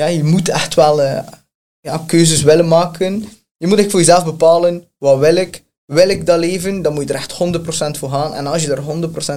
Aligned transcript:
ja, 0.00 0.06
je 0.06 0.24
moet 0.24 0.48
echt 0.48 0.74
wel 0.74 1.02
eh, 1.02 1.22
ja, 1.80 2.02
keuzes 2.06 2.42
willen 2.42 2.68
maken. 2.68 3.28
Je 3.56 3.66
moet 3.66 3.78
echt 3.78 3.90
voor 3.90 4.00
jezelf 4.00 4.24
bepalen, 4.24 4.84
wat 4.98 5.18
wil 5.18 5.34
ik? 5.36 5.62
Wil 5.86 6.08
ik 6.08 6.26
dat 6.26 6.38
leven? 6.38 6.82
Dan 6.82 6.92
moet 6.94 7.08
je 7.08 7.14
er 7.14 7.20
echt 7.20 7.32
100% 7.96 7.98
voor 7.98 8.10
gaan. 8.10 8.34
En 8.34 8.46
als 8.46 8.62
je 8.62 8.74
er 8.74 8.82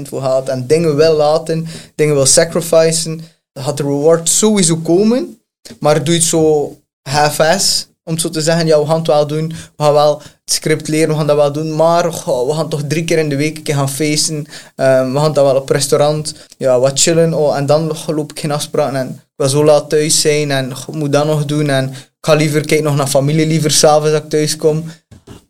100% 0.02 0.08
voor 0.08 0.22
gaat 0.22 0.50
en 0.50 0.68
dingen 0.68 0.96
wil 0.96 1.16
laten, 1.16 1.68
dingen 1.96 2.16
wil 2.16 2.26
sacrificen, 2.26 3.22
dan 3.52 3.64
gaat 3.64 3.78
de 3.78 3.84
reward 3.84 4.30
sowieso 4.30 4.78
komen. 4.78 5.42
Maar 5.80 6.04
doe 6.04 6.14
het 6.14 6.24
zo 6.24 6.76
half-ass, 7.10 7.88
om 8.04 8.18
zo 8.18 8.30
te 8.30 8.42
zeggen, 8.42 8.66
ja, 8.66 8.80
we 8.80 8.86
gaan 8.86 8.98
het 8.98 9.08
wel 9.08 9.28
doen, 9.28 9.48
we 9.48 9.84
gaan 9.84 9.94
wel 9.94 10.18
het 10.18 10.54
script 10.54 10.88
leren, 10.88 11.10
we 11.10 11.16
gaan 11.16 11.28
dat 11.28 11.36
wel 11.36 11.52
doen, 11.52 11.76
maar 11.76 12.12
we 12.12 12.54
gaan 12.54 12.70
toch 12.70 12.82
drie 12.88 13.04
keer 13.04 13.18
in 13.18 13.30
de 13.30 13.36
week 13.36 13.58
een 13.58 13.64
keer 13.64 13.76
gaan 13.76 13.90
feesten, 13.90 14.46
ehm, 14.76 15.12
we 15.12 15.20
gaan 15.20 15.34
dat 15.34 15.46
wel 15.46 15.56
op 15.56 15.70
restaurant, 15.70 16.34
ja, 16.58 16.80
wat 16.80 17.00
chillen, 17.00 17.34
oh, 17.34 17.58
en 17.58 17.66
dan 17.66 17.92
loop 18.08 18.32
ik 18.32 18.40
geen 18.40 18.52
afspraken 18.52 18.96
en 18.96 19.22
ik 19.34 19.40
wil 19.40 19.50
zo 19.50 19.64
laat 19.64 19.90
thuis 19.90 20.22
zijn 20.22 20.52
en 20.52 20.70
ik 20.70 20.88
moet 20.88 21.12
dat 21.12 21.26
nog 21.26 21.46
doen. 21.46 21.70
En 21.70 21.90
ik 21.90 22.22
ga 22.22 22.34
liever 22.34 22.66
kijken 22.66 22.86
nog 22.86 22.96
naar 22.96 23.08
familie, 23.08 23.48
liever 23.48 23.72
s'avonds 23.72 24.14
als 24.14 24.22
ik 24.22 24.30
thuis 24.30 24.56
kom. 24.56 24.84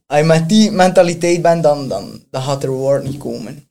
Als 0.08 0.20
je 0.20 0.26
met 0.26 0.50
die 0.50 0.72
mentaliteit 0.72 1.42
bent, 1.42 1.64
dan, 1.64 1.88
dan, 1.88 2.24
dan 2.32 2.42
gaat 2.42 2.62
de 2.62 2.68
reward 2.68 3.04
niet 3.04 3.18
komen. 3.18 3.68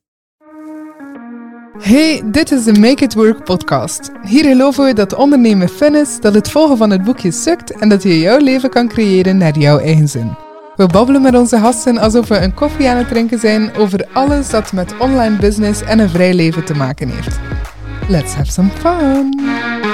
Hey, 1.78 2.22
dit 2.24 2.50
is 2.50 2.64
de 2.64 2.80
Make 2.80 3.04
It 3.04 3.14
Work 3.14 3.44
podcast. 3.44 4.10
Hier 4.22 4.44
geloven 4.44 4.84
we 4.84 4.92
dat 4.92 5.14
ondernemen 5.14 5.68
fun 5.68 5.94
is, 5.94 6.20
dat 6.20 6.34
het 6.34 6.50
volgen 6.50 6.76
van 6.76 6.90
het 6.90 7.04
boekje 7.04 7.30
sukt 7.30 7.70
en 7.70 7.88
dat 7.88 8.02
je 8.02 8.18
jouw 8.18 8.38
leven 8.38 8.70
kan 8.70 8.88
creëren 8.88 9.36
naar 9.36 9.58
jouw 9.58 9.78
eigen 9.78 10.08
zin. 10.08 10.36
We 10.76 10.86
babbelen 10.86 11.22
met 11.22 11.36
onze 11.36 11.58
gasten 11.58 11.98
alsof 11.98 12.28
we 12.28 12.38
een 12.38 12.54
koffie 12.54 12.88
aan 12.88 12.96
het 12.96 13.08
drinken 13.08 13.38
zijn 13.38 13.74
over 13.76 14.08
alles 14.12 14.50
dat 14.50 14.72
met 14.72 14.98
online 14.98 15.36
business 15.36 15.82
en 15.82 15.98
een 15.98 16.10
vrij 16.10 16.34
leven 16.34 16.64
te 16.64 16.74
maken 16.74 17.08
heeft. 17.08 17.38
Let's 18.08 18.34
have 18.34 18.50
some 18.50 18.70
fun! 18.70 19.91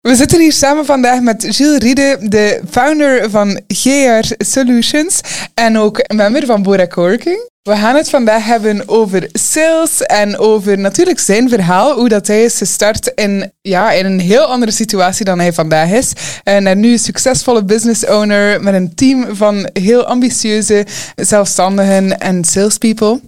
We 0.00 0.14
zitten 0.14 0.40
hier 0.40 0.52
samen 0.52 0.84
vandaag 0.84 1.20
met 1.20 1.46
Gilles 1.48 1.78
Riede, 1.78 2.16
de 2.20 2.60
founder 2.70 3.30
van 3.30 3.60
GR 3.68 4.34
Solutions 4.38 5.20
en 5.54 5.78
ook 5.78 6.14
member 6.14 6.46
van 6.46 6.62
Bora 6.62 6.86
Coworking. 6.86 7.48
We 7.62 7.76
gaan 7.76 7.96
het 7.96 8.10
vandaag 8.10 8.44
hebben 8.44 8.88
over 8.88 9.28
sales 9.32 10.02
en 10.02 10.38
over 10.38 10.78
natuurlijk 10.78 11.18
zijn 11.18 11.48
verhaal, 11.48 11.94
hoe 11.94 12.08
dat 12.08 12.26
hij 12.26 12.42
is 12.42 12.56
gestart 12.56 13.12
in, 13.14 13.52
ja, 13.60 13.92
in 13.92 14.06
een 14.06 14.20
heel 14.20 14.44
andere 14.44 14.72
situatie 14.72 15.24
dan 15.24 15.38
hij 15.38 15.52
vandaag 15.52 15.90
is. 15.90 16.12
En 16.44 16.80
nu 16.80 16.98
succesvolle 16.98 17.64
business 17.64 18.06
owner 18.06 18.62
met 18.62 18.74
een 18.74 18.94
team 18.94 19.36
van 19.36 19.68
heel 19.72 20.04
ambitieuze 20.04 20.86
zelfstandigen 21.14 22.18
en 22.18 22.44
salespeople. 22.44 23.20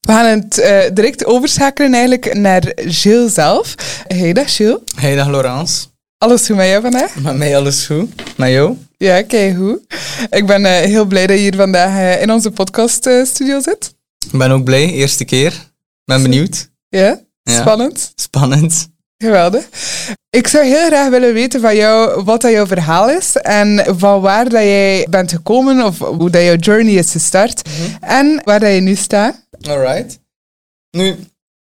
We 0.00 0.12
gaan 0.12 0.26
het 0.26 0.58
uh, 0.58 0.78
direct 0.92 1.24
overschakelen 1.24 1.92
eigenlijk 1.92 2.34
naar 2.34 2.72
Gilles 2.74 3.34
zelf. 3.34 3.74
Hey 4.06 4.32
dag 4.32 4.54
Gilles. 4.56 4.78
Hey 4.94 5.14
dag 5.14 5.28
Laurence. 5.28 5.91
Alles 6.22 6.46
goed 6.46 6.56
met 6.56 6.66
jou 6.66 6.82
vandaag? 6.82 7.14
Met 7.14 7.36
mij 7.36 7.56
alles 7.56 7.86
goed. 7.86 8.36
Met 8.36 8.50
jou? 8.50 8.76
Ja, 8.96 9.22
kijk 9.22 9.56
hoe. 9.56 9.80
Ik 10.30 10.46
ben 10.46 10.60
uh, 10.60 10.70
heel 10.70 11.04
blij 11.04 11.26
dat 11.26 11.36
je 11.36 11.42
hier 11.42 11.56
vandaag 11.56 11.90
uh, 11.90 12.22
in 12.22 12.30
onze 12.30 12.50
podcaststudio 12.50 13.56
uh, 13.56 13.62
zit. 13.62 13.94
Ik 14.32 14.38
ben 14.38 14.50
ook 14.50 14.64
blij, 14.64 14.90
eerste 14.90 15.24
keer. 15.24 15.70
Ben 16.04 16.22
benieuwd. 16.22 16.70
Ja? 16.88 17.20
ja? 17.42 17.60
Spannend? 17.60 18.12
Spannend. 18.14 18.88
Geweldig. 19.18 19.68
Ik 20.30 20.46
zou 20.46 20.64
heel 20.64 20.86
graag 20.86 21.08
willen 21.08 21.34
weten 21.34 21.60
van 21.60 21.76
jou 21.76 22.24
wat 22.24 22.40
dat 22.40 22.52
jouw 22.52 22.66
verhaal 22.66 23.10
is 23.10 23.36
en 23.36 23.84
van 23.98 24.20
waar 24.20 24.48
dat 24.48 24.62
jij 24.62 25.06
bent 25.10 25.30
gekomen 25.30 25.84
of 25.84 25.98
hoe 25.98 26.30
dat 26.30 26.42
jouw 26.42 26.56
journey 26.56 26.94
is 26.94 27.10
gestart 27.10 27.62
mm 27.66 27.72
-hmm. 27.72 27.96
en 28.08 28.40
waar 28.44 28.60
dat 28.60 28.74
je 28.74 28.80
nu 28.80 28.94
staat. 28.94 29.46
Alright. 29.60 30.18
Nu, 30.90 31.16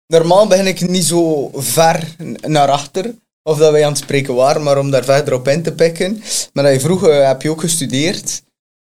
normaal 0.07 0.47
ben 0.47 0.67
ik 0.67 0.89
niet 0.89 1.05
zo 1.05 1.51
ver 1.55 2.15
naar 2.41 2.69
achter 2.69 3.15
of 3.43 3.59
dat 3.59 3.73
wij 3.73 3.85
aan 3.85 3.93
het 3.93 4.01
spreken 4.01 4.35
waren, 4.35 4.63
maar 4.63 4.79
om 4.79 4.91
daar 4.91 5.05
verder 5.05 5.35
op 5.35 5.49
in 5.49 5.63
te 5.63 5.73
pikken. 5.73 6.23
Maar 6.53 6.65
dat 6.65 6.73
je 6.73 6.81
vroeger 6.81 7.27
heb 7.27 7.43
je 7.43 7.51
ook 7.51 7.61
gestudeerd 7.61 8.43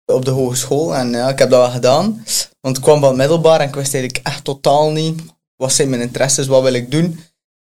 op 0.06 0.24
de 0.24 0.30
hogeschool 0.30 0.96
en 0.96 1.10
ja, 1.10 1.28
ik 1.28 1.38
heb 1.38 1.50
dat 1.50 1.60
wel 1.60 1.70
gedaan. 1.70 2.24
Want 2.60 2.76
ik 2.76 2.82
kwam 2.82 3.00
van 3.00 3.16
middelbaar 3.16 3.60
en 3.60 3.68
ik 3.68 3.74
wist 3.74 3.94
eigenlijk 3.94 4.26
echt 4.26 4.44
totaal 4.44 4.90
niet 4.90 5.22
wat 5.56 5.72
zijn 5.72 5.88
mijn 5.88 6.02
interesses, 6.02 6.46
wat 6.46 6.62
wil 6.62 6.72
ik 6.72 6.90
doen. 6.90 7.20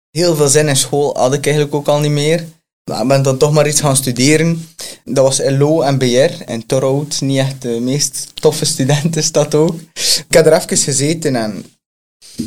Heel 0.09 0.35
veel 0.35 0.47
zin 0.47 0.67
in 0.67 0.75
school 0.75 1.17
had 1.17 1.33
ik 1.33 1.45
eigenlijk 1.45 1.75
ook 1.75 1.87
al 1.87 1.99
niet 1.99 2.11
meer. 2.11 2.45
Maar 2.83 3.01
ik 3.01 3.07
ben 3.07 3.21
dan 3.21 3.37
toch 3.37 3.51
maar 3.51 3.67
iets 3.67 3.81
gaan 3.81 3.95
studeren. 3.95 4.67
Dat 5.05 5.23
was 5.23 5.41
LO 5.49 5.81
en 5.81 5.97
BR 5.97 6.51
in 6.51 6.65
Torhout. 6.65 7.21
Niet 7.21 7.37
echt 7.37 7.61
de 7.61 7.79
meest 7.79 8.31
toffe 8.33 8.65
studentenstad 8.65 9.55
ook. 9.55 9.75
Ik 10.27 10.33
heb 10.33 10.45
er 10.45 10.53
even 10.53 10.77
gezeten 10.77 11.35
en 11.35 11.65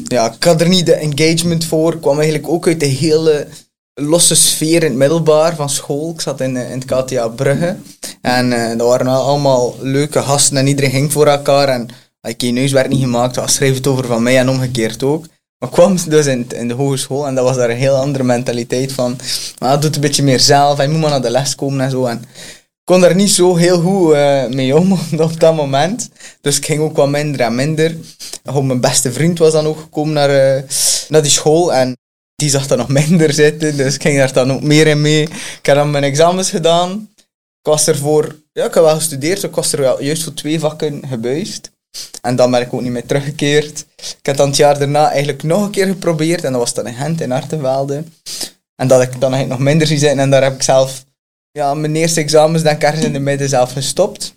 ja, 0.05 0.33
ik 0.33 0.45
had 0.45 0.61
er 0.61 0.69
niet 0.69 0.87
de 0.87 0.95
engagement 0.95 1.65
voor. 1.65 1.95
Ik 1.95 2.01
kwam 2.01 2.19
eigenlijk 2.19 2.49
ook 2.49 2.67
uit 2.67 2.81
de 2.81 2.87
hele 2.87 3.47
losse 3.95 4.35
sfeer 4.35 4.83
in 4.83 4.89
het 4.89 4.99
middelbaar 4.99 5.55
van 5.55 5.71
school. 5.71 6.11
Ik 6.11 6.21
zat 6.21 6.41
in, 6.41 6.57
in 6.57 6.81
het 6.81 6.85
KTA 6.85 7.29
Brugge. 7.29 7.77
En 8.21 8.51
uh, 8.51 8.69
dat 8.69 8.89
waren 8.89 9.07
allemaal 9.07 9.77
leuke 9.81 10.23
gasten 10.23 10.57
en 10.57 10.67
iedereen 10.67 10.91
ging 10.91 11.13
voor 11.13 11.27
elkaar. 11.27 11.69
En 11.69 11.89
ik 12.23 12.41
je 12.41 12.51
neus 12.51 12.73
werd 12.73 12.89
niet 12.89 13.01
gemaakt, 13.01 13.37
was 13.37 13.55
schreef 13.55 13.75
het 13.75 13.87
over 13.87 14.07
van 14.07 14.23
mij 14.23 14.39
en 14.39 14.49
omgekeerd 14.49 15.03
ook. 15.03 15.27
Maar 15.59 15.69
ik 15.69 15.75
kwam 15.75 15.97
dus 16.09 16.27
in, 16.27 16.47
in 16.55 16.69
de 16.69 16.75
hogeschool 16.75 17.27
en 17.27 17.35
dat 17.35 17.45
was 17.45 17.57
daar 17.57 17.71
een 17.71 17.77
heel 17.77 17.97
andere 17.97 18.25
mentaliteit 18.25 18.93
van. 18.93 19.19
Maar 19.59 19.81
doet 19.81 19.95
een 19.95 20.01
beetje 20.01 20.23
meer 20.23 20.41
zelf 20.41 20.83
je 20.83 20.89
moet 20.89 21.01
maar 21.01 21.11
naar 21.11 21.23
de 21.23 21.31
les 21.31 21.55
komen 21.55 21.81
en 21.81 21.91
zo. 21.91 22.05
En 22.05 22.19
ik 22.19 22.85
kon 22.85 23.01
daar 23.01 23.15
niet 23.15 23.31
zo 23.31 23.57
heel 23.57 23.81
goed 23.81 24.15
uh, 24.15 24.47
mee 24.47 24.77
om 24.77 24.93
op 25.19 25.41
dat 25.41 25.55
moment. 25.55 26.09
Dus 26.41 26.57
ik 26.57 26.65
ging 26.65 26.81
ook 26.81 26.97
wat 26.97 27.09
minder 27.09 27.41
en 27.41 27.55
minder. 27.55 27.97
Mijn 28.63 28.81
beste 28.81 29.13
vriend 29.13 29.39
was 29.39 29.53
dan 29.53 29.67
ook 29.67 29.79
gekomen 29.79 30.15
naar, 30.15 30.57
uh, 30.57 30.63
naar 31.09 31.23
die 31.23 31.31
school. 31.31 31.75
En 31.75 31.97
die 32.45 32.53
zag 32.53 32.69
er 32.71 32.77
nog 32.77 32.89
minder 32.89 33.33
zitten, 33.33 33.77
dus 33.77 33.95
ik 33.95 34.03
ging 34.03 34.19
daar 34.19 34.33
dan 34.33 34.53
ook 34.53 34.63
meer 34.63 34.87
in 34.87 35.01
mee. 35.01 35.23
Ik 35.23 35.67
heb 35.67 35.77
dan 35.77 35.91
mijn 35.91 36.05
examens 36.05 36.51
gedaan. 36.51 37.09
Ik 37.61 37.71
was 37.71 37.87
er 37.87 37.97
voor, 37.97 38.37
ja, 38.53 38.65
ik 38.65 38.75
heb 38.75 38.83
wel 38.83 38.95
gestudeerd, 38.95 39.43
ik 39.43 39.55
was 39.55 39.73
er 39.73 39.81
wel 39.81 40.03
juist 40.03 40.23
voor 40.23 40.35
twee 40.35 40.61
vakken 40.61 41.03
gebuist. 41.09 41.71
En 42.23 42.37
dan 42.37 42.51
ben 42.51 42.61
ik 42.61 42.73
ook 42.73 42.81
niet 42.81 42.91
meer 42.91 43.07
teruggekeerd. 43.07 43.85
Ik 43.97 44.27
heb 44.27 44.37
dan 44.37 44.49
het 44.49 44.57
jaar 44.57 44.79
daarna 44.79 45.11
eigenlijk 45.11 45.43
nog 45.43 45.63
een 45.63 45.71
keer 45.71 45.87
geprobeerd, 45.87 46.45
en 46.45 46.53
dat 46.53 46.61
was 46.61 46.75
dan 46.75 46.87
in 46.87 46.95
Gent, 46.95 47.21
in 47.21 47.33
Artenvelde. 47.33 48.05
En 48.77 48.89
dat 48.89 49.03
ik 49.03 49.21
dan 49.21 49.33
eigenlijk 49.33 49.49
nog 49.49 49.69
minder 49.69 49.87
zie 49.87 49.99
zitten, 49.99 50.19
en 50.19 50.31
daar 50.31 50.43
heb 50.43 50.55
ik 50.55 50.63
zelf, 50.63 51.05
ja, 51.51 51.75
mijn 51.75 51.97
eerste 51.97 52.21
examens 52.21 52.63
denk 52.63 52.83
ik 52.83 52.95
in 52.95 53.13
de 53.13 53.19
midden 53.19 53.49
zelf 53.49 53.73
gestopt. 53.73 54.35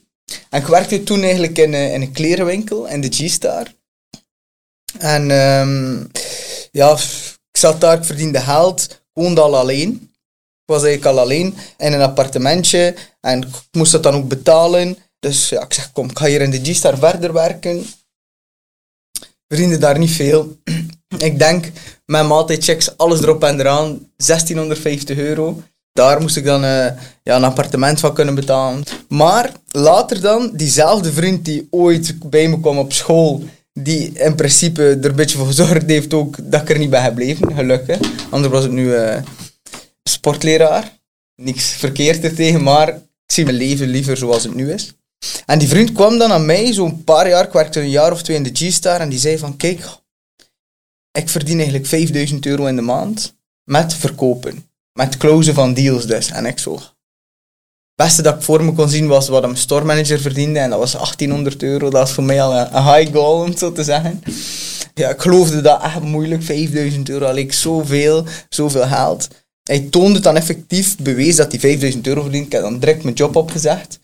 En 0.50 0.62
ik 0.62 0.68
werkte 0.68 1.04
toen 1.04 1.22
eigenlijk 1.24 1.58
in, 1.58 1.74
in 1.74 2.02
een 2.02 2.12
klerenwinkel, 2.12 2.88
in 2.88 3.02
de 3.02 3.10
G-Star. 3.10 3.74
En 4.98 5.32
um, 5.32 6.12
ja, 6.72 6.98
ik 7.58 7.64
zat 7.64 7.82
daar, 7.82 7.98
ik 7.98 8.04
verdiende 8.04 8.40
geld, 8.40 8.84
ik 8.90 9.00
woonde 9.14 9.42
al 9.42 9.58
alleen. 9.58 9.90
Ik 10.62 10.74
was 10.74 10.84
eigenlijk 10.84 11.16
al 11.16 11.24
alleen 11.24 11.56
in 11.78 11.94
een 11.94 12.02
appartementje 12.02 12.96
en 13.22 13.42
ik 13.42 13.48
moest 13.72 13.92
dat 13.92 14.04
dan 14.04 14.16
ook 14.16 14.28
betalen. 14.28 14.98
Dus 15.20 15.50
ja, 15.50 15.62
ik 15.62 15.74
zeg, 15.74 15.92
kom, 15.92 16.10
ik 16.10 16.18
ga 16.18 16.26
hier 16.26 16.42
in 16.42 16.52
de 16.52 16.64
G-Star 16.64 16.98
verder 16.98 17.34
werken. 17.34 17.86
Verdiende 19.48 19.78
daar 19.78 19.98
niet 19.98 20.12
veel. 20.12 20.58
ik 21.30 21.40
denk, 21.40 21.72
met 22.06 22.28
maaltijdchecks, 22.28 22.98
alles 22.98 23.22
erop 23.22 23.44
en 23.44 23.60
eraan, 23.60 24.10
1650 24.16 25.18
euro. 25.18 25.62
Daar 25.94 26.22
moest 26.22 26.38
ik 26.38 26.46
dan 26.46 26.64
uh, 26.64 26.88
ja, 27.24 27.36
een 27.36 27.44
appartement 27.44 28.00
van 28.00 28.14
kunnen 28.14 28.36
betalen. 28.36 28.84
Maar 29.10 29.52
later 29.68 30.22
dan, 30.22 30.52
diezelfde 30.54 31.14
vriend 31.14 31.46
die 31.46 31.68
ooit 31.70 32.30
bij 32.30 32.48
me 32.48 32.60
kwam 32.60 32.78
op 32.78 32.94
school 32.94 33.44
die 33.84 34.12
in 34.12 34.36
principe 34.36 34.84
er 34.84 35.06
een 35.06 35.16
beetje 35.16 35.38
voor 35.38 35.48
gezorgd 35.48 35.90
heeft 35.90 36.14
ook 36.14 36.36
dat 36.52 36.62
ik 36.62 36.70
er 36.70 36.78
niet 36.78 36.90
bij 36.90 37.04
gebleven, 37.04 37.56
gelukkig. 37.56 38.00
Anders 38.30 38.54
was 38.54 38.66
ik 38.66 38.72
nu 38.72 38.86
uh, 38.86 39.18
sportleraar. 40.04 40.96
Niks 41.36 41.70
verkeerd 41.70 42.24
er 42.24 42.36
tegen, 42.36 42.64
maar 42.64 42.90
ik 42.90 43.34
zie 43.34 43.46
mijn 43.46 43.58
leven 43.58 43.88
liever 43.88 44.18
zoals 44.18 44.44
het 44.44 44.56
nu 44.56 44.72
is. 44.72 44.94
En 45.46 45.60
die 45.60 45.68
vriend 45.68 45.92
kwam 45.92 46.18
dan 46.18 46.32
aan 46.32 46.46
mij, 46.46 46.74
zo'n 46.74 47.04
paar 47.04 47.28
jaar, 47.28 47.46
ik 47.46 47.52
werkte 47.52 47.80
een 47.80 47.90
jaar 47.90 48.12
of 48.12 48.24
twee 48.24 48.38
in 48.38 48.44
de 48.44 48.50
G-Star, 48.54 49.00
en 49.00 49.10
die 49.10 49.20
zei 49.20 49.38
van, 49.38 49.58
kijk, 49.58 49.86
ik 51.12 51.30
verdien 51.30 51.58
eigenlijk 51.58 51.86
5000 51.86 52.46
euro 52.46 52.66
in 52.66 52.76
de 52.76 52.82
maand 52.82 53.36
met 53.64 53.94
verkopen. 53.94 54.70
Met 54.94 55.18
closen 55.18 55.54
van 55.54 55.74
deals 55.74 56.06
dus. 56.06 56.32
En 56.32 56.46
ik 56.46 56.60
zo, 56.60 56.80
beste 57.98 58.22
dat 58.22 58.36
ik 58.36 58.42
voor 58.42 58.64
me 58.64 58.74
kon 58.74 58.90
zien 58.90 59.08
was 59.08 59.28
wat 59.28 59.44
een 59.44 59.58
store 59.58 59.86
manager 59.86 60.20
verdiende. 60.20 60.60
En 60.60 60.70
dat 60.70 60.80
was 60.80 60.92
1800 60.92 61.64
euro. 61.64 61.90
Dat 61.90 62.02
was 62.02 62.12
voor 62.12 62.24
mij 62.24 62.42
al 62.42 62.56
een, 62.56 62.84
high 62.84 63.14
goal, 63.14 63.42
om 63.42 63.58
zo 63.58 63.72
te 63.72 63.84
zeggen. 63.84 64.24
Ja, 64.94 65.10
ik 65.10 65.22
geloofde 65.22 65.62
dat 65.62 65.82
echt 65.84 66.02
moeilijk. 66.02 66.44
5000 66.44 67.10
euro, 67.10 67.34
leek 67.34 67.54
zoveel, 67.54 68.26
zoveel 68.50 68.88
geld. 68.88 69.28
Hij 69.64 69.80
toonde 69.80 70.20
dan 70.20 70.36
effectief, 70.36 70.98
bewees 70.98 71.36
dat 71.36 71.52
hij 71.52 71.60
5000 71.60 72.08
euro 72.08 72.22
verdient. 72.22 72.46
Ik 72.46 72.52
heb 72.52 72.62
dan 72.62 72.80
direct 72.80 73.04
mijn 73.04 73.16
job 73.16 73.36
opgezegd. 73.36 74.00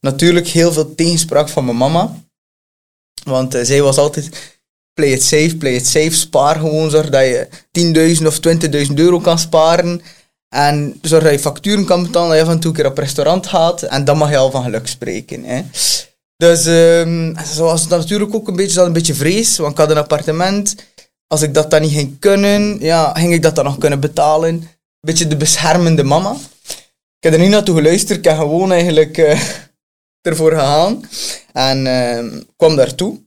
Natuurlijk 0.00 0.48
heel 0.48 0.72
veel 0.72 0.94
tegenspraak 0.94 1.48
van 1.48 1.64
mijn 1.64 1.76
mama. 1.76 2.22
Want 3.24 3.54
uh, 3.54 3.62
zij 3.64 3.82
was 3.82 3.96
altijd, 3.96 4.56
play 4.94 5.08
it 5.12 5.22
safe, 5.22 5.56
play 5.56 5.74
it 5.74 5.86
safe. 5.86 6.10
Spaar 6.10 6.56
gewoon, 6.56 6.90
zorg 6.90 7.10
dat 7.10 7.22
je 7.22 7.48
10.000 8.20 8.26
of 8.26 8.40
20.000 8.88 8.94
euro 8.94 9.20
kan 9.20 9.38
sparen. 9.38 10.02
En 10.54 10.98
zorg 11.02 11.22
dat 11.22 11.32
je 11.32 11.38
facturen 11.38 11.84
kan 11.84 12.02
betalen, 12.02 12.28
dat 12.28 12.38
je 12.38 12.44
van 12.44 12.58
toe 12.58 12.72
keer 12.72 12.86
op 12.86 12.98
restaurant 12.98 13.46
gaat. 13.46 13.82
En 13.82 14.04
dan 14.04 14.16
mag 14.16 14.30
je 14.30 14.36
al 14.36 14.50
van 14.50 14.62
geluk 14.62 14.86
spreken. 14.86 15.44
Hè. 15.44 15.62
Dus 16.36 16.66
um, 16.66 17.34
zoals 17.44 17.80
het 17.80 17.90
natuurlijk 17.90 18.34
ook 18.34 18.48
een 18.48 18.56
beetje, 18.56 18.80
een 18.80 18.92
beetje 18.92 19.14
vrees. 19.14 19.56
Want 19.56 19.72
ik 19.72 19.78
had 19.78 19.90
een 19.90 19.96
appartement. 19.96 20.74
Als 21.26 21.42
ik 21.42 21.54
dat 21.54 21.70
dan 21.70 21.80
niet 21.80 21.92
ging 21.92 22.18
kunnen, 22.18 22.78
ja, 22.80 23.12
ging 23.12 23.32
ik 23.32 23.42
dat 23.42 23.54
dan 23.54 23.64
nog 23.64 23.78
kunnen 23.78 24.00
betalen? 24.00 24.68
Beetje 25.00 25.26
de 25.26 25.36
beschermende 25.36 26.02
mama. 26.02 26.36
Ik 27.18 27.30
heb 27.30 27.32
er 27.32 27.38
niet 27.38 27.50
naartoe 27.50 27.76
geluisterd, 27.76 28.18
ik 28.18 28.24
heb 28.24 28.36
gewoon 28.36 28.72
eigenlijk 28.72 29.18
eh, 29.18 29.40
ervoor 30.28 30.52
gegaan. 30.52 31.08
En 31.52 31.86
uh, 31.86 32.40
kwam 32.56 32.76
daartoe. 32.76 33.20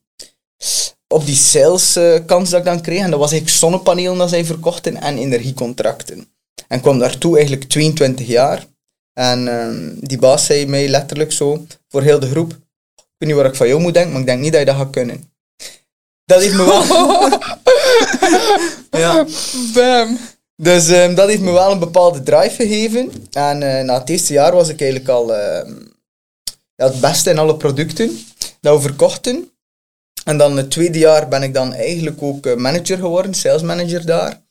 Op 1.08 1.26
die 1.26 1.36
saleskans 1.36 2.50
dat 2.50 2.60
ik 2.60 2.66
dan 2.66 2.82
kreeg, 2.82 3.02
en 3.02 3.12
dat 3.12 3.20
was 3.20 3.32
eigenlijk 3.32 3.60
zonnepanelen 3.60 4.18
dat 4.18 4.30
zij 4.30 4.46
verkochten 4.46 5.02
en 5.02 5.18
energiecontracten. 5.18 6.37
En 6.68 6.82
kwam 6.82 7.00
daartoe 7.00 7.38
eigenlijk 7.38 7.70
22 7.70 8.28
jaar. 8.28 8.66
En 9.14 9.48
uh, 9.48 10.08
die 10.08 10.18
baas 10.18 10.46
zei 10.46 10.66
mij 10.66 10.88
letterlijk 10.88 11.32
zo, 11.32 11.66
voor 11.88 12.02
heel 12.02 12.20
de 12.20 12.30
groep, 12.30 12.52
ik 12.96 13.26
weet 13.26 13.30
niet 13.30 13.44
wat 13.44 13.46
ik 13.46 13.56
van 13.56 13.68
jou 13.68 13.82
moet 13.82 13.94
denken, 13.94 14.12
maar 14.12 14.22
ik 14.22 14.28
denk 14.28 14.42
niet 14.42 14.52
dat 14.52 14.60
je 14.60 14.66
dat 14.66 14.76
gaat 14.76 14.90
kunnen. 14.90 15.32
Dat 16.26 16.42
heeft 16.42 16.56
me 16.56 16.66
wel... 16.66 16.84
ja. 19.02 19.26
Bam. 19.74 20.18
Dus 20.56 20.90
um, 20.90 21.16
dat 21.16 21.28
heeft 21.28 21.42
me 21.42 21.52
wel 21.52 21.72
een 21.72 21.80
bepaalde 21.80 22.24
drive 22.24 22.56
gegeven. 22.56 23.12
En 23.32 23.62
uh, 23.62 23.82
na 23.82 24.00
het 24.00 24.10
eerste 24.10 24.34
jaar 24.34 24.54
was 24.54 24.70
ik 24.70 24.82
eigenlijk 24.82 25.10
al 25.10 25.30
uh, 25.30 25.74
ja, 26.76 26.86
het 26.86 27.00
beste 27.00 27.30
in 27.30 27.38
alle 27.38 27.58
producten 27.58 28.20
dat 28.62 28.76
we 28.76 28.82
verkochten. 28.82 29.52
En 30.24 30.38
dan 30.38 30.58
het 30.58 30.72
tweede 30.72 31.00
jaar 31.00 31.28
ben 31.28 31.44
ik 31.44 31.54
dan 31.54 31.74
eigenlijk 31.74 32.22
ook 32.22 32.46
uh, 32.46 32.56
manager 32.56 32.98
geworden, 32.98 33.34
sales 33.34 33.62
manager 33.62 34.06
daar. 34.06 34.42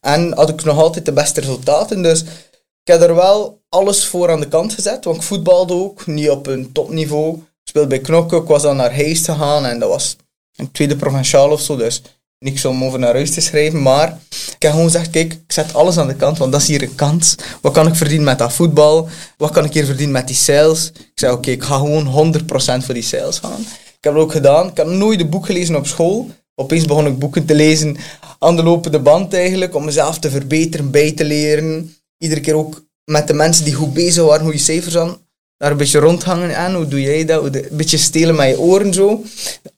En 0.00 0.32
had 0.32 0.48
ik 0.48 0.64
nog 0.64 0.78
altijd 0.78 1.04
de 1.04 1.12
beste 1.12 1.40
resultaten. 1.40 2.02
Dus 2.02 2.20
ik 2.20 2.92
heb 2.92 3.00
er 3.00 3.14
wel 3.14 3.60
alles 3.68 4.06
voor 4.06 4.30
aan 4.30 4.40
de 4.40 4.48
kant 4.48 4.72
gezet. 4.72 5.04
Want 5.04 5.16
ik 5.16 5.22
voetbalde 5.22 5.74
ook, 5.74 6.06
niet 6.06 6.30
op 6.30 6.46
een 6.46 6.72
topniveau. 6.72 7.42
Speelde 7.64 7.88
bij 7.88 8.00
Knokken, 8.00 8.38
ik 8.38 8.48
was 8.48 8.62
dan 8.62 8.76
naar 8.76 8.94
Heist 8.94 9.24
gegaan 9.24 9.64
en 9.64 9.78
dat 9.78 9.88
was 9.88 10.16
een 10.56 10.70
tweede 10.70 10.96
provinciaal 10.96 11.50
of 11.50 11.60
zo. 11.60 11.76
Dus 11.76 12.02
niks 12.38 12.64
om 12.64 12.84
over 12.84 12.98
naar 12.98 13.14
huis 13.14 13.30
te 13.34 13.40
schrijven. 13.40 13.82
Maar 13.82 14.18
ik 14.30 14.62
heb 14.62 14.70
gewoon 14.70 14.86
gezegd, 14.86 15.10
kijk, 15.10 15.32
ik 15.32 15.52
zet 15.52 15.74
alles 15.74 15.98
aan 15.98 16.06
de 16.06 16.14
kant, 16.14 16.38
want 16.38 16.52
dat 16.52 16.60
is 16.60 16.66
hier 16.66 16.82
een 16.82 16.94
kans. 16.94 17.34
Wat 17.60 17.72
kan 17.72 17.86
ik 17.86 17.94
verdienen 17.94 18.24
met 18.24 18.38
dat 18.38 18.52
voetbal? 18.52 19.08
Wat 19.36 19.50
kan 19.50 19.64
ik 19.64 19.72
hier 19.72 19.84
verdienen 19.84 20.14
met 20.14 20.26
die 20.26 20.36
sales? 20.36 20.90
Ik 20.94 21.12
zei, 21.14 21.32
oké, 21.32 21.50
ik 21.50 21.62
ga 21.62 21.76
gewoon 21.76 22.34
100% 22.34 22.84
voor 22.84 22.94
die 22.94 23.02
sales 23.02 23.38
gaan. 23.38 23.60
Ik 23.60 24.04
heb 24.04 24.12
het 24.12 24.22
ook 24.22 24.32
gedaan. 24.32 24.68
Ik 24.68 24.76
had 24.76 24.86
nooit 24.86 25.20
een 25.20 25.30
boek 25.30 25.46
gelezen 25.46 25.76
op 25.76 25.86
school. 25.86 26.30
Opeens 26.60 26.84
begon 26.84 27.06
ik 27.06 27.18
boeken 27.18 27.44
te 27.44 27.54
lezen 27.54 27.96
aan 28.38 28.56
de 28.56 28.62
lopende 28.62 28.98
band 28.98 29.34
eigenlijk, 29.34 29.74
om 29.74 29.84
mezelf 29.84 30.18
te 30.18 30.30
verbeteren, 30.30 30.90
bij 30.90 31.12
te 31.12 31.24
leren. 31.24 31.96
Iedere 32.18 32.40
keer 32.40 32.54
ook 32.54 32.84
met 33.04 33.26
de 33.26 33.34
mensen 33.34 33.64
die 33.64 33.74
goed 33.74 33.94
bezig 33.94 34.24
waren, 34.24 34.44
hoe 34.44 34.52
je 34.52 34.58
cijfers 34.58 34.96
aan, 34.96 35.16
daar 35.56 35.70
een 35.70 35.76
beetje 35.76 35.98
rondhangen 35.98 36.56
en 36.56 36.74
hoe 36.74 36.88
doe 36.88 37.00
jij 37.00 37.24
dat? 37.24 37.54
Een 37.54 37.68
beetje 37.70 37.96
stelen 37.96 38.34
met 38.34 38.48
je 38.48 38.60
oren 38.60 38.94
zo. 38.94 39.22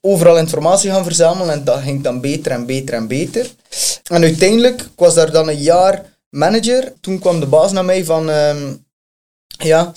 Overal 0.01 0.37
informatie 0.37 0.91
gaan 0.91 1.03
verzamelen 1.03 1.53
en 1.53 1.63
dat 1.63 1.79
ging 1.81 2.03
dan 2.03 2.21
beter 2.21 2.51
en 2.51 2.65
beter 2.65 2.95
en 2.95 3.07
beter. 3.07 3.49
En 4.03 4.21
uiteindelijk, 4.21 4.81
ik 4.81 4.87
was 4.95 5.13
daar 5.13 5.31
dan 5.31 5.47
een 5.47 5.61
jaar 5.61 6.17
manager. 6.29 6.93
Toen 7.01 7.19
kwam 7.19 7.39
de 7.39 7.45
baas 7.45 7.71
naar 7.71 7.85
mij 7.85 8.05
van, 8.05 8.29
um, 8.29 8.85
ja, 9.47 9.93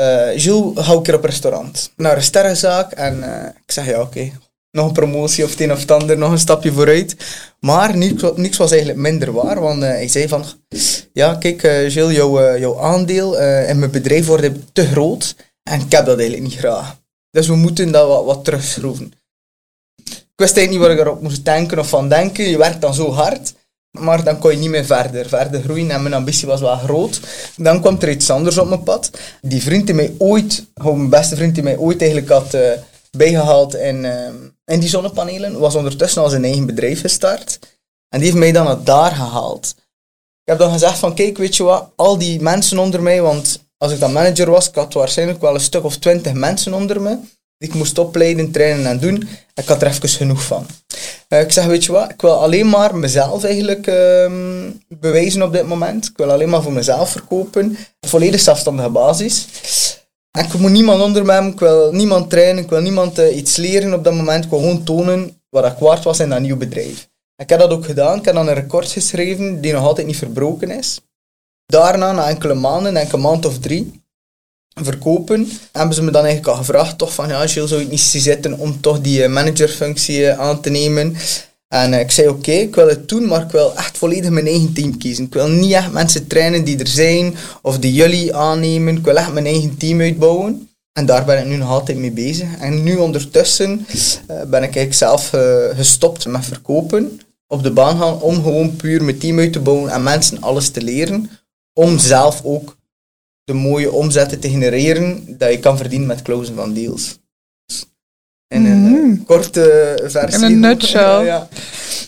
uh, 0.00 0.36
Jules, 0.36 0.84
hou 0.84 0.98
ik 0.98 1.08
er 1.08 1.14
op 1.14 1.24
restaurant. 1.24 1.92
Naar 1.96 2.16
een 2.16 2.22
sterrenzaak 2.22 2.92
en 2.92 3.18
uh, 3.18 3.44
ik 3.44 3.72
zeg 3.72 3.86
ja, 3.86 4.00
oké. 4.00 4.32
Nog 4.70 4.86
een 4.86 4.92
promotie 4.92 5.44
of 5.44 5.50
het 5.50 5.60
een 5.60 5.72
of 5.72 5.80
het 5.80 5.90
ander, 5.90 6.18
nog 6.18 6.30
een 6.30 6.38
stapje 6.38 6.72
vooruit. 6.72 7.16
Maar 7.60 7.96
niks, 7.96 8.22
niks 8.34 8.56
was 8.56 8.70
eigenlijk 8.70 9.00
minder 9.00 9.32
waar, 9.32 9.60
want 9.60 9.82
uh, 9.82 9.88
hij 9.88 10.08
zei 10.08 10.28
van, 10.28 10.44
ja, 11.12 11.34
kijk, 11.34 11.62
uh, 11.62 11.90
Gilles, 11.90 12.16
jouw, 12.16 12.40
uh, 12.40 12.58
jouw 12.58 12.80
aandeel 12.80 13.38
in 13.40 13.78
mijn 13.78 13.90
bedrijf 13.90 14.26
wordt 14.26 14.48
te 14.72 14.86
groot 14.86 15.34
en 15.62 15.80
ik 15.80 15.92
heb 15.92 16.06
dat 16.06 16.18
eigenlijk 16.18 16.48
niet 16.48 16.58
graag. 16.58 16.96
Dus 17.30 17.46
we 17.46 17.54
moeten 17.54 17.92
dat 17.92 18.08
wat, 18.08 18.24
wat 18.24 18.44
terugschroeven. 18.44 19.12
Ik 20.04 20.44
wist 20.44 20.56
eigenlijk 20.56 20.70
niet 20.70 20.80
waar 20.80 20.90
ik 20.90 20.98
erop 20.98 21.22
moest 21.22 21.44
denken 21.44 21.78
of 21.78 21.88
van 21.88 22.08
denken. 22.08 22.48
Je 22.48 22.58
werkt 22.58 22.80
dan 22.80 22.94
zo 22.94 23.12
hard, 23.12 23.54
maar 23.90 24.24
dan 24.24 24.38
kon 24.38 24.50
je 24.50 24.56
niet 24.56 24.70
meer 24.70 24.84
verder, 24.84 25.28
verder 25.28 25.62
groeien 25.62 25.90
en 25.90 26.02
mijn 26.02 26.14
ambitie 26.14 26.46
was 26.46 26.60
wel 26.60 26.76
groot. 26.76 27.20
Dan 27.56 27.80
kwam 27.80 27.96
er 28.00 28.10
iets 28.10 28.30
anders 28.30 28.58
op 28.58 28.68
mijn 28.68 28.82
pad. 28.82 29.10
Die 29.42 29.62
vriend 29.62 29.86
die 29.86 29.94
mij 29.94 30.14
ooit, 30.18 30.64
mijn 30.82 31.08
beste 31.08 31.36
vriend 31.36 31.54
die 31.54 31.64
mij 31.64 31.76
ooit 31.76 32.00
eigenlijk 32.00 32.30
had 32.30 32.56
bijgehaald 33.10 33.74
in, 33.74 34.06
in 34.68 34.80
die 34.80 34.88
zonnepanelen, 34.88 35.58
was 35.58 35.74
ondertussen 35.74 36.22
al 36.22 36.28
zijn 36.28 36.44
eigen 36.44 36.66
bedrijf 36.66 37.00
gestart. 37.00 37.58
En 38.08 38.18
die 38.18 38.28
heeft 38.28 38.40
mij 38.40 38.52
dan 38.52 38.64
naar 38.64 38.84
daar 38.84 39.10
gehaald. 39.10 39.74
Ik 40.42 40.54
heb 40.54 40.58
dan 40.58 40.72
gezegd 40.72 40.98
van, 40.98 41.14
kijk, 41.14 41.38
weet 41.38 41.56
je 41.56 41.62
wat, 41.62 41.90
al 41.96 42.18
die 42.18 42.40
mensen 42.40 42.78
onder 42.78 43.02
mij, 43.02 43.22
want 43.22 43.66
als 43.76 43.92
ik 43.92 44.00
dan 44.00 44.12
manager 44.12 44.50
was, 44.50 44.68
ik 44.68 44.74
had 44.74 44.94
waarschijnlijk 44.94 45.40
wel 45.40 45.54
een 45.54 45.60
stuk 45.60 45.84
of 45.84 45.96
twintig 45.96 46.32
mensen 46.32 46.74
onder 46.74 47.00
me, 47.00 47.18
die 47.58 47.68
ik 47.68 47.74
moest 47.74 47.98
opleiden, 47.98 48.50
trainen 48.50 48.86
en 48.86 48.98
doen. 48.98 49.28
Ik 49.54 49.68
had 49.68 49.82
er 49.82 49.88
even 49.88 50.08
genoeg 50.08 50.42
van. 50.42 50.66
Uh, 51.28 51.40
ik 51.40 51.52
zeg, 51.52 51.64
weet 51.64 51.84
je 51.84 51.92
wat, 51.92 52.10
ik 52.10 52.20
wil 52.20 52.42
alleen 52.42 52.68
maar 52.68 52.96
mezelf 52.96 53.44
eigenlijk 53.44 53.86
uh, 53.86 54.32
bewijzen 54.88 55.42
op 55.42 55.52
dit 55.52 55.66
moment. 55.66 56.06
Ik 56.06 56.16
wil 56.16 56.30
alleen 56.30 56.48
maar 56.48 56.62
voor 56.62 56.72
mezelf 56.72 57.10
verkopen. 57.10 57.78
Volledig 58.00 58.40
zelfstandige 58.40 58.88
basis. 58.88 59.46
En 60.38 60.44
ik 60.44 60.58
moet 60.58 60.70
niemand 60.70 61.02
onder 61.02 61.24
me 61.24 61.32
hebben, 61.32 61.52
ik 61.52 61.58
wil 61.58 61.92
niemand 61.92 62.30
trainen, 62.30 62.62
ik 62.62 62.70
wil 62.70 62.80
niemand 62.80 63.18
uh, 63.18 63.36
iets 63.36 63.56
leren 63.56 63.94
op 63.94 64.04
dat 64.04 64.14
moment. 64.14 64.44
Ik 64.44 64.50
wil 64.50 64.58
gewoon 64.58 64.84
tonen 64.84 65.40
wat 65.48 65.66
ik 65.66 65.78
waard 65.78 66.04
was 66.04 66.20
in 66.20 66.28
dat 66.28 66.40
nieuw 66.40 66.56
bedrijf. 66.56 67.08
Ik 67.36 67.48
heb 67.48 67.58
dat 67.58 67.70
ook 67.70 67.84
gedaan. 67.84 68.18
Ik 68.18 68.24
heb 68.24 68.34
dan 68.34 68.48
een 68.48 68.54
record 68.54 68.90
geschreven 68.90 69.60
die 69.60 69.72
nog 69.72 69.84
altijd 69.84 70.06
niet 70.06 70.16
verbroken 70.16 70.70
is. 70.70 71.00
Daarna, 71.66 72.12
na 72.12 72.28
enkele 72.28 72.54
maanden, 72.54 72.94
denk 72.94 73.12
een 73.12 73.20
maand 73.20 73.46
of 73.46 73.58
drie, 73.58 74.02
verkopen, 74.74 75.48
hebben 75.72 75.94
ze 75.94 76.02
me 76.02 76.10
dan 76.10 76.24
eigenlijk 76.24 76.52
al 76.52 76.64
gevraagd, 76.64 76.98
toch 76.98 77.14
van, 77.14 77.28
ja, 77.28 77.46
Gilles, 77.46 77.68
zou 77.68 77.80
je 77.82 77.88
niet 77.88 78.00
zitten 78.00 78.58
om 78.58 78.80
toch 78.80 79.00
die 79.00 79.22
eh, 79.22 79.30
managerfunctie 79.30 80.28
eh, 80.28 80.38
aan 80.38 80.60
te 80.60 80.70
nemen? 80.70 81.16
En 81.68 81.92
uh, 81.92 82.00
ik 82.00 82.10
zei, 82.10 82.28
oké, 82.28 82.52
ik 82.52 82.74
wil 82.74 82.88
het 82.88 83.08
doen, 83.08 83.26
maar 83.26 83.42
ik 83.42 83.50
wil 83.50 83.76
echt 83.76 83.98
volledig 83.98 84.30
mijn 84.30 84.46
eigen 84.46 84.72
team 84.72 84.98
kiezen. 84.98 85.24
Ik 85.24 85.32
wil 85.32 85.48
niet 85.48 85.72
echt 85.72 85.92
mensen 85.92 86.26
trainen 86.26 86.64
die 86.64 86.78
er 86.78 86.86
zijn, 86.86 87.34
of 87.62 87.78
die 87.78 87.92
jullie 87.92 88.34
aannemen. 88.34 88.96
Ik 88.96 89.04
wil 89.04 89.16
echt 89.16 89.32
mijn 89.32 89.46
eigen 89.46 89.76
team 89.76 90.00
uitbouwen. 90.00 90.68
En 90.92 91.06
daar 91.06 91.24
ben 91.24 91.38
ik 91.38 91.46
nu 91.46 91.56
nog 91.56 91.68
altijd 91.68 91.98
mee 91.98 92.10
bezig. 92.10 92.48
En 92.58 92.82
nu 92.82 92.96
ondertussen 92.96 93.86
ben 94.46 94.62
ik 94.62 94.94
zelf 94.94 95.32
gestopt 95.74 96.26
met 96.26 96.44
verkopen 96.44 97.20
op 97.48 97.62
de 97.62 97.70
baan 97.70 97.98
gaan 97.98 98.20
om 98.20 98.34
gewoon 98.34 98.76
puur 98.76 99.04
mijn 99.04 99.18
team 99.18 99.38
uit 99.38 99.52
te 99.52 99.60
bouwen 99.60 99.90
en 99.90 100.02
mensen 100.02 100.40
alles 100.40 100.70
te 100.70 100.82
leren. 100.82 101.30
Om 101.72 101.98
zelf 101.98 102.44
ook 102.44 102.76
de 103.44 103.52
mooie 103.52 103.92
omzetten 103.92 104.40
te 104.40 104.50
genereren 104.50 105.38
dat 105.38 105.50
je 105.50 105.58
kan 105.58 105.76
verdienen 105.76 106.08
met 106.08 106.22
closen 106.22 106.54
van 106.54 106.74
deals. 106.74 107.18
In 108.48 108.66
een 108.66 108.78
mm. 108.78 109.24
korte 109.24 109.98
versie. 110.04 110.38
In 110.38 110.44
een 110.44 110.60
nutshell. 110.60 111.24
ja. 111.24 111.48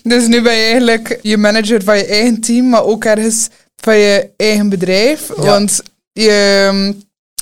Dus 0.02 0.26
nu 0.26 0.42
ben 0.42 0.54
je 0.54 0.64
eigenlijk 0.64 1.18
je 1.22 1.36
manager 1.36 1.82
van 1.84 1.96
je 1.96 2.06
eigen 2.06 2.40
team, 2.40 2.68
maar 2.68 2.84
ook 2.84 3.04
ergens 3.04 3.48
van 3.76 3.96
je 3.96 4.30
eigen 4.36 4.68
bedrijf. 4.68 5.28
Ja. 5.36 5.42
Want 5.42 5.82
je 6.12 6.64
ehm, 6.68 6.92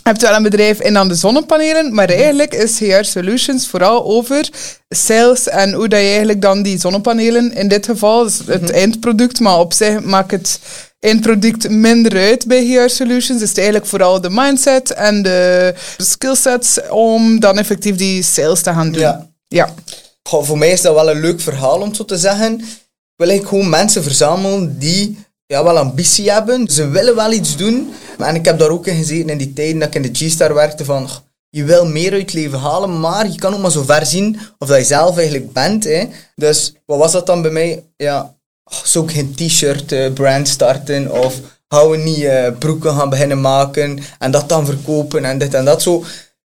hebt 0.02 0.22
wel 0.22 0.34
een 0.34 0.42
bedrijf 0.42 0.80
in 0.80 0.98
aan 0.98 1.08
de 1.08 1.14
zonnepanelen, 1.14 1.94
maar 1.94 2.08
eigenlijk 2.08 2.54
is 2.54 2.78
HR 2.78 3.02
Solutions 3.02 3.68
vooral 3.68 4.04
over 4.04 4.48
sales 4.88 5.48
en 5.48 5.72
hoe 5.72 5.88
dat 5.88 6.00
je 6.00 6.06
eigenlijk 6.06 6.42
dan 6.42 6.62
die 6.62 6.78
zonnepanelen, 6.78 7.54
in 7.54 7.68
dit 7.68 7.86
geval 7.86 8.26
is 8.26 8.38
het 8.46 8.62
mhm. 8.62 8.72
eindproduct, 8.72 9.40
maar 9.40 9.58
op 9.58 9.72
zich 9.72 10.00
maakt 10.00 10.30
het 10.30 10.60
eindproduct 11.00 11.68
minder 11.68 12.16
uit 12.16 12.46
bij 12.46 12.64
HR 12.64 12.88
Solutions. 12.88 13.42
Is 13.42 13.48
het 13.48 13.58
eigenlijk 13.58 13.86
vooral 13.86 14.20
de 14.20 14.30
mindset 14.30 14.92
en 14.92 15.22
de 15.22 15.74
skillsets 15.96 16.78
om 16.90 17.40
dan 17.40 17.58
effectief 17.58 17.96
die 17.96 18.22
sales 18.22 18.62
te 18.62 18.72
gaan 18.72 18.92
doen. 18.92 19.00
Ja. 19.00 19.28
ja. 19.48 19.74
Goh, 20.22 20.44
voor 20.44 20.58
mij 20.58 20.70
is 20.70 20.80
dat 20.80 20.94
wel 20.94 21.10
een 21.10 21.20
leuk 21.20 21.40
verhaal 21.40 21.80
om 21.80 21.94
zo 21.94 22.04
te 22.04 22.18
zeggen. 22.18 22.52
Ik 22.60 23.24
wil 23.24 23.28
eigenlijk 23.28 23.48
gewoon 23.48 23.68
mensen 23.68 24.02
verzamelen 24.02 24.78
die 24.78 25.18
ja, 25.46 25.64
wel 25.64 25.78
ambitie 25.78 26.30
hebben. 26.30 26.68
Ze 26.68 26.88
willen 26.88 27.14
wel 27.14 27.32
iets 27.32 27.56
doen. 27.56 27.92
En 28.18 28.34
ik 28.34 28.44
heb 28.44 28.58
daar 28.58 28.70
ook 28.70 28.86
in 28.86 28.96
gezeten 28.96 29.28
in 29.28 29.38
die 29.38 29.52
tijden 29.52 29.78
dat 29.78 29.88
ik 29.88 29.94
in 29.94 30.02
de 30.02 30.26
G-Star 30.26 30.54
werkte 30.54 30.84
van... 30.84 31.08
Je 31.50 31.64
wil 31.64 31.86
meer 31.86 32.12
uit 32.12 32.32
leven 32.32 32.58
halen, 32.58 33.00
maar 33.00 33.28
je 33.28 33.38
kan 33.38 33.54
ook 33.54 33.60
maar 33.60 33.70
zo 33.70 33.82
ver 33.82 34.06
zien 34.06 34.38
of 34.58 34.68
dat 34.68 34.78
je 34.78 34.84
zelf 34.84 35.16
eigenlijk 35.16 35.52
bent. 35.52 35.84
Hè. 35.84 36.08
Dus 36.34 36.74
wat 36.86 36.98
was 36.98 37.12
dat 37.12 37.26
dan 37.26 37.42
bij 37.42 37.50
mij? 37.50 37.84
Ja, 37.96 38.37
zou 38.68 39.04
ik 39.04 39.10
geen 39.10 39.34
t-shirt 39.34 39.92
uh, 39.92 40.12
brand 40.12 40.48
starten 40.48 41.12
of 41.22 41.40
gaan 41.68 41.90
we 41.90 41.96
niet 41.96 42.58
broeken 42.58 42.94
gaan 42.94 43.10
beginnen 43.10 43.40
maken 43.40 43.98
en 44.18 44.30
dat 44.30 44.48
dan 44.48 44.66
verkopen 44.66 45.24
en 45.24 45.38
dit 45.38 45.54
en 45.54 45.64
dat. 45.64 45.82
Zo, 45.82 46.04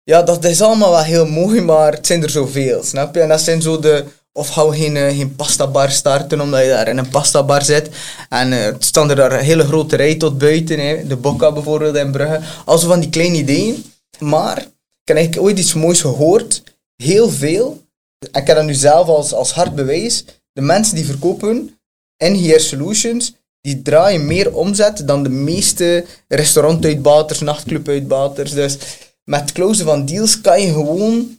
ja, 0.02 0.23
dat 0.23 0.45
is 0.45 0.62
allemaal 0.62 0.90
wel 0.90 1.02
heel 1.02 1.26
mooi, 1.26 1.61
maar 1.61 1.93
het 1.93 2.07
zijn 2.07 2.23
er 2.23 2.31
zoveel, 2.31 2.83
snap 2.83 3.14
je? 3.14 3.21
En 3.21 3.29
dat 3.29 3.40
zijn 3.40 3.62
zo 3.62 3.79
de 3.79 4.05
of 4.33 4.49
hou 4.49 4.76
geen, 4.76 4.97
uh, 4.97 5.09
geen 5.09 5.37
pasta 5.37 5.67
bar 5.67 5.90
starten 5.90 6.40
omdat 6.40 6.62
je 6.62 6.69
daar 6.69 6.88
in 6.88 6.99
een 6.99 7.09
pasta 7.09 7.43
bar 7.43 7.62
zit. 7.62 7.90
En 8.29 8.52
uh, 8.52 8.64
het 8.64 8.85
staan 8.85 9.11
er 9.11 9.17
daar 9.17 9.33
een 9.33 9.45
hele 9.45 9.64
grote 9.64 9.97
rij 9.97 10.17
tot 10.17 10.38
buiten. 10.38 10.79
Hè. 10.79 11.07
De 11.07 11.17
Bocca 11.17 11.52
bijvoorbeeld 11.52 11.97
in 11.97 12.11
Brugge. 12.11 12.40
Also 12.64 12.88
van 12.88 13.00
die 13.00 13.11
kleine 13.11 13.37
ideeën. 13.37 13.85
Maar 14.19 14.59
ik 14.59 14.69
heb 15.05 15.17
eigenlijk 15.17 15.47
ooit 15.47 15.59
iets 15.59 15.75
moois 15.75 16.00
gehoord. 16.00 16.62
Heel 16.97 17.31
veel. 17.31 17.83
En 18.31 18.40
ik 18.40 18.47
heb 18.47 18.57
dat 18.57 18.64
nu 18.64 18.75
zelf 18.75 19.09
als, 19.09 19.33
als 19.33 19.52
hard 19.52 19.75
bewijs. 19.75 20.25
De 20.52 20.61
mensen 20.61 20.95
die 20.95 21.05
verkopen 21.05 21.79
in 22.20 22.34
HR 22.34 22.58
Solutions, 22.58 23.34
die 23.60 23.82
draaien 23.82 24.26
meer 24.26 24.54
omzet 24.54 25.06
dan 25.06 25.22
de 25.22 25.28
meeste 25.28 26.04
restaurantuitbaters, 26.28 27.40
nachtclubuitbaters. 27.40 28.52
Dus 28.52 28.78
met 29.24 29.52
closen 29.52 29.84
van 29.84 30.06
deals 30.06 30.40
kan 30.40 30.62
je 30.62 30.72
gewoon 30.72 31.38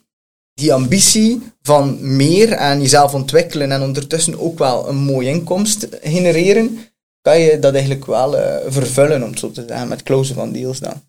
die 0.53 0.73
ambitie 0.73 1.41
van 1.61 2.15
meer 2.15 2.51
en 2.51 2.81
jezelf 2.81 3.13
ontwikkelen 3.13 3.71
en 3.71 3.81
ondertussen 3.81 4.39
ook 4.39 4.57
wel 4.59 4.89
een 4.89 4.95
mooie 4.95 5.29
inkomst 5.29 5.87
genereren, 6.01 6.79
kan 7.21 7.39
je 7.39 7.59
dat 7.59 7.73
eigenlijk 7.73 8.05
wel 8.05 8.37
uh, 8.37 8.55
vervullen, 8.67 9.23
om 9.23 9.29
het 9.29 9.39
zo 9.39 9.51
te 9.51 9.65
zeggen, 9.67 9.87
met 9.87 10.03
closen 10.03 10.35
van 10.35 10.51
deals 10.51 10.79
dan. 10.79 11.01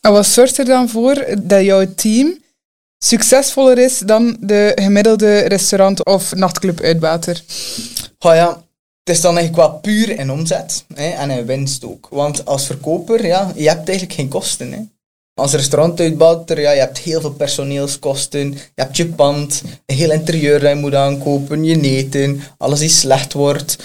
En 0.00 0.12
wat 0.12 0.26
zorgt 0.26 0.58
er 0.58 0.64
dan 0.64 0.88
voor 0.88 1.24
dat 1.42 1.64
jouw 1.64 1.94
team 1.94 2.38
succesvoller 2.98 3.78
is 3.78 3.98
dan 3.98 4.36
de 4.40 4.72
gemiddelde 4.74 5.38
restaurant- 5.38 6.04
of 6.04 6.34
nachtclub-uitbater? 6.34 7.42
Oh 8.18 8.34
ja, 8.34 8.62
het 9.08 9.16
is 9.16 9.22
dan 9.22 9.38
eigenlijk 9.38 9.68
wel 9.68 9.80
puur 9.80 10.18
in 10.18 10.30
omzet 10.30 10.84
hè, 10.94 11.08
en 11.08 11.30
in 11.30 11.46
winst 11.46 11.84
ook. 11.84 12.08
Want 12.10 12.44
als 12.44 12.66
verkoper, 12.66 13.26
ja, 13.26 13.52
je 13.54 13.68
hebt 13.68 13.88
eigenlijk 13.88 14.18
geen 14.18 14.28
kosten. 14.28 14.72
Hè. 14.72 14.80
Als 15.34 15.52
restaurantuitbater, 15.52 16.60
ja, 16.60 16.70
je 16.70 16.80
hebt 16.80 16.98
heel 16.98 17.20
veel 17.20 17.32
personeelskosten, 17.32 18.52
je 18.52 18.58
hebt 18.74 18.96
je 18.96 19.06
pand, 19.06 19.62
een 19.86 19.96
heel 19.96 20.10
interieur 20.10 20.60
dat 20.60 20.68
je 20.68 20.74
moet 20.74 20.94
aankopen, 20.94 21.64
je 21.64 21.76
neten, 21.76 22.40
alles 22.58 22.78
die 22.78 22.88
slecht 22.88 23.32
wordt. 23.32 23.76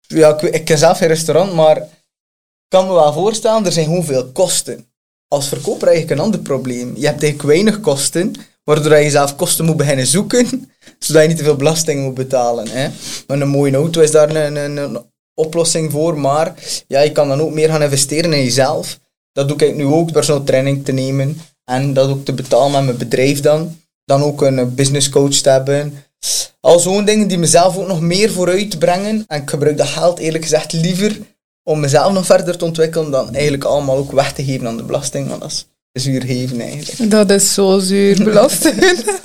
Ja, 0.00 0.38
ik, 0.38 0.42
ik 0.42 0.64
ken 0.64 0.78
zelf 0.78 0.98
geen 0.98 1.08
restaurant, 1.08 1.52
maar 1.52 1.76
ik 1.76 2.68
kan 2.68 2.86
me 2.86 2.92
wel 2.92 3.12
voorstellen, 3.12 3.66
er 3.66 3.72
zijn 3.72 3.86
gewoon 3.86 4.04
veel 4.04 4.26
kosten. 4.32 4.86
Als 5.28 5.48
verkoper 5.48 5.88
eigenlijk 5.88 6.18
een 6.18 6.24
ander 6.24 6.40
probleem. 6.40 6.96
Je 6.96 7.06
hebt 7.06 7.22
eigenlijk 7.22 7.42
weinig 7.42 7.80
kosten, 7.80 8.34
waardoor 8.64 8.96
je 8.96 9.10
zelf 9.10 9.36
kosten 9.36 9.64
moet 9.64 9.76
beginnen 9.76 10.06
zoeken, 10.06 10.46
zodat 10.98 11.22
je 11.22 11.28
niet 11.28 11.36
te 11.36 11.44
veel 11.44 11.56
belasting 11.56 12.02
moet 12.02 12.14
betalen. 12.14 12.68
Hè. 12.68 12.88
Maar 13.26 13.40
een 13.40 13.48
mooie 13.48 13.74
auto 13.74 14.00
is 14.00 14.10
daar 14.10 14.36
een, 14.36 14.56
een, 14.56 15.10
oplossing 15.34 15.90
voor, 15.90 16.18
maar 16.18 16.54
ja, 16.86 17.00
je 17.00 17.12
kan 17.12 17.28
dan 17.28 17.40
ook 17.40 17.52
meer 17.52 17.68
gaan 17.68 17.82
investeren 17.82 18.32
in 18.32 18.42
jezelf. 18.42 18.98
Dat 19.32 19.48
doe 19.48 19.56
ik 19.56 19.76
nu 19.76 19.84
ook, 19.84 20.12
personal 20.12 20.44
training 20.44 20.84
te 20.84 20.92
nemen 20.92 21.40
en 21.64 21.94
dat 21.94 22.08
ook 22.08 22.24
te 22.24 22.32
betalen 22.32 22.72
met 22.72 22.84
mijn 22.84 22.96
bedrijf 22.96 23.40
dan. 23.40 23.80
Dan 24.04 24.22
ook 24.22 24.42
een 24.42 24.74
business 24.74 25.08
coach 25.08 25.34
te 25.34 25.50
hebben. 25.50 25.94
Al 26.60 26.78
zo'n 26.78 27.04
dingen 27.04 27.28
die 27.28 27.38
mezelf 27.38 27.76
ook 27.76 27.86
nog 27.86 28.00
meer 28.00 28.30
vooruit 28.30 28.78
brengen. 28.78 29.24
En 29.26 29.42
ik 29.42 29.50
gebruik 29.50 29.76
dat 29.76 29.86
geld 29.86 30.18
eerlijk 30.18 30.44
gezegd 30.44 30.72
liever 30.72 31.18
om 31.62 31.80
mezelf 31.80 32.12
nog 32.12 32.26
verder 32.26 32.58
te 32.58 32.64
ontwikkelen 32.64 33.10
dan 33.10 33.34
eigenlijk 33.34 33.64
allemaal 33.64 33.96
ook 33.96 34.12
weg 34.12 34.32
te 34.32 34.44
geven 34.44 34.66
aan 34.66 34.76
de 34.76 34.82
belasting. 34.82 35.28
Want 35.28 35.40
dat 35.40 35.50
is 35.50 35.66
zuur 35.92 36.22
geven 36.22 36.60
eigenlijk. 36.60 37.10
Dat 37.10 37.30
is 37.30 37.54
zo 37.54 37.78
zuur 37.78 38.24
belasting. 38.24 38.74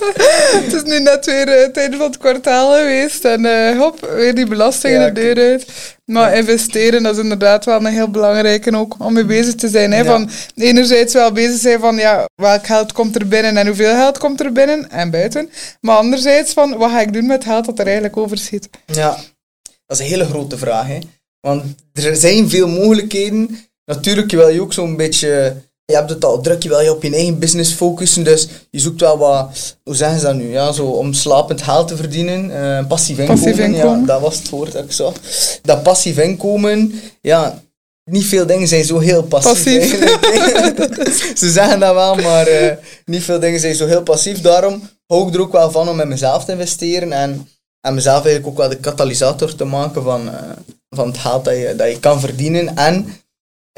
het 0.64 0.72
is 0.72 0.82
nu 0.82 1.00
net 1.00 1.26
weer 1.26 1.48
het 1.48 1.76
einde 1.76 1.96
van 1.96 2.06
het 2.06 2.18
kwartaal 2.18 2.76
geweest 2.76 3.24
en 3.24 3.44
uh, 3.44 3.78
hop, 3.78 4.12
weer 4.14 4.34
die 4.34 4.46
belastingen 4.46 5.00
ja, 5.00 5.10
de 5.10 5.12
deur 5.12 5.36
uit. 5.36 5.66
Maar 6.04 6.36
investeren, 6.36 7.02
dat 7.02 7.16
is 7.16 7.22
inderdaad 7.22 7.64
wel 7.64 7.76
een 7.76 7.86
heel 7.86 8.10
belangrijke 8.10 8.76
ook 8.76 8.94
om 8.98 9.12
mee 9.12 9.24
bezig 9.24 9.54
te 9.54 9.68
zijn. 9.68 9.92
Hè? 9.92 10.04
Van 10.04 10.30
enerzijds 10.54 11.12
wel 11.12 11.32
bezig 11.32 11.60
zijn 11.60 11.80
van 11.80 11.96
ja, 11.96 12.28
welk 12.34 12.66
geld 12.66 12.92
komt 12.92 13.14
er 13.14 13.28
binnen 13.28 13.56
en 13.56 13.66
hoeveel 13.66 13.94
geld 13.94 14.18
komt 14.18 14.40
er 14.40 14.52
binnen 14.52 14.90
en 14.90 15.10
buiten. 15.10 15.50
Maar 15.80 15.96
anderzijds 15.96 16.52
van 16.52 16.76
wat 16.76 16.90
ga 16.90 17.00
ik 17.00 17.12
doen 17.12 17.26
met 17.26 17.44
geld 17.44 17.64
dat 17.64 17.78
er 17.78 17.84
eigenlijk 17.84 18.16
overschiet. 18.16 18.68
Ja, 18.86 19.16
dat 19.86 19.98
is 19.98 20.04
een 20.04 20.10
hele 20.10 20.24
grote 20.26 20.58
vraag. 20.58 20.86
Hè? 20.86 20.98
Want 21.40 21.64
er 21.92 22.16
zijn 22.16 22.48
veel 22.48 22.68
mogelijkheden. 22.68 23.58
Natuurlijk 23.84 24.30
wil 24.30 24.48
je 24.48 24.60
ook 24.60 24.72
zo'n 24.72 24.96
beetje 24.96 25.56
je 25.90 25.94
hebt 25.94 26.10
het 26.10 26.24
al 26.24 26.40
druk, 26.40 26.62
je 26.62 26.68
wil 26.68 26.80
je 26.80 26.90
op 26.90 27.02
je 27.02 27.14
eigen 27.14 27.38
business 27.38 27.72
focussen, 27.72 28.24
dus 28.24 28.48
je 28.70 28.78
zoekt 28.78 29.00
wel 29.00 29.18
wat, 29.18 29.76
hoe 29.84 29.94
zeggen 29.94 30.18
ze 30.18 30.26
dat 30.26 30.34
nu, 30.34 30.50
ja, 30.50 30.72
zo 30.72 30.86
om 30.86 31.12
slapend 31.12 31.62
geld 31.62 31.88
te 31.88 31.96
verdienen, 31.96 32.50
uh, 32.50 32.86
passief 32.86 33.18
inkomen, 33.18 33.42
passief 33.42 33.58
inkomen. 33.58 34.00
Ja, 34.00 34.06
dat 34.06 34.20
was 34.20 34.38
het 34.38 34.48
woord 34.48 34.72
dat 34.72 34.84
ik 34.84 34.92
zag. 34.92 35.14
Dat 35.62 35.82
passief 35.82 36.18
inkomen, 36.18 37.00
ja, 37.20 37.62
niet 38.04 38.24
veel 38.24 38.46
dingen 38.46 38.68
zijn 38.68 38.84
zo 38.84 38.98
heel 38.98 39.22
passief. 39.22 39.52
passief. 39.52 41.36
Ze 41.40 41.50
zeggen 41.50 41.80
dat 41.80 41.94
wel, 41.94 42.14
maar 42.14 42.48
uh, 42.48 42.70
niet 43.04 43.22
veel 43.22 43.40
dingen 43.40 43.60
zijn 43.60 43.74
zo 43.74 43.86
heel 43.86 44.02
passief. 44.02 44.40
Daarom 44.40 44.88
hou 45.06 45.28
ik 45.28 45.34
er 45.34 45.40
ook 45.40 45.52
wel 45.52 45.70
van 45.70 45.88
om 45.88 46.00
in 46.00 46.08
mezelf 46.08 46.44
te 46.44 46.52
investeren 46.52 47.12
en, 47.12 47.48
en 47.80 47.94
mezelf 47.94 48.24
eigenlijk 48.24 48.46
ook 48.46 48.56
wel 48.56 48.68
de 48.68 48.76
katalysator 48.76 49.54
te 49.54 49.64
maken 49.64 50.02
van, 50.02 50.26
uh, 50.26 50.34
van 50.90 51.06
het 51.06 51.18
geld 51.18 51.44
dat 51.44 51.54
je, 51.54 51.74
dat 51.76 51.90
je 51.90 52.00
kan 52.00 52.20
verdienen. 52.20 52.76
En 52.76 53.20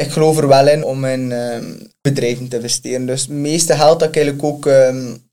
ik 0.01 0.11
geloof 0.11 0.39
er 0.39 0.49
wel 0.49 0.69
in 0.69 0.85
om 0.85 1.05
in 1.05 1.33
ehm, 1.33 1.73
bedrijven 2.01 2.49
te 2.49 2.57
investeren. 2.57 3.07
Dus 3.07 3.21
het 3.21 3.31
meeste 3.31 3.77
geld 3.77 4.01
dat 4.01 4.09
ik 4.09 4.17
eigenlijk 4.17 4.45
ook 4.45 4.67
um, 4.67 5.31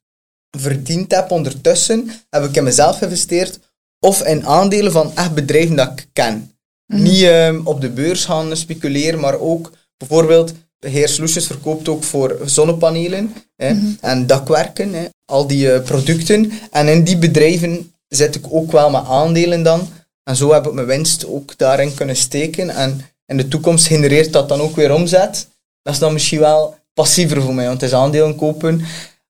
verdiend 0.57 1.11
heb 1.11 1.31
ondertussen, 1.31 2.11
heb 2.29 2.43
ik 2.43 2.55
in 2.55 2.63
mezelf 2.63 2.97
geïnvesteerd 2.97 3.59
of 3.99 4.23
in 4.23 4.45
aandelen 4.45 4.91
van 4.91 5.11
echt 5.15 5.33
bedrijven 5.33 5.75
dat 5.75 5.91
ik 5.95 6.07
ken. 6.13 6.51
Mhm. 6.85 7.01
Niet 7.01 7.23
um, 7.23 7.61
op 7.63 7.81
de 7.81 7.89
beurs 7.89 8.25
gaan 8.25 8.57
speculeren, 8.57 9.19
maar 9.19 9.39
ook 9.39 9.71
bijvoorbeeld 9.97 10.53
Heer 10.79 11.09
Solutions 11.09 11.47
verkoopt 11.47 11.87
ook 11.87 12.03
voor 12.03 12.37
zonnepanelen 12.45 13.33
mhm. 13.57 13.85
en 14.01 14.27
dakwerken, 14.27 15.09
al 15.25 15.47
die 15.47 15.67
uh, 15.67 15.81
producten. 15.81 16.51
En 16.71 16.87
in 16.87 17.03
die 17.03 17.17
bedrijven 17.17 17.91
zet 18.07 18.35
ik 18.35 18.45
ook 18.49 18.71
wel 18.71 18.89
mijn 18.89 19.05
aandelen 19.05 19.63
dan. 19.63 19.89
En 20.23 20.35
zo 20.35 20.53
heb 20.53 20.65
ik 20.65 20.73
mijn 20.73 20.87
winst 20.87 21.25
ook 21.25 21.57
daarin 21.57 21.93
kunnen 21.93 22.15
steken. 22.15 22.69
En 22.69 23.01
in 23.27 23.37
de 23.37 23.47
toekomst 23.47 23.87
genereert 23.87 24.33
dat 24.33 24.49
dan 24.49 24.61
ook 24.61 24.75
weer 24.75 24.93
omzet. 24.93 25.47
Dat 25.81 25.93
is 25.93 25.99
dan 25.99 26.13
misschien 26.13 26.39
wel 26.39 26.75
passiever 26.93 27.41
voor 27.41 27.53
mij, 27.53 27.67
want 27.67 27.81
het 27.81 27.89
is 27.89 27.97
aandelen 27.97 28.35
kopen. 28.35 28.81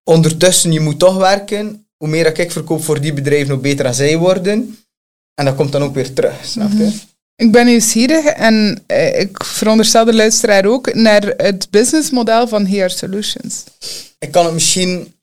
Ondertussen, 0.04 0.72
je 0.72 0.80
moet 0.80 1.00
toch 1.00 1.18
werken. 1.18 1.88
Hoe 1.98 2.08
meer 2.08 2.40
ik 2.40 2.52
verkoop 2.52 2.84
voor 2.84 3.02
die 3.02 3.14
bedrijven, 3.14 3.54
hoe 3.54 3.62
beter 3.62 3.94
zij 3.94 4.18
worden. 4.18 4.78
En 5.34 5.46
dat 5.46 5.56
komt 5.56 5.72
dan 5.72 5.84
ook 5.84 5.94
weer 5.94 6.14
terug, 6.14 6.46
snap 6.46 6.72
je? 6.72 6.76
Mhm. 6.76 6.96
Ik 7.36 7.52
ben 7.52 7.66
nieuwsgierig 7.66 8.26
en 8.26 8.84
eh, 8.86 9.20
ik 9.20 9.44
veronderstel 9.44 10.06
de 10.06 10.14
luisteraar 10.14 10.66
ook 10.66 10.94
naar 10.94 11.34
het 11.38 11.68
businessmodel 11.70 12.48
van 12.48 12.66
HR 12.66 12.88
Solutions. 12.90 13.64
Ik 14.20 14.32
kan 14.32 14.46
het 14.46 14.54
misschien 14.54 15.14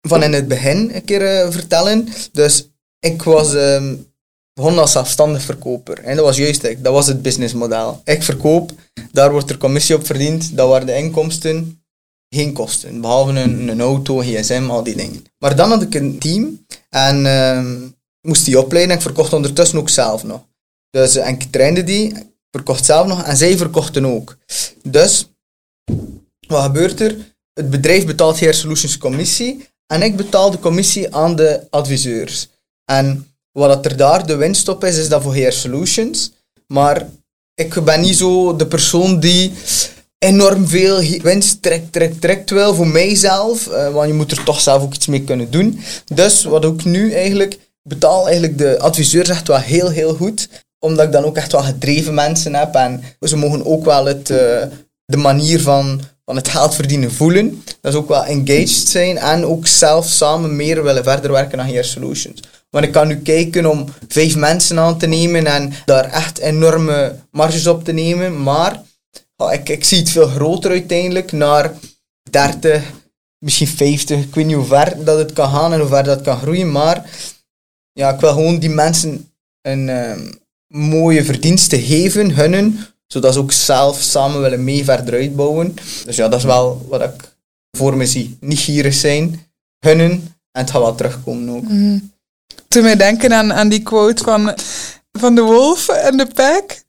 van 0.00 0.22
in 0.22 0.32
het 0.32 0.48
begin 0.48 0.90
een 0.94 1.04
keer 1.04 1.44
uh, 1.44 1.50
vertellen. 1.50 2.08
Dus 2.32 2.68
ik 3.00 3.22
was 3.22 3.54
ehm, 3.54 3.94
begon 4.54 4.78
als 4.78 4.92
zelfstandig 4.92 5.42
verkoper. 5.42 5.98
En 5.98 6.16
dat 6.16 6.24
was 6.24 6.36
juist 6.36 6.62
ik. 6.62 6.84
Dat 6.84 6.92
was 6.92 7.06
het 7.06 7.22
businessmodel. 7.22 8.00
Ik 8.04 8.22
verkoop, 8.22 8.72
daar 9.12 9.30
wordt 9.30 9.50
er 9.50 9.58
commissie 9.58 9.94
op 9.94 10.06
verdiend. 10.06 10.56
Dat 10.56 10.68
waren 10.68 10.86
de 10.86 10.96
inkomsten, 10.96 11.82
geen 12.28 12.52
kosten. 12.52 13.00
Behalve 13.00 13.30
een, 13.30 13.68
een 13.68 13.80
auto, 13.80 14.18
gsm, 14.18 14.66
al 14.70 14.82
die 14.82 14.96
dingen. 14.96 15.24
Maar 15.38 15.56
dan 15.56 15.70
had 15.70 15.82
ik 15.82 15.94
een 15.94 16.18
team 16.18 16.64
en 16.88 17.24
uh, 17.24 17.88
moest 18.20 18.44
die 18.44 18.60
opleiden. 18.60 18.90
En 18.92 18.96
ik 18.96 19.02
verkocht 19.02 19.32
ondertussen 19.32 19.78
ook 19.78 19.88
zelf 19.88 20.24
nog. 20.24 20.40
Dus 20.90 21.16
en 21.16 21.34
ik 21.34 21.42
trainde 21.42 21.84
die, 21.84 22.12
verkocht 22.50 22.84
zelf 22.84 23.06
nog 23.06 23.22
en 23.22 23.36
zij 23.36 23.56
verkochten 23.56 24.04
ook. 24.04 24.36
Dus, 24.82 25.28
wat 26.46 26.62
gebeurt 26.62 27.00
er? 27.00 27.16
Het 27.52 27.70
bedrijf 27.70 28.06
betaalt 28.06 28.38
HR 28.38 28.52
Solutions 28.52 28.98
commissie 28.98 29.68
en 29.86 30.02
ik 30.02 30.16
betaal 30.16 30.50
de 30.50 30.58
commissie 30.58 31.14
aan 31.14 31.36
de 31.36 31.66
adviseurs. 31.70 32.48
En 32.84 33.29
wat 33.52 33.84
er 33.84 33.96
daar 33.96 34.26
de 34.26 34.36
winst 34.36 34.68
op 34.68 34.84
is, 34.84 34.96
is 34.96 35.08
dat 35.08 35.22
voor 35.22 35.34
HR 35.34 35.50
Solutions. 35.50 36.32
Maar 36.66 37.08
ik 37.54 37.84
ben 37.84 38.00
niet 38.00 38.16
zo 38.16 38.56
de 38.56 38.66
persoon 38.66 39.20
die 39.20 39.52
enorm 40.18 40.66
veel 40.66 41.02
winst 41.22 41.62
trekt, 41.62 41.92
trekt, 41.92 42.20
trekt 42.20 42.50
wel 42.50 42.74
voor 42.74 42.86
mijzelf. 42.86 43.66
Uh, 43.66 43.88
want 43.88 44.08
je 44.08 44.14
moet 44.14 44.30
er 44.30 44.44
toch 44.44 44.60
zelf 44.60 44.82
ook 44.82 44.94
iets 44.94 45.06
mee 45.06 45.24
kunnen 45.24 45.50
doen. 45.50 45.80
Dus 46.04 46.44
wat 46.44 46.64
ook 46.64 46.84
nu 46.84 47.12
eigenlijk, 47.12 47.58
betaal 47.82 48.24
eigenlijk 48.24 48.58
de 48.58 48.78
adviseurs 48.78 49.28
echt 49.28 49.48
wel 49.48 49.58
heel, 49.58 49.88
heel 49.88 50.14
goed. 50.14 50.48
Omdat 50.78 51.06
ik 51.06 51.12
dan 51.12 51.24
ook 51.24 51.36
echt 51.36 51.52
wel 51.52 51.62
gedreven 51.62 52.14
mensen 52.14 52.54
heb. 52.54 52.74
En 52.74 53.02
ze 53.20 53.36
mogen 53.36 53.66
ook 53.66 53.84
wel 53.84 54.04
het, 54.06 54.30
uh, 54.30 54.62
de 55.04 55.16
manier 55.16 55.60
van, 55.60 56.00
van 56.30 56.38
het 56.38 56.48
geld 56.48 56.74
verdienen 56.74 57.12
voelen. 57.12 57.62
Dat 57.80 57.92
is 57.92 57.98
ook 57.98 58.08
wel 58.08 58.24
engaged 58.24 58.88
zijn. 58.88 59.18
En 59.18 59.44
ook 59.44 59.66
zelf 59.66 60.06
samen 60.06 60.56
meer 60.56 60.82
willen 60.82 61.04
verder 61.04 61.32
werken 61.32 61.60
aan 61.60 61.66
HR 61.66 61.82
Solutions. 61.82 62.42
Want 62.68 62.84
ik 62.84 62.92
kan 62.92 63.08
nu 63.08 63.16
kijken 63.16 63.66
om 63.66 63.86
vijf 64.08 64.36
mensen 64.36 64.78
aan 64.78 64.98
te 64.98 65.06
nemen 65.06 65.46
en 65.46 65.72
daar 65.84 66.04
echt 66.04 66.38
enorme 66.38 67.16
marges 67.30 67.66
op 67.66 67.84
te 67.84 67.92
nemen. 67.92 68.42
Maar 68.42 68.82
ik, 69.52 69.68
ik 69.68 69.84
zie 69.84 69.98
het 69.98 70.10
veel 70.10 70.26
groter 70.26 70.70
uiteindelijk, 70.70 71.32
naar 71.32 71.72
30, 72.30 72.82
misschien 73.38 73.68
50. 73.68 74.20
Ik 74.20 74.34
weet 74.34 74.46
niet 74.46 74.56
hoe 74.56 74.64
ver 74.64 75.04
dat 75.04 75.18
het 75.18 75.32
kan 75.32 75.50
gaan 75.50 75.72
en 75.72 75.80
hoe 75.80 75.88
ver 75.88 76.04
dat 76.04 76.22
kan 76.22 76.38
groeien. 76.38 76.72
Maar 76.72 77.10
ja, 77.92 78.10
ik 78.14 78.20
wil 78.20 78.32
gewoon 78.32 78.58
die 78.58 78.70
mensen 78.70 79.32
een 79.62 79.88
ehm, 79.88 80.32
mooie 80.66 81.24
verdienste 81.24 81.82
geven, 81.82 82.34
hunnen, 82.34 82.86
zodat 83.12 83.32
ze 83.32 83.38
ook 83.38 83.52
zelf 83.52 84.00
samen 84.00 84.40
willen 84.40 84.64
mee 84.64 84.84
verder 84.84 85.14
uitbouwen. 85.14 85.76
Dus 86.04 86.16
ja, 86.16 86.28
dat 86.28 86.38
is 86.38 86.44
wel 86.44 86.86
wat 86.88 87.02
ik 87.02 87.34
voor 87.76 87.96
me 87.96 88.06
zie. 88.06 88.36
Niet 88.40 88.58
gierig 88.58 88.94
zijn, 88.94 89.46
hunnen 89.78 90.10
en 90.52 90.60
het 90.60 90.70
gaat 90.70 90.80
wel 90.80 90.94
terugkomen 90.94 91.56
ook. 91.56 91.62
Mhm 91.62 91.98
toen 92.70 92.82
mij 92.82 92.96
denken 92.96 93.32
aan, 93.32 93.52
aan 93.52 93.68
die 93.68 93.82
quote 93.82 94.24
van, 94.24 94.54
van 95.12 95.34
de 95.34 95.40
wolf 95.40 95.88
en 95.88 96.16
de 96.16 96.26
pack. 96.34 96.82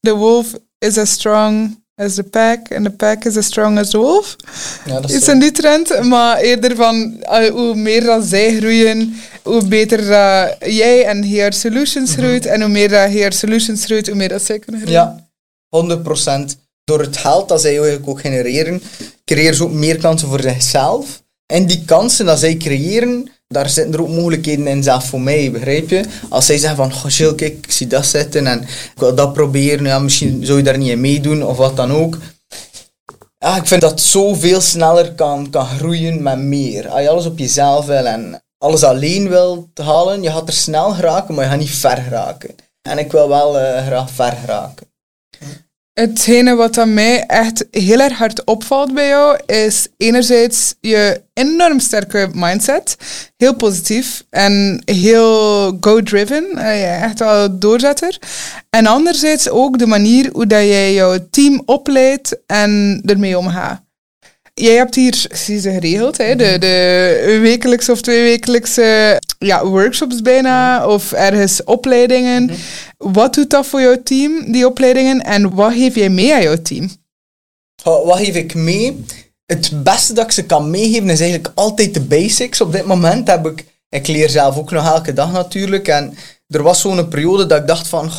The 0.00 0.14
wolf 0.14 0.46
is 0.78 0.98
as 0.98 1.10
strong 1.10 1.82
as 1.94 2.14
the 2.14 2.22
pack 2.22 2.72
and 2.72 2.84
the 2.84 2.90
pack 2.90 3.24
is 3.24 3.36
as 3.36 3.46
strong 3.46 3.78
as 3.78 3.90
the 3.90 3.98
wolf. 3.98 4.36
Ja, 4.84 5.00
dat 5.00 5.10
is 5.10 5.16
Iets 5.16 5.28
in 5.28 5.38
die 5.38 5.52
trend, 5.52 6.02
maar 6.02 6.36
eerder 6.36 6.76
van 6.76 7.24
uh, 7.30 7.48
hoe 7.48 7.74
meer 7.74 8.04
dan 8.04 8.22
zij 8.22 8.56
groeien, 8.56 9.20
hoe 9.42 9.64
beter 9.64 10.06
dat 10.06 10.56
jij 10.72 11.04
en 11.04 11.24
HR 11.24 11.52
Solutions 11.52 12.10
mhm. 12.10 12.20
groeit 12.20 12.46
en 12.46 12.60
hoe 12.60 12.70
meer 12.70 12.88
dat 12.88 13.10
HR 13.10 13.32
Solutions 13.32 13.84
groeit, 13.84 14.06
hoe 14.06 14.16
meer 14.16 14.28
dat 14.28 14.42
zij 14.42 14.58
kunnen 14.58 14.80
groeien. 14.80 15.00
Ja, 15.00 15.27
100%. 15.68 16.56
Door 16.84 17.00
het 17.00 17.16
geld 17.16 17.48
dat 17.48 17.60
zij 17.60 17.70
eigenlijk 17.70 18.08
ook 18.08 18.20
genereren, 18.20 18.82
creëren 19.24 19.54
ze 19.54 19.64
ook 19.64 19.72
meer 19.72 19.98
kansen 19.98 20.28
voor 20.28 20.40
zichzelf. 20.40 21.22
En 21.46 21.66
die 21.66 21.84
kansen 21.84 22.26
dat 22.26 22.38
zij 22.38 22.56
creëren, 22.56 23.30
daar 23.46 23.68
zitten 23.68 23.94
er 23.94 24.00
ook 24.00 24.08
mogelijkheden 24.08 24.66
in 24.66 24.82
zelf 24.82 25.04
voor 25.04 25.20
mij, 25.20 25.50
begrijp 25.50 25.90
je? 25.90 26.04
Als 26.28 26.46
zij 26.46 26.58
zeggen 26.58 26.76
van, 26.76 26.92
goh 26.92 27.36
ik 27.36 27.64
zie 27.68 27.86
dat 27.86 28.06
zitten 28.06 28.46
en 28.46 28.62
ik 28.62 28.92
wil 28.96 29.14
dat 29.14 29.32
proberen, 29.32 29.84
ja, 29.84 29.98
misschien 29.98 30.46
zou 30.46 30.58
je 30.58 30.64
daar 30.64 30.78
niet 30.78 30.90
in 30.90 31.00
meedoen 31.00 31.44
of 31.44 31.56
wat 31.56 31.76
dan 31.76 31.92
ook. 31.92 32.18
Ja, 33.38 33.56
ik 33.56 33.66
vind 33.66 33.80
dat 33.80 34.00
zoveel 34.00 34.60
sneller 34.60 35.12
kan, 35.12 35.50
kan 35.50 35.66
groeien 35.66 36.22
met 36.22 36.38
meer. 36.38 36.88
Als 36.88 37.02
je 37.02 37.08
alles 37.08 37.26
op 37.26 37.38
jezelf 37.38 37.86
wil 37.86 38.06
en 38.06 38.42
alles 38.58 38.84
alleen 38.84 39.28
wil 39.28 39.68
halen, 39.74 40.22
je 40.22 40.30
gaat 40.30 40.48
er 40.48 40.54
snel 40.54 40.90
geraken, 40.90 41.34
maar 41.34 41.44
je 41.44 41.50
gaat 41.50 41.58
niet 41.58 41.70
ver 41.70 41.96
geraken. 41.96 42.54
En 42.82 42.98
ik 42.98 43.12
wil 43.12 43.28
wel 43.28 43.60
uh, 43.60 43.86
graag 43.86 44.10
ver 44.10 44.32
geraken. 44.32 44.87
Hetgene 45.98 46.54
wat 46.54 46.78
aan 46.78 46.94
mij 46.94 47.24
echt 47.26 47.66
heel 47.70 48.00
erg 48.00 48.18
hard 48.18 48.44
opvalt 48.44 48.94
bij 48.94 49.08
jou, 49.08 49.38
is 49.46 49.88
enerzijds 49.96 50.74
je 50.80 51.22
enorm 51.34 51.80
sterke 51.80 52.28
mindset. 52.32 52.96
Heel 53.36 53.54
positief 53.54 54.24
en 54.30 54.82
heel 54.84 55.76
go-driven. 55.80 56.56
Echt 57.02 57.18
wel 57.18 57.58
doorzetter. 57.58 58.18
En 58.70 58.86
anderzijds 58.86 59.48
ook 59.48 59.78
de 59.78 59.86
manier 59.86 60.30
hoe 60.32 60.46
dat 60.46 60.62
jij 60.62 60.94
jouw 60.94 61.18
team 61.30 61.62
opleidt 61.64 62.36
en 62.46 63.02
ermee 63.04 63.38
omgaat. 63.38 63.86
Jij 64.60 64.74
hebt 64.74 64.94
hier 64.94 65.24
precies 65.28 65.62
geregeld, 65.62 66.16
hè? 66.16 66.36
De, 66.36 66.56
de 66.58 67.38
wekelijkse 67.40 67.92
of 67.92 68.00
tweewekelijkse 68.00 69.20
ja, 69.38 69.66
workshops 69.66 70.22
bijna, 70.22 70.86
of 70.86 71.12
ergens 71.12 71.64
opleidingen. 71.64 72.44
Mhm. 72.44 72.54
Wat 72.96 73.34
doet 73.34 73.50
dat 73.50 73.66
voor 73.66 73.80
jouw 73.80 74.02
team, 74.02 74.52
die 74.52 74.66
opleidingen, 74.66 75.20
en 75.20 75.54
wat 75.54 75.72
geef 75.72 75.94
jij 75.94 76.08
mee 76.08 76.34
aan 76.34 76.42
jouw 76.42 76.62
team? 76.62 76.90
Wat 77.82 78.18
geef 78.18 78.34
ik 78.34 78.54
mee? 78.54 79.04
Het 79.46 79.82
beste 79.82 80.12
dat 80.12 80.24
ik 80.24 80.32
ze 80.32 80.44
kan 80.44 80.70
meegeven 80.70 81.10
is 81.10 81.20
eigenlijk 81.20 81.52
altijd 81.54 81.94
de 81.94 82.00
basics. 82.00 82.60
Op 82.60 82.72
dit 82.72 82.84
moment 82.84 83.28
heb 83.28 83.46
ik, 83.46 83.64
ik 83.88 84.06
leer 84.06 84.28
zelf 84.28 84.56
ook 84.56 84.70
nog 84.70 84.86
elke 84.86 85.12
dag 85.12 85.32
natuurlijk, 85.32 85.88
en 85.88 86.16
er 86.48 86.62
was 86.62 86.80
zo'n 86.80 87.08
periode 87.08 87.46
dat 87.46 87.60
ik 87.60 87.66
dacht 87.66 87.88
van, 87.88 88.10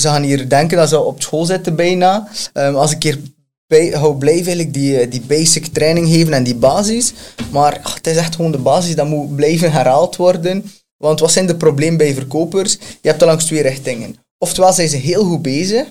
ze 0.00 0.08
gaan 0.08 0.22
hier 0.22 0.48
denken 0.48 0.76
dat 0.76 0.88
ze 0.88 1.00
op 1.00 1.22
school 1.22 1.44
zitten 1.44 1.76
bijna. 1.76 2.28
Um, 2.54 2.76
als 2.76 2.92
ik 2.92 3.02
hier 3.02 3.18
hou 3.78 4.16
blijven 4.16 4.46
eigenlijk 4.46 4.74
die, 4.74 4.98
eh, 4.98 5.10
die 5.10 5.20
basic 5.20 5.66
training 5.66 6.08
geven 6.08 6.32
en 6.32 6.44
die 6.44 6.54
basis. 6.54 7.12
Maar 7.50 7.80
ach, 7.82 7.94
het 7.94 8.06
is 8.06 8.16
echt 8.16 8.34
gewoon 8.34 8.52
de 8.52 8.58
basis, 8.58 8.94
dat 8.94 9.06
moet 9.06 9.36
blijven 9.36 9.72
herhaald 9.72 10.16
worden. 10.16 10.72
Want 10.96 11.20
wat 11.20 11.32
zijn 11.32 11.46
de 11.46 11.56
problemen 11.56 11.98
bij 11.98 12.14
verkopers? 12.14 12.72
Je 12.72 13.08
hebt 13.08 13.20
er 13.20 13.26
langs 13.26 13.44
twee 13.44 13.62
richtingen. 13.62 14.16
Oftewel 14.38 14.72
zijn 14.72 14.88
ze 14.88 14.96
heel 14.96 15.24
goed 15.24 15.42
bezig 15.42 15.86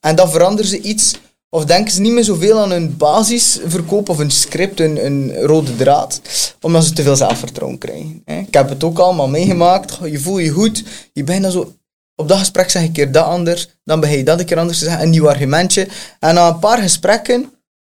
en 0.00 0.16
dan 0.16 0.30
veranderen 0.30 0.70
ze 0.70 0.80
iets 0.80 1.18
of 1.52 1.64
denken 1.64 1.92
ze 1.92 2.00
niet 2.00 2.12
meer 2.12 2.24
zoveel 2.24 2.58
aan 2.58 2.70
hun 2.70 2.96
basisverkoop 2.96 4.08
of 4.08 4.18
een 4.18 4.30
script, 4.30 4.80
een, 4.80 5.04
een 5.06 5.36
rode 5.36 5.76
draad, 5.76 6.20
omdat 6.60 6.84
ze 6.84 6.92
te 6.92 7.02
veel 7.02 7.16
zelfvertrouwen 7.16 7.78
krijgen. 7.78 8.22
Ik 8.24 8.54
heb 8.54 8.68
het 8.68 8.84
ook 8.84 8.98
allemaal 8.98 9.28
meegemaakt. 9.28 9.98
Je 10.04 10.18
voelt 10.18 10.40
je 10.40 10.50
goed, 10.50 10.84
je 11.12 11.24
bent 11.24 11.42
dan 11.42 11.50
zo 11.52 11.72
op 12.20 12.28
dat 12.28 12.38
gesprek 12.38 12.70
zeg 12.70 12.82
ik 12.82 12.88
een 12.88 12.94
keer 12.94 13.12
dat 13.12 13.24
anders, 13.24 13.68
dan 13.84 14.00
begin 14.00 14.18
je 14.18 14.24
dat 14.24 14.38
een 14.38 14.46
keer 14.46 14.58
anders 14.58 14.78
te 14.78 14.84
zeggen, 14.84 15.02
een 15.02 15.10
nieuw 15.10 15.28
argumentje. 15.28 15.88
En 16.18 16.34
na 16.34 16.48
een 16.48 16.58
paar 16.58 16.78
gesprekken 16.78 17.52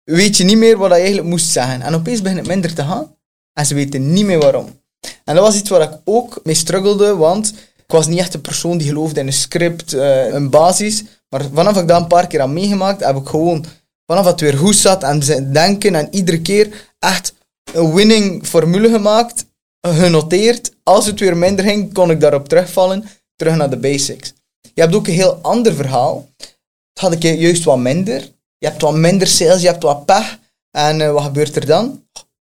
weet 0.04 0.36
je 0.36 0.44
niet 0.44 0.56
meer 0.56 0.76
wat 0.76 0.90
je 0.90 0.94
eigenlijk 0.94 1.26
moest 1.26 1.50
zeggen. 1.50 1.82
En 1.82 1.94
opeens 1.94 2.22
begint 2.22 2.40
het 2.40 2.48
minder 2.48 2.74
te 2.74 2.82
gaan 2.82 3.16
en 3.52 3.66
ze 3.66 3.74
weten 3.74 4.12
niet 4.12 4.24
meer 4.24 4.38
waarom. 4.38 4.80
En 5.24 5.34
dat 5.34 5.44
was 5.44 5.56
iets 5.56 5.70
waar 5.70 5.82
ik 5.82 5.98
ook 6.04 6.40
mee 6.42 6.54
struggelde, 6.54 7.16
want 7.16 7.48
ik 7.76 7.96
was 7.96 8.06
niet 8.06 8.18
echt 8.18 8.34
een 8.34 8.40
persoon 8.40 8.78
die 8.78 8.88
geloofde 8.88 9.20
in 9.20 9.26
een 9.26 9.32
script, 9.32 9.94
uh, 9.94 10.32
een 10.32 10.50
basis. 10.50 11.04
Maar 11.28 11.44
vanaf 11.52 11.76
ik 11.76 11.88
dat 11.88 12.00
een 12.00 12.06
paar 12.06 12.26
keer 12.26 12.40
had 12.40 12.48
meegemaakt, 12.48 13.04
heb 13.04 13.16
ik 13.16 13.28
gewoon, 13.28 13.64
vanaf 14.06 14.24
het 14.24 14.40
weer 14.40 14.56
goed 14.56 14.76
zat 14.76 15.02
en 15.02 15.52
denken 15.52 15.94
en 15.94 16.08
iedere 16.10 16.40
keer 16.40 16.92
echt 16.98 17.34
een 17.72 17.94
winning 17.94 18.46
formule 18.46 18.90
gemaakt, 18.90 19.46
genoteerd. 19.80 20.72
Als 20.82 21.06
het 21.06 21.20
weer 21.20 21.36
minder 21.36 21.64
ging, 21.64 21.94
kon 21.94 22.10
ik 22.10 22.20
daarop 22.20 22.48
terugvallen 22.48 23.04
terug 23.40 23.56
naar 23.56 23.70
de 23.70 23.76
basics. 23.76 24.32
Je 24.74 24.80
hebt 24.80 24.94
ook 24.94 25.06
een 25.06 25.14
heel 25.14 25.34
ander 25.34 25.74
verhaal. 25.74 26.28
Dat 26.92 27.04
had 27.04 27.12
ik 27.12 27.22
juist 27.22 27.64
wat 27.64 27.78
minder. 27.78 28.20
Je 28.58 28.66
hebt 28.66 28.82
wat 28.82 28.94
minder 28.94 29.26
sales, 29.26 29.60
je 29.60 29.66
hebt 29.66 29.82
wat 29.82 30.04
pech. 30.04 30.38
En 30.70 31.00
uh, 31.00 31.12
wat 31.12 31.22
gebeurt 31.22 31.56
er 31.56 31.66
dan? 31.66 32.04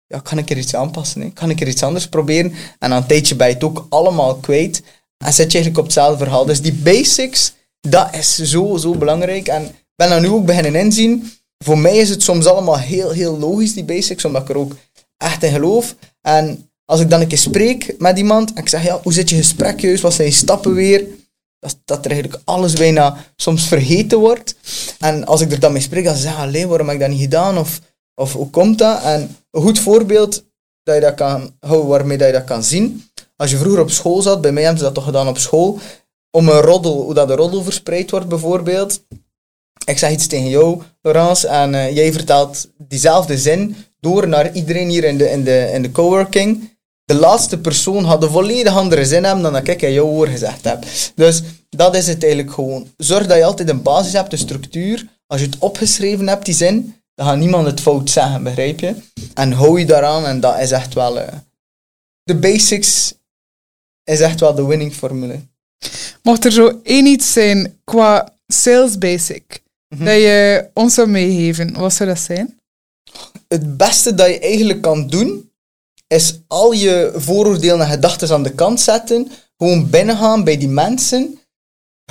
Ja, 0.08 0.19
kan 0.19 0.38
ik 0.38 0.49
er 0.49 0.58
iets 0.58 0.75
aanpassen? 0.75 1.21
Hè? 1.21 1.29
Kan 1.29 1.49
ik 1.49 1.62
er 1.62 1.67
iets 1.67 1.84
anders 1.84 2.08
proberen? 2.08 2.53
En 2.79 2.89
dan 2.89 2.91
een 2.91 3.06
tijdje 3.06 3.36
bij 3.36 3.49
het 3.49 3.63
ook 3.63 3.86
allemaal 3.89 4.36
kwijt. 4.36 4.84
En 5.17 5.34
zit 5.34 5.51
je 5.51 5.58
eigenlijk 5.58 5.77
op 5.77 5.84
hetzelfde 5.84 6.17
verhaal. 6.17 6.45
Dus 6.45 6.62
die 6.62 6.73
basics, 6.73 7.53
dat 7.79 8.15
is 8.15 8.36
zo, 8.36 8.77
zo 8.77 8.95
belangrijk. 8.95 9.47
En 9.47 9.63
ik 9.63 9.86
ben 9.95 10.10
dat 10.10 10.21
nu 10.21 10.29
ook 10.29 10.45
beginnen 10.45 10.75
inzien. 10.75 11.32
Voor 11.63 11.77
mij 11.77 11.97
is 11.97 12.10
het 12.10 12.23
soms 12.23 12.45
allemaal 12.45 12.79
heel, 12.79 13.12
heel 13.12 13.39
logisch, 13.39 13.73
die 13.73 13.84
basics, 13.84 14.25
omdat 14.25 14.41
ik 14.41 14.49
er 14.49 14.58
ook 14.58 14.75
echt 15.17 15.43
in 15.43 15.51
geloof. 15.51 15.95
En 16.21 16.69
als 16.86 17.00
ik 17.00 17.10
dan 17.10 17.22
een 17.22 17.28
keer 17.28 17.38
spreek 17.38 17.96
met 17.98 18.17
iemand 18.17 18.54
en 18.54 18.62
ik 18.62 18.69
zeg, 18.69 18.84
ja, 18.84 19.00
hoe 19.04 19.13
zit 19.13 19.30
je 19.30 19.36
gesprek 19.36 19.80
juist, 19.80 20.02
wat 20.02 20.13
zijn 20.13 20.28
je 20.28 20.34
stappen 20.34 20.74
weer, 20.74 21.06
dat, 21.60 21.78
dat 21.86 22.06
er 22.06 22.12
eigenlijk 22.12 22.41
alles 22.46 22.74
bijna 22.74 23.17
soms 23.36 23.67
vergeten 23.67 24.19
wordt. 24.19 24.56
En 25.00 25.26
als 25.26 25.41
ik 25.41 25.52
er 25.52 25.60
dan 25.60 25.72
mee 25.72 25.82
spreek, 25.82 26.04
dan 26.04 26.15
zeg 26.15 26.32
ik, 26.32 26.38
alleen 26.38 26.67
waarom 26.67 26.88
heb 26.88 26.96
ik 26.96 27.02
dat 27.02 27.12
niet 27.12 27.22
gedaan? 27.22 27.58
Of, 27.58 27.80
of 28.15 28.34
hoe 28.34 28.50
komt 28.50 28.78
dat? 28.78 29.04
En 29.04 29.38
een 29.52 29.62
goed 29.62 29.80
voorbeeld 29.80 30.43
dat 30.84 30.96
je 30.96 31.02
dat 31.02 31.15
kan 31.15 31.56
waarmee 31.60 32.17
dat 32.17 32.28
je 32.28 32.34
dat 32.34 32.43
kan 32.43 32.63
zien. 32.63 33.04
Als 33.36 33.52
je 33.52 33.58
vroeger 33.58 33.82
op 33.82 33.89
school 33.89 34.22
zat, 34.22 34.41
bij 34.41 34.52
mij 34.52 34.62
hebben 34.63 34.80
ze 34.80 34.86
dat 34.86 34.93
toch 34.93 35.04
gedaan 35.04 35.28
op 35.28 35.38
school, 35.38 35.80
om 36.32 36.50
een 36.50 36.62
roddel, 36.62 37.02
hoe 37.04 37.13
dat 37.13 37.28
de 37.28 37.36
roddel 37.36 37.63
verspreid 37.63 38.12
wordt 38.12 38.28
bijvoorbeeld. 38.28 39.02
Ik 39.86 39.98
zeg 39.98 40.12
iets 40.12 40.28
tegen 40.28 40.50
jou, 40.50 40.82
Laurence, 41.02 41.48
en 41.48 41.74
uh, 41.74 41.96
jij 41.96 42.13
vertelt 42.13 42.69
diezelfde 42.78 43.38
zin 43.38 43.76
door 44.00 44.28
naar 44.28 44.54
iedereen 44.54 44.89
hier 44.89 45.04
in 45.04 45.17
de, 45.17 45.30
in 45.30 45.43
de, 45.43 45.69
in 45.74 45.82
de 45.82 45.91
coworking 45.91 46.72
de 47.13 47.19
laatste 47.19 47.60
persoon 47.60 48.04
had 48.04 48.23
een 48.23 48.30
volledig 48.30 48.76
andere 48.76 49.06
zin 49.06 49.23
hebben 49.23 49.43
dan 49.43 49.54
dat 49.54 49.67
ik 49.67 49.82
in 49.82 49.93
jouw 49.93 50.06
woord 50.06 50.30
gezegd 50.30 50.63
heb. 50.63 50.86
Dus 51.15 51.41
dat 51.69 51.95
is 51.95 52.08
het 52.08 52.23
eigenlijk 52.23 52.54
gewoon. 52.54 52.88
Zorg 52.97 53.28
dat 53.28 53.38
je 53.38 53.45
altijd 53.45 53.69
een 53.69 53.82
basis 53.82 54.13
hebt, 54.13 54.32
een 54.32 54.38
structuur. 54.38 55.08
Als 55.28 55.41
je 55.41 55.45
het 55.45 55.58
opgeschreven 55.60 56.28
hebt, 56.28 56.45
die 56.45 56.54
zin, 56.54 56.95
dan 57.15 57.26
gaat 57.26 57.38
niemand 57.38 57.65
het 57.65 57.82
fout 57.82 58.10
zeggen, 58.10 58.43
begrijp 58.43 58.80
je? 58.80 58.95
En 59.34 59.52
hou 59.52 59.80
je 59.80 59.86
daaraan 59.86 60.26
en 60.26 60.39
dat 60.39 60.60
is 60.60 60.71
echt 60.71 60.93
wel... 60.93 61.17
Uh, 61.17 61.28
de 62.23 62.36
basics 62.36 63.13
is 64.04 64.19
echt 64.19 64.39
wel 64.39 64.56
de 64.56 64.65
winning 64.65 64.93
formule. 64.93 65.39
Mocht 66.23 66.45
er 66.45 66.52
zo 66.52 66.80
één 66.84 67.06
iets 67.06 67.34
zijn 67.34 67.80
qua 67.84 68.34
sales 68.47 68.97
basic, 68.97 69.63
mhm. 69.89 70.06
dat 70.06 70.15
je 70.15 70.69
ons 70.73 70.93
zou 70.93 71.08
meegeven, 71.08 71.73
wat 71.73 71.93
zou 71.93 72.10
dat 72.10 72.19
zijn? 72.19 72.60
Het 73.47 73.78
beste 73.78 74.13
dat 74.13 74.28
je 74.28 74.39
eigenlijk 74.39 74.82
kan 74.82 75.08
doen, 75.08 75.52
is 76.07 76.39
al 76.47 76.71
je 76.71 77.11
vooroordelen 77.15 77.79
en 77.79 77.91
gedachten 77.91 78.31
aan 78.31 78.43
de 78.43 78.53
kant 78.53 78.81
zetten. 78.81 79.31
Gewoon 79.57 79.89
binnengaan 79.89 80.43
bij 80.43 80.57
die 80.57 80.67
mensen, 80.67 81.39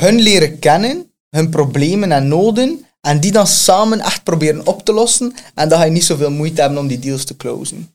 hun 0.00 0.20
leren 0.20 0.58
kennen, 0.58 1.10
hun 1.30 1.48
problemen 1.48 2.12
en 2.12 2.28
noden, 2.28 2.86
en 3.00 3.20
die 3.20 3.32
dan 3.32 3.46
samen 3.46 4.00
echt 4.00 4.24
proberen 4.24 4.66
op 4.66 4.84
te 4.84 4.92
lossen. 4.92 5.34
En 5.54 5.68
dan 5.68 5.78
ga 5.78 5.84
je 5.84 5.90
niet 5.90 6.04
zoveel 6.04 6.30
moeite 6.30 6.60
hebben 6.60 6.78
om 6.78 6.86
die 6.86 6.98
deals 6.98 7.24
te 7.24 7.36
closen. 7.36 7.94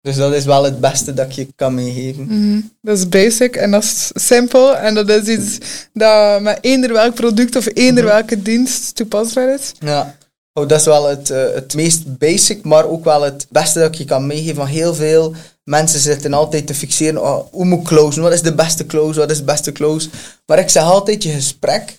Dus 0.00 0.16
dat 0.16 0.32
is 0.32 0.44
wel 0.44 0.64
het 0.64 0.80
beste 0.80 1.14
dat 1.14 1.34
je 1.34 1.46
kan 1.56 1.74
meegeven. 1.74 2.24
Mhm. 2.24 2.60
Dat 2.80 2.98
is 2.98 3.08
basic 3.08 3.56
en 3.56 3.70
dat 3.70 3.82
is 3.82 4.10
simpel. 4.14 4.76
En 4.76 4.94
dat 4.94 5.08
is 5.08 5.26
iets 5.26 5.58
dat 5.92 6.40
met 6.40 6.58
eender 6.60 6.92
welk 6.92 7.14
product 7.14 7.56
of 7.56 7.66
eender 7.74 8.04
mhm. 8.04 8.12
welke 8.12 8.42
dienst 8.42 8.94
toepasbaar 8.94 9.54
is. 9.54 9.72
Ja. 9.78 10.16
Oh, 10.54 10.68
dat 10.68 10.80
is 10.80 10.86
wel 10.86 11.08
het, 11.08 11.30
uh, 11.30 11.54
het 11.54 11.74
meest 11.74 12.18
basic, 12.18 12.64
maar 12.64 12.86
ook 12.86 13.04
wel 13.04 13.22
het 13.22 13.46
beste 13.50 13.78
dat 13.78 13.96
je 13.96 14.04
kan 14.04 14.26
meegeven. 14.26 14.54
Van 14.54 14.66
heel 14.66 14.94
veel 14.94 15.34
mensen 15.64 16.00
zitten 16.00 16.32
altijd 16.32 16.66
te 16.66 16.74
fixeren. 16.74 17.22
Oh, 17.22 17.46
hoe 17.50 17.64
moet 17.64 17.84
closen? 17.84 18.22
Wat 18.22 18.32
is 18.32 18.42
de 18.42 18.54
beste 18.54 18.86
close? 18.86 19.18
Wat 19.18 19.30
is 19.30 19.38
de 19.38 19.44
beste 19.44 19.72
close? 19.72 20.08
Maar 20.46 20.58
ik 20.58 20.68
zeg 20.68 20.82
altijd, 20.82 21.22
je 21.22 21.32
gesprek 21.32 21.98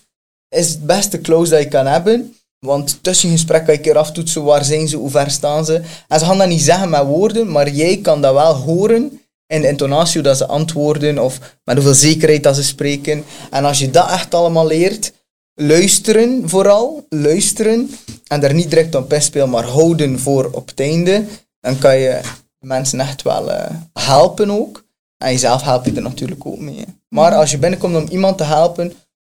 is 0.49 0.69
het 0.69 0.85
beste 0.85 1.21
close 1.21 1.51
dat 1.51 1.61
je 1.61 1.67
kan 1.67 1.85
hebben. 1.85 2.35
Want 2.59 2.99
tussen 3.01 3.29
gesprek 3.29 3.65
kan 3.65 3.73
je 3.73 3.79
keer 3.79 3.97
aftoetsen 3.97 4.43
waar 4.43 4.65
zijn 4.65 4.87
ze, 4.87 4.97
hoe 4.97 5.09
ver 5.09 5.31
staan 5.31 5.65
ze. 5.65 5.81
En 6.07 6.19
ze 6.19 6.25
gaan 6.25 6.37
dat 6.37 6.47
niet 6.47 6.61
zeggen 6.61 6.89
met 6.89 7.05
woorden, 7.05 7.51
maar 7.51 7.69
jij 7.69 7.97
kan 7.97 8.21
dat 8.21 8.33
wel 8.33 8.53
horen 8.53 9.21
in 9.47 9.61
de 9.61 9.67
intonatie 9.67 10.21
dat 10.21 10.37
ze 10.37 10.47
antwoorden 10.47 11.19
of 11.19 11.39
met 11.63 11.75
hoeveel 11.75 11.93
zekerheid 11.93 12.43
dat 12.43 12.55
ze 12.55 12.63
spreken. 12.63 13.23
En 13.51 13.65
als 13.65 13.79
je 13.79 13.89
dat 13.89 14.09
echt 14.09 14.33
allemaal 14.33 14.67
leert, 14.67 15.11
luisteren 15.55 16.49
vooral, 16.49 17.05
luisteren 17.09 17.89
en 18.27 18.39
daar 18.39 18.53
niet 18.53 18.69
direct 18.69 18.95
op 18.95 19.15
spelen, 19.19 19.49
maar 19.49 19.63
houden 19.63 20.19
voor 20.19 20.49
op 20.51 20.67
het 20.67 20.79
einde, 20.79 21.25
dan 21.59 21.77
kan 21.77 21.97
je 21.97 22.21
mensen 22.59 22.99
echt 22.99 23.21
wel 23.21 23.49
uh, 23.49 23.65
helpen 23.93 24.51
ook. 24.51 24.83
En 25.17 25.31
jezelf 25.31 25.61
help 25.61 25.85
je 25.85 25.93
er 25.93 26.01
natuurlijk 26.01 26.45
ook 26.45 26.59
mee. 26.59 26.85
Maar 27.09 27.31
mhm. 27.31 27.39
als 27.39 27.51
je 27.51 27.57
binnenkomt 27.57 27.95
om 27.95 28.07
iemand 28.07 28.37
te 28.37 28.43
helpen, 28.43 28.93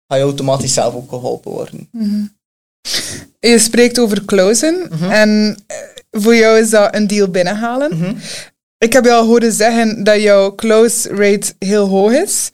ga 0.09 0.17
je 0.17 0.23
automatisch 0.23 0.75
zelf 0.75 0.95
ook 0.95 1.09
geholpen 1.09 1.51
worden. 1.51 1.89
Mhm. 1.93 2.25
Je 3.41 3.59
spreekt 3.59 3.99
over 3.99 4.25
closen 4.25 4.87
mhm. 4.91 5.11
en 5.11 5.59
eh, 5.67 5.77
voor 6.11 6.37
jou 6.37 6.59
is 6.59 6.71
dat 6.71 6.95
een 6.95 7.07
deal 7.07 7.29
binnenhalen. 7.29 8.19
Ik 8.79 8.93
heb 8.93 9.07
al 9.07 9.27
horen 9.27 9.53
zeggen 9.53 10.05
dat 10.05 10.23
jouw 10.23 10.55
close 10.55 11.09
rate 11.09 11.55
heel 11.59 11.89
hoog 11.89 12.13
is. 12.13 12.51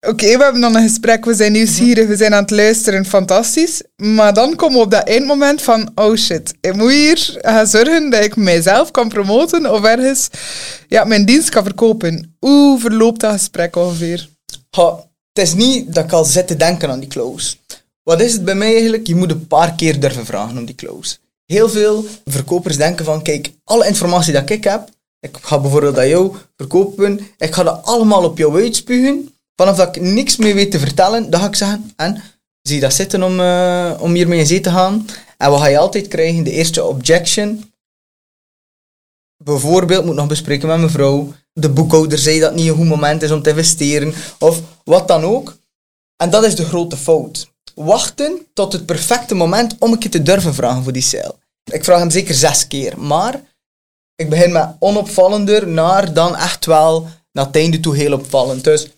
Oké, 0.00 0.36
we 0.36 0.42
hebben 0.42 0.60
dan 0.60 0.76
een 0.76 0.88
gesprek, 0.88 1.24
we 1.24 1.34
zijn 1.34 1.52
nieuwsgierig, 1.52 2.06
we 2.06 2.16
zijn 2.16 2.34
aan 2.34 2.42
het 2.42 2.50
luisteren, 2.50 3.04
fantastisch. 3.04 3.82
Maar 3.96 4.34
dan 4.34 4.56
komen 4.56 4.76
we 4.76 4.84
op 4.84 4.90
dat 4.90 5.08
eindmoment 5.08 5.62
van, 5.62 5.90
oh 5.94 6.16
shit, 6.16 6.54
ik 6.60 6.74
moet 6.74 6.90
hier 6.90 7.36
gaan 7.40 7.66
zorgen 7.66 8.10
dat 8.10 8.24
ik 8.24 8.36
mijzelf 8.36 8.90
kan 8.90 9.08
promoten 9.08 9.72
of 9.72 9.84
ergens 9.84 10.28
ja, 10.88 11.04
mijn 11.04 11.24
dienst 11.24 11.48
kan 11.48 11.64
verkopen. 11.64 12.36
Hoe 12.38 12.78
verloopt 12.80 13.20
dat 13.20 13.32
gesprek 13.32 13.76
ongeveer? 13.76 14.28
Het 15.32 15.46
is 15.46 15.54
niet 15.54 15.94
dat 15.94 16.04
ik 16.04 16.12
al 16.12 16.24
zit 16.24 16.46
te 16.46 16.56
denken 16.56 16.90
aan 16.90 17.00
die 17.00 17.08
close. 17.08 17.56
Wat 18.02 18.20
is 18.20 18.32
het 18.32 18.44
bij 18.44 18.54
mij 18.54 18.72
eigenlijk? 18.72 19.06
Je 19.06 19.14
moet 19.14 19.30
een 19.30 19.46
paar 19.46 19.74
keer 19.74 20.00
durven 20.00 20.26
vragen 20.26 20.58
om 20.58 20.64
die 20.64 20.74
close. 20.74 21.16
Heel 21.46 21.68
veel 21.68 22.04
verkopers 22.24 22.76
denken 22.76 23.04
van, 23.04 23.22
kijk, 23.22 23.50
alle 23.64 23.86
informatie 23.86 24.32
dat 24.32 24.50
ik 24.50 24.64
heb, 24.64 24.88
ik 25.20 25.36
ga 25.40 25.60
bijvoorbeeld 25.60 25.98
aan 25.98 26.08
jou 26.08 26.36
verkopen, 26.56 27.20
ik 27.38 27.54
ga 27.54 27.62
dat 27.62 27.84
allemaal 27.84 28.24
op 28.24 28.38
jou 28.38 28.62
uitspugen. 28.62 29.34
Vanaf 29.56 29.76
dat 29.76 29.96
ik 29.96 30.02
niks 30.02 30.36
meer 30.36 30.54
weet 30.54 30.70
te 30.70 30.78
vertellen, 30.78 31.30
dan 31.30 31.40
ga 31.40 31.46
ik 31.46 31.56
zeggen, 31.56 31.92
en, 31.96 32.22
zie 32.62 32.76
je 32.76 32.82
dat 32.82 32.94
zitten 32.94 33.22
om, 33.22 33.40
uh, 33.40 33.94
om 34.00 34.14
hiermee 34.14 34.38
in 34.38 34.46
zee 34.46 34.60
te 34.60 34.70
gaan? 34.70 35.06
En 35.36 35.50
wat 35.50 35.60
ga 35.60 35.66
je 35.66 35.78
altijd 35.78 36.08
krijgen? 36.08 36.44
De 36.44 36.50
eerste 36.50 36.84
objection. 36.84 37.72
Bijvoorbeeld, 39.44 40.04
moet 40.04 40.14
nog 40.14 40.26
bespreken 40.26 40.68
met 40.68 40.78
mijn 40.78 40.90
vrouw. 40.90 41.32
De 41.52 41.68
boekhouder 41.68 42.18
zei 42.18 42.40
dat 42.40 42.50
het 42.50 42.58
niet 42.58 42.68
een 42.68 42.76
goed 42.76 42.86
moment 42.86 43.22
is 43.22 43.30
om 43.30 43.42
te 43.42 43.50
investeren. 43.50 44.14
Of 44.38 44.60
wat 44.84 45.08
dan 45.08 45.24
ook. 45.24 45.56
En 46.16 46.30
dat 46.30 46.44
is 46.44 46.54
de 46.54 46.64
grote 46.64 46.96
fout. 46.96 47.52
Wachten 47.74 48.46
tot 48.52 48.72
het 48.72 48.86
perfecte 48.86 49.34
moment 49.34 49.76
om 49.78 49.92
een 49.92 49.98
keer 49.98 50.10
te 50.10 50.22
durven 50.22 50.54
vragen 50.54 50.82
voor 50.82 50.92
die 50.92 51.02
sale. 51.02 51.34
Ik 51.72 51.84
vraag 51.84 51.98
hem 51.98 52.10
zeker 52.10 52.34
zes 52.34 52.66
keer. 52.66 53.00
Maar 53.00 53.42
ik 54.22 54.28
begin 54.28 54.52
met 54.52 54.68
onopvallender 54.78 55.68
naar 55.68 56.12
dan 56.12 56.36
echt 56.36 56.66
wel 56.66 57.06
naar 57.32 57.46
het 57.46 57.56
einde 57.56 57.80
toe 57.80 57.96
heel 57.96 58.12
opvallend. 58.12 58.64
Dus 58.64 58.88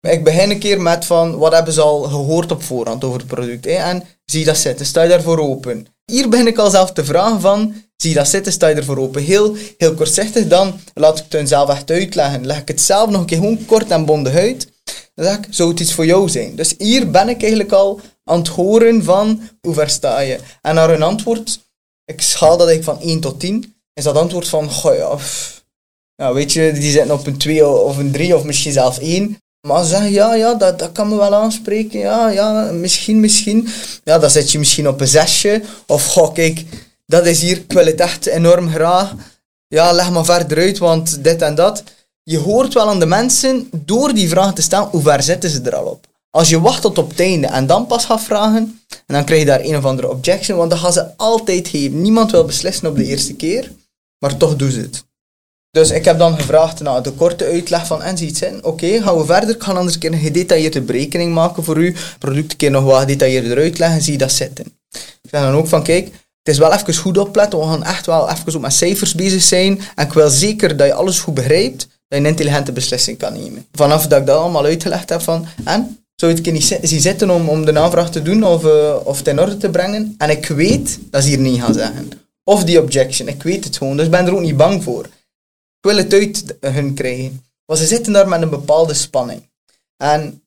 ik 0.00 0.24
begin 0.24 0.50
een 0.50 0.58
keer 0.58 0.80
met 0.80 1.04
van, 1.04 1.38
wat 1.38 1.52
hebben 1.52 1.72
ze 1.72 1.80
al 1.80 2.02
gehoord 2.02 2.52
op 2.52 2.62
voorhand 2.62 3.04
over 3.04 3.18
het 3.18 3.26
product? 3.26 3.66
En 3.66 4.04
zie 4.24 4.44
dat 4.44 4.56
zitten, 4.56 4.86
sta 4.86 5.02
je 5.02 5.08
daarvoor 5.08 5.38
open? 5.38 5.86
Hier 6.04 6.28
begin 6.28 6.46
ik 6.46 6.58
al 6.58 6.70
zelf 6.70 6.92
te 6.92 7.04
vragen 7.04 7.40
van, 7.40 7.74
zie 7.96 8.14
dat 8.14 8.28
zitten, 8.28 8.52
sta 8.52 8.68
je 8.68 8.74
ervoor 8.74 8.98
open? 8.98 9.22
Heel, 9.22 9.56
heel 9.78 9.94
kortzichtig, 9.94 10.46
dan 10.46 10.80
laat 10.94 11.18
ik 11.18 11.24
het 11.24 11.32
hun 11.32 11.46
zelf 11.46 11.68
echt 11.68 11.90
uitleggen. 11.90 12.46
Leg 12.46 12.60
ik 12.60 12.68
het 12.68 12.80
zelf 12.80 13.10
nog 13.10 13.20
een 13.20 13.26
keer 13.26 13.38
gewoon 13.38 13.64
kort 13.66 13.90
en 13.90 14.04
bondig 14.04 14.34
uit. 14.34 14.72
Dan 15.14 15.24
zeg 15.24 15.36
ik, 15.36 15.46
zou 15.50 15.70
het 15.70 15.80
iets 15.80 15.94
voor 15.94 16.06
jou 16.06 16.28
zijn? 16.28 16.56
Dus 16.56 16.74
hier 16.78 17.10
ben 17.10 17.28
ik 17.28 17.40
eigenlijk 17.40 17.72
al 17.72 18.00
aan 18.24 18.38
het 18.38 18.48
horen 18.48 19.04
van, 19.04 19.40
hoe 19.60 19.74
ver 19.74 19.90
sta 19.90 20.18
je? 20.18 20.38
En 20.62 20.74
naar 20.74 20.88
hun 20.88 21.02
antwoord, 21.02 21.60
ik 22.04 22.20
schaal 22.20 22.56
dat 22.56 22.68
eigenlijk 22.68 22.98
van 22.98 23.08
1 23.08 23.20
tot 23.20 23.40
10, 23.40 23.75
is 23.98 24.04
dat 24.04 24.16
antwoord 24.16 24.48
van, 24.48 24.70
goh 24.70 24.96
ja, 24.96 25.18
ja, 26.16 26.32
weet 26.32 26.52
je, 26.52 26.72
die 26.72 26.90
zitten 26.90 27.14
op 27.14 27.26
een 27.26 27.38
2 27.38 27.66
of 27.66 27.96
een 27.96 28.12
3 28.12 28.36
of 28.36 28.44
misschien 28.44 28.72
zelfs 28.72 28.98
1. 28.98 29.38
Maar 29.66 29.82
ze 29.82 29.88
zeggen, 29.88 30.12
ja, 30.12 30.34
ja, 30.34 30.54
dat, 30.54 30.78
dat 30.78 30.92
kan 30.92 31.08
me 31.08 31.16
wel 31.16 31.34
aanspreken. 31.34 31.98
Ja, 31.98 32.28
ja, 32.28 32.70
misschien, 32.72 33.20
misschien. 33.20 33.68
Ja, 34.04 34.18
dan 34.18 34.30
zit 34.30 34.52
je 34.52 34.58
misschien 34.58 34.88
op 34.88 35.00
een 35.00 35.08
zesje. 35.08 35.62
Of, 35.86 36.06
goh, 36.06 36.32
kijk, 36.32 36.64
dat 37.06 37.26
is 37.26 37.40
hier, 37.40 37.56
ik 37.56 37.72
wil 37.72 37.86
het 37.86 38.00
echt 38.00 38.26
enorm 38.26 38.70
graag. 38.70 39.14
Ja, 39.68 39.92
leg 39.92 40.10
maar 40.10 40.24
verder 40.24 40.58
uit, 40.58 40.78
want 40.78 41.24
dit 41.24 41.42
en 41.42 41.54
dat. 41.54 41.82
Je 42.22 42.38
hoort 42.38 42.74
wel 42.74 42.88
aan 42.88 43.00
de 43.00 43.06
mensen, 43.06 43.68
door 43.72 44.14
die 44.14 44.28
vraag 44.28 44.54
te 44.54 44.62
stellen, 44.62 44.88
hoe 44.88 45.02
ver 45.02 45.22
zitten 45.22 45.50
ze 45.50 45.60
er 45.60 45.76
al 45.76 45.84
op. 45.84 46.06
Als 46.30 46.48
je 46.48 46.60
wacht 46.60 46.82
tot 46.82 46.98
op 46.98 47.08
het 47.08 47.20
einde 47.20 47.46
en 47.46 47.66
dan 47.66 47.86
pas 47.86 48.04
gaat 48.04 48.22
vragen, 48.22 48.80
en 49.06 49.14
dan 49.14 49.24
krijg 49.24 49.40
je 49.40 49.46
daar 49.46 49.64
een 49.64 49.76
of 49.76 49.84
andere 49.84 50.10
objection, 50.10 50.58
want 50.58 50.70
dan 50.70 50.78
gaan 50.78 50.92
ze 50.92 51.16
altijd 51.16 51.68
geven. 51.68 52.02
Niemand 52.02 52.30
wil 52.30 52.44
beslissen 52.44 52.88
op 52.88 52.96
de 52.96 53.04
eerste 53.04 53.34
keer, 53.34 53.72
maar 54.18 54.36
toch 54.36 54.56
doen 54.56 54.70
ze 54.70 54.80
het. 54.80 55.04
Dus 55.70 55.90
ik 55.90 56.04
heb 56.04 56.18
dan 56.18 56.38
gevraagd 56.38 56.80
naar 56.80 57.02
de 57.02 57.10
korte 57.10 57.44
uitleg 57.44 57.86
van 57.86 58.02
en 58.02 58.18
ziet 58.18 58.42
in. 58.42 58.64
Oké, 58.64 59.02
gaan 59.02 59.16
we 59.16 59.24
verder. 59.24 59.54
Ik 59.54 59.62
ga 59.62 59.72
anders 59.72 59.94
een 59.94 60.00
keer 60.00 60.12
een 60.12 60.18
gedetailleerde 60.18 60.80
berekening 60.80 61.34
maken 61.34 61.64
voor 61.64 61.76
u. 61.76 61.94
Product 62.18 62.50
een 62.50 62.56
keer 62.56 62.70
nog 62.70 62.84
wat 62.84 63.00
gedetailleerder 63.00 63.58
uitleggen. 63.58 64.02
Zie 64.02 64.18
dat 64.18 64.32
zitten. 64.32 64.64
Ik 65.22 65.30
zeg 65.30 65.40
dan 65.40 65.54
ook 65.54 65.66
van 65.66 65.82
kijk, 65.82 66.04
het 66.06 66.54
is 66.54 66.58
wel 66.58 66.72
even 66.72 66.94
goed 66.94 67.18
opletten. 67.18 67.58
We 67.58 67.64
gaan 67.64 67.84
echt 67.84 68.06
wel 68.06 68.30
even 68.30 68.54
op 68.54 68.60
met 68.60 68.72
cijfers 68.72 69.14
bezig 69.14 69.42
zijn. 69.42 69.80
En 69.94 70.06
ik 70.06 70.12
wil 70.12 70.28
zeker 70.28 70.76
dat 70.76 70.86
je 70.86 70.94
alles 70.94 71.18
goed 71.18 71.34
begrijpt. 71.34 71.78
Dat 71.78 72.18
je 72.18 72.24
een 72.24 72.26
intelligente 72.26 72.72
beslissing 72.72 73.18
kan 73.18 73.32
nemen. 73.32 73.66
Vanaf 73.72 74.06
dat 74.06 74.20
ik 74.20 74.26
dat 74.26 74.38
allemaal 74.38 74.64
uitgelegd 74.64 75.08
heb 75.08 75.22
van 75.22 75.46
en 75.64 75.98
zou 76.16 76.32
je 76.32 76.38
het 76.38 76.52
niet 76.52 76.78
zien 76.82 77.00
zitten 77.00 77.30
om, 77.30 77.48
om 77.48 77.64
de 77.64 77.78
aanvraag 77.78 78.10
te 78.10 78.22
doen 78.22 78.44
of, 78.44 78.64
uh, 78.64 78.94
of 79.04 79.26
in 79.26 79.40
orde 79.40 79.56
te 79.56 79.70
brengen. 79.70 80.14
En 80.18 80.30
ik 80.30 80.46
weet 80.46 80.98
dat 81.10 81.22
ze 81.22 81.28
hier 81.28 81.38
niet 81.38 81.60
gaan 81.60 81.74
zeggen. 81.74 82.10
Of 82.50 82.64
die 82.64 82.82
objection. 82.82 83.28
Ik 83.28 83.42
weet 83.42 83.64
het 83.64 83.76
gewoon. 83.76 83.96
Dus 83.96 84.04
ik 84.04 84.10
ben 84.10 84.26
er 84.26 84.34
ook 84.34 84.40
niet 84.40 84.56
bang 84.56 84.82
voor 84.82 85.08
wil 85.86 85.96
het 85.96 86.12
uit 86.12 86.74
hun 86.74 86.94
krijgen. 86.94 87.44
Want 87.64 87.78
ze 87.80 87.86
zitten 87.86 88.12
daar 88.12 88.28
met 88.28 88.42
een 88.42 88.50
bepaalde 88.50 88.94
spanning. 88.94 89.42
En 89.96 90.42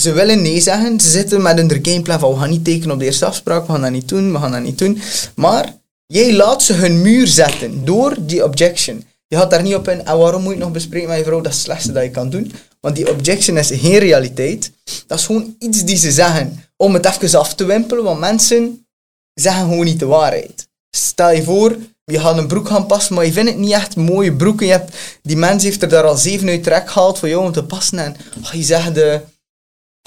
ze 0.00 0.12
willen 0.12 0.42
nee 0.42 0.60
zeggen. 0.60 1.00
Ze 1.00 1.10
zitten 1.10 1.42
met 1.42 1.58
hun 1.58 1.78
gameplan 1.82 2.18
van 2.18 2.32
we 2.32 2.38
gaan 2.38 2.50
niet 2.50 2.64
tekenen 2.64 2.90
op 2.90 2.98
de 2.98 3.04
eerste 3.04 3.26
afspraak, 3.26 3.66
we 3.66 3.72
gaan 3.72 3.80
dat 3.80 3.90
niet 3.90 4.08
doen, 4.08 4.32
we 4.32 4.38
gaan 4.38 4.52
dat 4.52 4.62
niet 4.62 4.78
doen. 4.78 5.00
Maar 5.34 5.76
jij 6.06 6.32
laat 6.32 6.62
ze 6.62 6.72
hun 6.72 7.02
muur 7.02 7.26
zetten 7.26 7.84
door 7.84 8.16
die 8.20 8.44
objection. 8.44 9.04
Je 9.26 9.36
gaat 9.36 9.50
daar 9.50 9.62
niet 9.62 9.74
op 9.74 9.88
in, 9.88 10.04
en 10.04 10.18
waarom 10.18 10.42
moet 10.42 10.52
je 10.52 10.58
nog 10.58 10.72
bespreken 10.72 11.08
met 11.08 11.18
je 11.18 11.24
vrouw? 11.24 11.40
Dat 11.40 11.52
is 11.52 11.56
het 11.56 11.66
slechtste 11.66 11.92
dat 11.92 12.02
je 12.02 12.10
kan 12.10 12.30
doen. 12.30 12.52
Want 12.80 12.96
die 12.96 13.10
objection 13.10 13.56
is 13.56 13.70
geen 13.72 13.98
realiteit. 13.98 14.70
Dat 15.06 15.18
is 15.18 15.26
gewoon 15.26 15.56
iets 15.58 15.84
die 15.84 15.96
ze 15.96 16.12
zeggen 16.12 16.64
om 16.76 16.94
het 16.94 17.06
even 17.06 17.38
af 17.38 17.54
te 17.54 17.64
wimpelen, 17.64 18.04
want 18.04 18.20
mensen 18.20 18.86
zeggen 19.34 19.62
gewoon 19.62 19.84
niet 19.84 19.98
de 19.98 20.06
waarheid. 20.06 20.68
Stel 20.90 21.30
je 21.30 21.42
voor, 21.42 21.76
je 22.04 22.20
gaat 22.20 22.38
een 22.38 22.46
broek 22.46 22.68
gaan 22.68 22.86
passen, 22.86 23.14
maar 23.14 23.24
je 23.24 23.32
vindt 23.32 23.50
het 23.50 23.58
niet 23.58 23.72
echt 23.72 23.96
mooie 23.96 24.32
broeken. 24.32 24.66
Je 24.66 24.72
hebt, 24.72 24.96
die 25.22 25.36
mens 25.36 25.62
heeft 25.62 25.82
er 25.82 25.88
daar 25.88 26.04
al 26.04 26.16
zeven 26.16 26.48
uit 26.48 26.62
trek 26.62 26.90
gehaald 26.90 27.18
voor 27.18 27.28
jou 27.28 27.44
om 27.44 27.52
te 27.52 27.64
passen. 27.64 27.98
En 27.98 28.16
oh, 28.44 28.52
je 28.52 28.62
zegt, 28.62 28.94
de, 28.94 29.20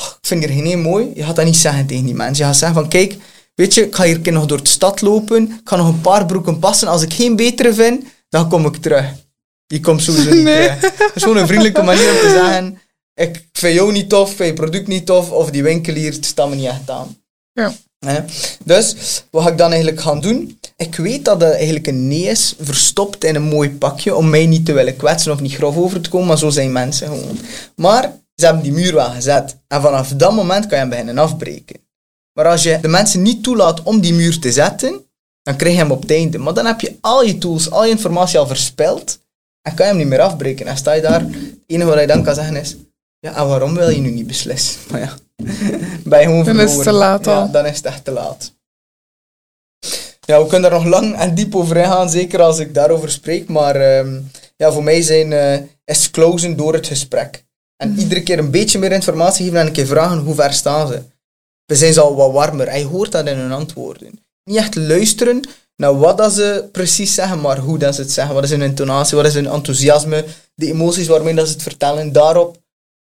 oh, 0.01 0.07
ik 0.07 0.27
vind 0.27 0.43
er 0.43 0.49
geen 0.49 0.81
mooi. 0.81 1.11
Je 1.15 1.23
gaat 1.23 1.35
dat 1.35 1.45
niet 1.45 1.55
zeggen 1.55 1.85
tegen 1.85 2.05
die 2.05 2.15
mens. 2.15 2.37
Je 2.37 2.43
gaat 2.43 2.57
zeggen 2.57 2.77
van, 2.77 2.89
kijk, 2.89 3.17
weet 3.55 3.73
je, 3.73 3.85
ik 3.85 3.95
ga 3.95 4.03
hier 4.03 4.31
nog 4.31 4.45
door 4.45 4.63
de 4.63 4.69
stad 4.69 5.01
lopen. 5.01 5.43
Ik 5.43 5.69
ga 5.69 5.75
nog 5.75 5.87
een 5.87 6.01
paar 6.01 6.25
broeken 6.25 6.59
passen. 6.59 6.87
Als 6.87 7.01
ik 7.01 7.13
geen 7.13 7.35
betere 7.35 7.73
vind, 7.73 8.03
dan 8.29 8.49
kom 8.49 8.65
ik 8.65 8.75
terug. 8.75 9.05
Je 9.67 9.79
komt 9.79 10.01
sowieso 10.01 10.33
niet 10.33 10.45
terug. 10.45 10.79
Dat 10.79 11.11
is 11.15 11.23
gewoon 11.23 11.37
een 11.37 11.47
vriendelijke 11.47 11.81
manier 11.81 12.11
om 12.11 12.19
te 12.19 12.29
zeggen, 12.29 12.81
ik 13.13 13.47
vind 13.51 13.75
jou 13.75 13.91
niet 13.91 14.09
tof, 14.09 14.35
vind 14.35 14.49
je 14.49 14.53
product 14.53 14.87
niet 14.87 15.05
tof, 15.05 15.31
of 15.31 15.49
die 15.49 15.63
winkelier 15.63 16.17
staat 16.19 16.49
me 16.49 16.55
niet 16.55 16.65
echt 16.65 16.89
aan. 16.89 17.17
Ja. 17.51 17.73
Dus, 18.63 18.95
wat 19.31 19.43
ga 19.43 19.49
ik 19.49 19.57
dan 19.57 19.71
eigenlijk 19.71 20.01
gaan 20.01 20.21
doen? 20.21 20.59
Ik 20.77 20.95
weet 20.95 21.25
dat 21.25 21.41
het 21.41 21.53
eigenlijk 21.53 21.87
een 21.87 22.07
nee 22.07 22.23
is, 22.23 22.55
verstopt 22.59 23.23
in 23.23 23.35
een 23.35 23.43
mooi 23.43 23.71
pakje, 23.71 24.15
om 24.15 24.29
mij 24.29 24.45
niet 24.45 24.65
te 24.65 24.73
willen 24.73 24.95
kwetsen 24.95 25.31
of 25.31 25.39
niet 25.39 25.53
grof 25.53 25.77
over 25.77 26.01
te 26.01 26.09
komen, 26.09 26.27
maar 26.27 26.37
zo 26.37 26.49
zijn 26.49 26.71
mensen 26.71 27.07
gewoon. 27.07 27.37
Maar 27.75 28.13
ze 28.35 28.45
hebben 28.45 28.63
die 28.63 28.73
muur 28.73 28.93
wel 28.93 29.09
gezet. 29.09 29.57
En 29.67 29.81
vanaf 29.81 30.09
dat 30.09 30.33
moment 30.33 30.61
kan 30.61 30.71
je 30.71 30.75
hem 30.75 30.89
beginnen 30.89 31.17
afbreken. 31.17 31.79
Maar 32.33 32.47
als 32.47 32.63
je 32.63 32.79
de 32.81 32.87
mensen 32.87 33.21
niet 33.21 33.43
toelaat 33.43 33.83
om 33.83 33.99
die 33.99 34.13
muur 34.13 34.39
te 34.39 34.51
zetten, 34.51 35.05
dan 35.41 35.55
krijg 35.55 35.73
je 35.73 35.79
hem 35.79 35.91
op 35.91 36.01
het 36.01 36.11
einde. 36.11 36.37
Maar 36.37 36.53
dan 36.53 36.65
heb 36.65 36.81
je 36.81 36.97
al 37.01 37.23
je 37.23 37.37
tools, 37.37 37.71
al 37.71 37.85
je 37.85 37.91
informatie 37.91 38.39
al 38.39 38.47
verspild, 38.47 39.19
en 39.61 39.73
kan 39.73 39.85
je 39.85 39.91
hem 39.91 40.01
niet 40.01 40.09
meer 40.09 40.21
afbreken. 40.21 40.67
En 40.67 40.77
sta 40.77 40.93
je 40.93 41.01
daar, 41.01 41.21
het 41.21 41.31
enige 41.67 41.89
wat 41.89 41.99
je 41.99 42.07
dan 42.07 42.23
kan 42.23 42.35
zeggen 42.35 42.55
is, 42.55 42.75
ja, 43.19 43.35
en 43.35 43.47
waarom 43.47 43.73
wil 43.73 43.89
je 43.89 43.99
nu 43.99 44.11
niet 44.11 44.27
beslissen? 44.27 44.81
Maar 44.91 44.99
ja, 44.99 45.13
Dan 46.05 46.59
is 46.59 46.73
het 46.73 46.83
te 46.83 46.91
laat 46.91 47.27
al. 47.27 47.33
Ja, 47.33 47.47
dan 47.47 47.65
is 47.65 47.77
het 47.77 47.85
echt 47.85 48.05
te 48.05 48.11
laat. 48.11 48.53
Ja, 50.25 50.41
we 50.43 50.47
kunnen 50.47 50.71
daar 50.71 50.79
nog 50.79 50.89
lang 50.89 51.15
en 51.15 51.35
diep 51.35 51.55
over 51.55 51.77
ingaan, 51.77 52.09
zeker 52.09 52.41
als 52.41 52.59
ik 52.59 52.73
daarover 52.73 53.11
spreek. 53.11 53.49
Maar 53.49 53.75
ehm, 53.75 54.21
ja, 54.57 54.71
voor 54.71 54.83
mij 54.83 55.01
zijn, 55.01 55.31
uh, 55.31 55.67
is 55.85 56.11
closen 56.11 56.55
door 56.57 56.73
het 56.73 56.87
gesprek. 56.87 57.43
En 57.77 57.89
Mhm. 57.89 57.99
iedere 57.99 58.23
keer 58.23 58.39
een 58.39 58.51
beetje 58.51 58.79
meer 58.79 58.91
informatie 58.91 59.45
geven 59.45 59.59
en 59.59 59.67
een 59.67 59.73
keer 59.73 59.85
vragen 59.85 60.17
hoe 60.17 60.35
ver 60.35 60.53
staan 60.53 60.87
ze. 60.87 61.01
We 61.65 61.75
zijn 61.75 61.93
ze 61.93 62.01
al 62.01 62.15
wat 62.15 62.31
warmer. 62.31 62.77
Je 62.77 62.85
hoort 62.85 63.11
dat 63.11 63.27
in 63.27 63.37
hun 63.37 63.51
antwoorden. 63.51 64.19
Niet 64.43 64.57
echt 64.57 64.75
luisteren 64.75 65.41
naar 65.75 65.97
wat 65.99 66.17
dat 66.17 66.33
ze 66.33 66.69
precies 66.71 67.13
zeggen, 67.13 67.41
maar 67.41 67.57
hoe 67.57 67.77
dat 67.77 67.95
ze 67.95 68.01
het 68.01 68.11
zeggen. 68.11 68.33
Wat 68.35 68.43
is 68.43 68.49
hun 68.49 68.61
intonatie, 68.61 69.17
wat 69.17 69.25
is 69.25 69.33
hun 69.33 69.47
enthousiasme, 69.47 70.25
de 70.55 70.67
emoties 70.67 71.07
waarmee 71.07 71.33
dat 71.35 71.47
ze 71.47 71.53
het 71.53 71.61
vertellen. 71.63 72.11
Daarop. 72.11 72.57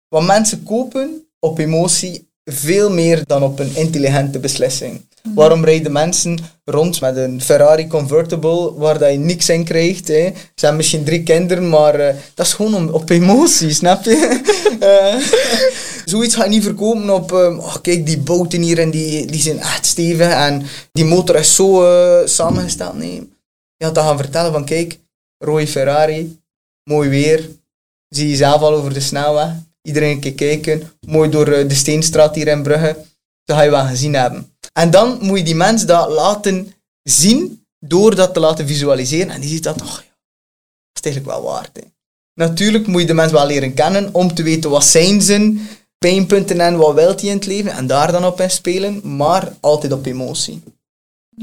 Want 0.09 0.27
mensen 0.27 0.63
kopen 0.63 1.26
op 1.47 1.59
emotie 1.59 2.29
veel 2.45 2.91
meer 2.91 3.23
dan 3.27 3.43
op 3.43 3.59
een 3.59 3.77
intelligente 3.77 4.39
beslissing. 4.39 5.01
Waarom 5.35 5.65
rijden 5.65 5.93
mensen 5.93 6.39
rond 6.65 7.01
met 7.01 7.17
een 7.17 7.43
Ferrari 7.43 7.87
convertible 7.87 8.75
waar 8.75 8.99
dat 8.99 9.13
je 9.13 9.19
niks 9.19 9.49
in 9.49 9.65
krijgt? 9.65 10.09
Hè? 10.09 10.33
Ze 10.35 10.61
hebben 10.61 10.77
misschien 10.77 11.05
drie 11.05 11.23
kinderen, 11.23 11.69
maar 11.69 11.95
eh, 11.95 12.15
dat 12.35 12.47
is 12.47 12.53
gewoon 12.53 12.75
om, 12.75 12.89
op 12.89 13.11
emotie, 13.11 13.73
snap 13.73 14.05
je? 14.05 14.41
Eh, 14.81 15.17
zoiets 16.05 16.35
ga 16.35 16.45
je 16.45 16.51
niet 16.51 16.63
verkopen 16.63 17.11
op, 17.11 17.33
eh, 17.33 17.59
oh, 17.59 17.77
kijk, 17.83 18.07
die 18.07 18.19
boten 18.19 18.63
hier 18.63 18.79
en 18.79 18.91
die, 18.91 19.27
die 19.27 19.41
zijn 19.41 19.59
echt 19.59 19.87
stevig 19.87 20.31
en 20.33 20.63
die 20.93 21.05
motor 21.05 21.37
is 21.37 21.55
zo 21.55 21.85
eh, 21.85 22.27
samengesteld. 22.27 22.95
Nee, 22.95 23.31
je 23.77 23.85
had 23.85 23.95
dat 23.95 24.05
gaan 24.05 24.17
vertellen 24.17 24.53
van, 24.53 24.65
kijk, 24.65 24.99
rode 25.39 25.67
Ferrari, 25.67 26.41
mooi 26.85 27.09
weer, 27.09 27.49
zie 28.09 28.29
je 28.29 28.37
zelf 28.37 28.61
al 28.61 28.75
over 28.75 28.95
de 28.95 29.01
snelweg. 29.01 29.51
Iedereen 29.87 30.11
een 30.11 30.21
keer 30.21 30.35
kijken, 30.35 30.91
mooi 31.07 31.31
door 31.31 31.49
eh, 31.49 31.69
de 31.69 31.75
Steenstraat 31.75 32.35
hier 32.35 32.49
in 32.49 32.63
Brugge. 32.63 32.97
Dat 33.45 33.57
ga 33.57 33.63
je 33.63 33.71
wel 33.71 33.87
gezien 33.87 34.15
hebben. 34.15 34.57
En 34.73 34.91
dan 34.91 35.19
moet 35.21 35.39
je 35.39 35.45
die 35.45 35.55
mens 35.55 35.85
dat 35.85 36.09
laten 36.11 36.75
zien 37.03 37.67
door 37.79 38.15
dat 38.15 38.35
te 38.35 38.41
laten 38.41 38.67
visualiseren. 38.67 39.31
En 39.31 39.41
die 39.41 39.51
ziet 39.51 39.63
dat, 39.63 39.81
oh 39.81 39.87
ja, 39.87 40.17
is 40.93 41.03
het 41.03 41.05
eigenlijk 41.05 41.37
wel 41.37 41.53
waard. 41.53 41.71
Hè. 41.73 41.83
Natuurlijk 42.35 42.87
moet 42.87 43.01
je 43.01 43.07
de 43.07 43.15
mensen 43.15 43.37
wel 43.37 43.47
leren 43.47 43.75
kennen 43.75 44.15
om 44.15 44.35
te 44.35 44.43
weten 44.43 44.71
wat 44.71 44.85
zijn 44.85 45.23
zijn 45.23 45.69
pijnpunten 45.99 46.61
en 46.61 46.77
wat 46.77 46.95
wil 46.95 47.15
hij 47.15 47.25
in 47.25 47.37
het 47.37 47.47
leven 47.47 47.73
en 47.73 47.87
daar 47.87 48.13
dan 48.13 48.25
op 48.25 48.41
in 48.41 48.51
spelen, 48.51 49.17
maar 49.17 49.53
altijd 49.61 49.93
op 49.93 50.07
emotie. 50.07 50.63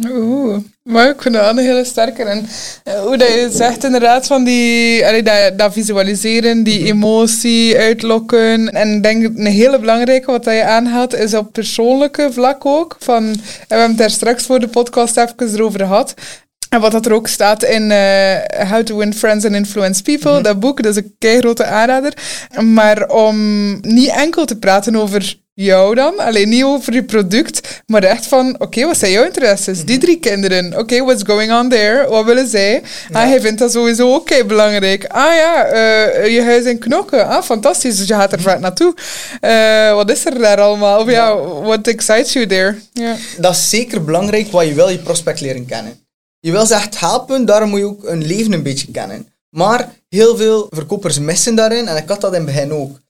Oeh, 0.02 0.58
maar 0.84 1.10
ik 1.10 1.22
vind 1.22 1.36
dat 1.36 1.50
een 1.50 1.64
hele 1.64 1.84
sterke. 1.84 2.24
En 2.24 2.48
eh, 2.84 3.02
hoe 3.02 3.18
dat 3.18 3.28
je 3.28 3.50
zegt 3.52 3.84
inderdaad 3.84 4.28
van 4.28 4.44
die, 4.44 5.06
allee, 5.06 5.24
dat, 5.24 5.58
dat 5.58 5.74
visualiseren, 5.74 6.64
die 6.64 6.86
emotie 6.86 7.78
uitlokken. 7.78 8.70
En 8.70 8.96
ik 8.96 9.04
denk 9.04 9.24
een 9.24 9.46
hele 9.46 9.80
belangrijke 9.80 10.32
wat 10.32 10.44
dat 10.44 10.54
je 10.54 10.64
aanhaalt 10.64 11.16
is 11.16 11.34
op 11.34 11.52
persoonlijke 11.52 12.30
vlak 12.32 12.66
ook. 12.66 12.96
Van, 13.00 13.24
en 13.24 13.34
we 13.34 13.40
hebben 13.68 13.88
het 13.88 13.98
daar 13.98 14.10
straks 14.10 14.46
voor 14.46 14.60
de 14.60 14.68
podcast 14.68 15.18
even 15.18 15.54
erover 15.54 15.80
gehad. 15.80 16.14
En 16.70 16.80
wat 16.82 16.92
dat 16.92 17.06
er 17.06 17.14
ook 17.14 17.28
staat 17.28 17.64
in 17.64 17.92
eh, 17.92 18.70
How 18.70 18.84
to 18.84 18.98
Win 18.98 19.14
Friends 19.14 19.46
and 19.46 19.56
Influence 19.56 20.02
People, 20.02 20.42
dat 20.42 20.60
boek, 20.60 20.84
dat 20.84 20.98
is 20.98 21.04
een 21.04 21.16
keigrote 21.18 21.66
aanrader. 21.66 22.14
Maar 22.62 23.10
om 23.10 23.38
niet 23.82 24.10
enkel 24.10 24.46
te 24.46 24.58
praten 24.58 24.96
over 24.96 25.42
jou 25.54 25.96
dan, 25.96 26.20
alleen 26.20 26.50
niet 26.50 26.64
over 26.64 26.94
je 26.94 27.04
product, 27.04 27.82
maar 27.86 28.04
echt 28.04 28.28
van, 28.28 28.56
oké, 28.60 28.86
wat 28.86 28.98
zijn 28.98 29.12
jouw 29.12 29.26
interesses? 29.26 29.86
Die 29.86 29.98
drie 29.98 30.20
kinderen, 30.20 30.78
oké, 30.78 31.04
what's 31.04 31.24
going 31.24 31.54
on 31.54 31.70
there? 31.70 32.08
Wat 32.08 32.26
willen 32.26 32.48
zij? 32.48 32.84
Ah, 33.12 33.24
hij 33.24 33.42
vindt 33.42 33.60
dat 33.60 33.72
sowieso 33.72 34.14
ook 34.14 34.48
belangrijk. 34.48 35.06
Ah 35.06 35.36
ja, 35.36 35.66
eh, 35.66 36.34
je 36.34 36.42
huis 36.42 36.66
in 36.66 36.78
Knokken, 36.80 37.28
ah, 37.28 37.44
fantastisch, 37.44 37.98
dus 37.98 38.08
je 38.08 38.14
gaat 38.14 38.32
er 38.32 38.42
vaak 38.42 38.60
naartoe. 38.60 38.96
Eh, 39.42 39.94
wat 39.94 40.12
is 40.12 40.26
er 40.26 40.40
daar 40.40 40.62
allemaal? 40.62 41.00
Of 41.00 41.10
ja, 41.10 41.36
what 41.38 41.88
excites 41.88 42.34
you 42.34 42.48
there? 42.48 42.80
Ja. 42.94 43.16
Dat 43.38 43.54
is 43.54 43.70
zeker 43.70 44.04
belangrijk, 44.04 44.52
wat 44.52 44.68
je 44.68 44.74
wil 44.74 44.90
je 44.90 44.98
prospect 44.98 45.42
leren 45.42 45.66
kennen. 45.66 46.02
Je 46.40 46.52
wil 46.52 46.66
ze 46.66 46.74
echt 46.74 47.00
helpen, 47.00 47.46
daarom 47.46 47.70
moet 47.70 47.80
je 47.80 47.86
ook 47.86 48.08
hun 48.08 48.26
leven 48.26 48.54
een 48.54 48.64
beetje 48.64 48.92
kennen. 48.92 49.28
Maar 49.50 49.90
heel 50.10 50.38
veel 50.38 50.68
verkopers 50.70 51.20
missen 51.20 51.56
daarin, 51.56 51.88
en 51.88 51.98
ik 51.98 52.10
had 52.10 52.22
dat 52.22 52.34
in 52.34 52.46
het 52.46 52.56
begin 52.56 52.72
ook. 52.72 53.02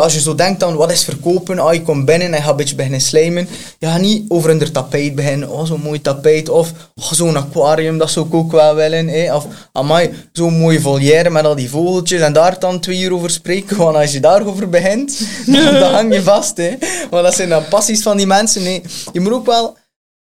Als 0.00 0.14
je 0.14 0.20
zo 0.20 0.34
denkt 0.34 0.62
aan 0.62 0.76
wat 0.76 0.90
is 0.90 1.04
verkopen, 1.04 1.58
ah, 1.58 1.72
je 1.72 1.82
komt 1.82 2.04
binnen 2.04 2.28
en 2.28 2.34
je 2.34 2.40
gaat 2.40 2.50
een 2.50 2.56
beetje 2.56 2.74
beginnen 2.74 3.00
slijmen. 3.00 3.48
Je 3.78 3.86
gaat 3.86 4.00
niet 4.00 4.30
over 4.30 4.50
een 4.50 4.72
tapijt 4.72 5.14
beginnen, 5.14 5.50
oh 5.50 5.64
zo'n 5.64 5.80
mooi 5.80 6.00
tapijt, 6.00 6.48
of 6.48 6.72
oh, 6.94 7.12
zo'n 7.12 7.36
aquarium, 7.36 7.98
dat 7.98 8.10
zou 8.10 8.26
ik 8.26 8.34
ook 8.34 8.52
wel 8.52 8.74
willen. 8.74 9.08
Eh? 9.08 9.34
Of 9.34 9.46
amai, 9.72 10.28
zo'n 10.32 10.58
mooie 10.58 10.80
volière 10.80 11.30
met 11.30 11.44
al 11.44 11.54
die 11.54 11.70
vogeltjes 11.70 12.20
en 12.20 12.32
daar 12.32 12.58
dan 12.58 12.80
twee 12.80 13.00
uur 13.00 13.12
over 13.12 13.30
spreken. 13.30 13.76
Want 13.84 13.96
als 13.96 14.12
je 14.12 14.20
daarover 14.20 14.68
begint, 14.68 15.20
dan, 15.46 15.74
hang 15.74 16.14
je 16.14 16.22
vast. 16.22 16.56
Hè? 16.56 16.76
Want 17.10 17.24
dat 17.24 17.34
zijn 17.34 17.48
dan 17.48 17.68
passies 17.68 18.02
van 18.02 18.16
die 18.16 18.26
mensen. 18.26 18.62
Nee. 18.62 18.82
Je 19.12 19.20
moet 19.20 19.32
ook 19.32 19.46
wel 19.46 19.76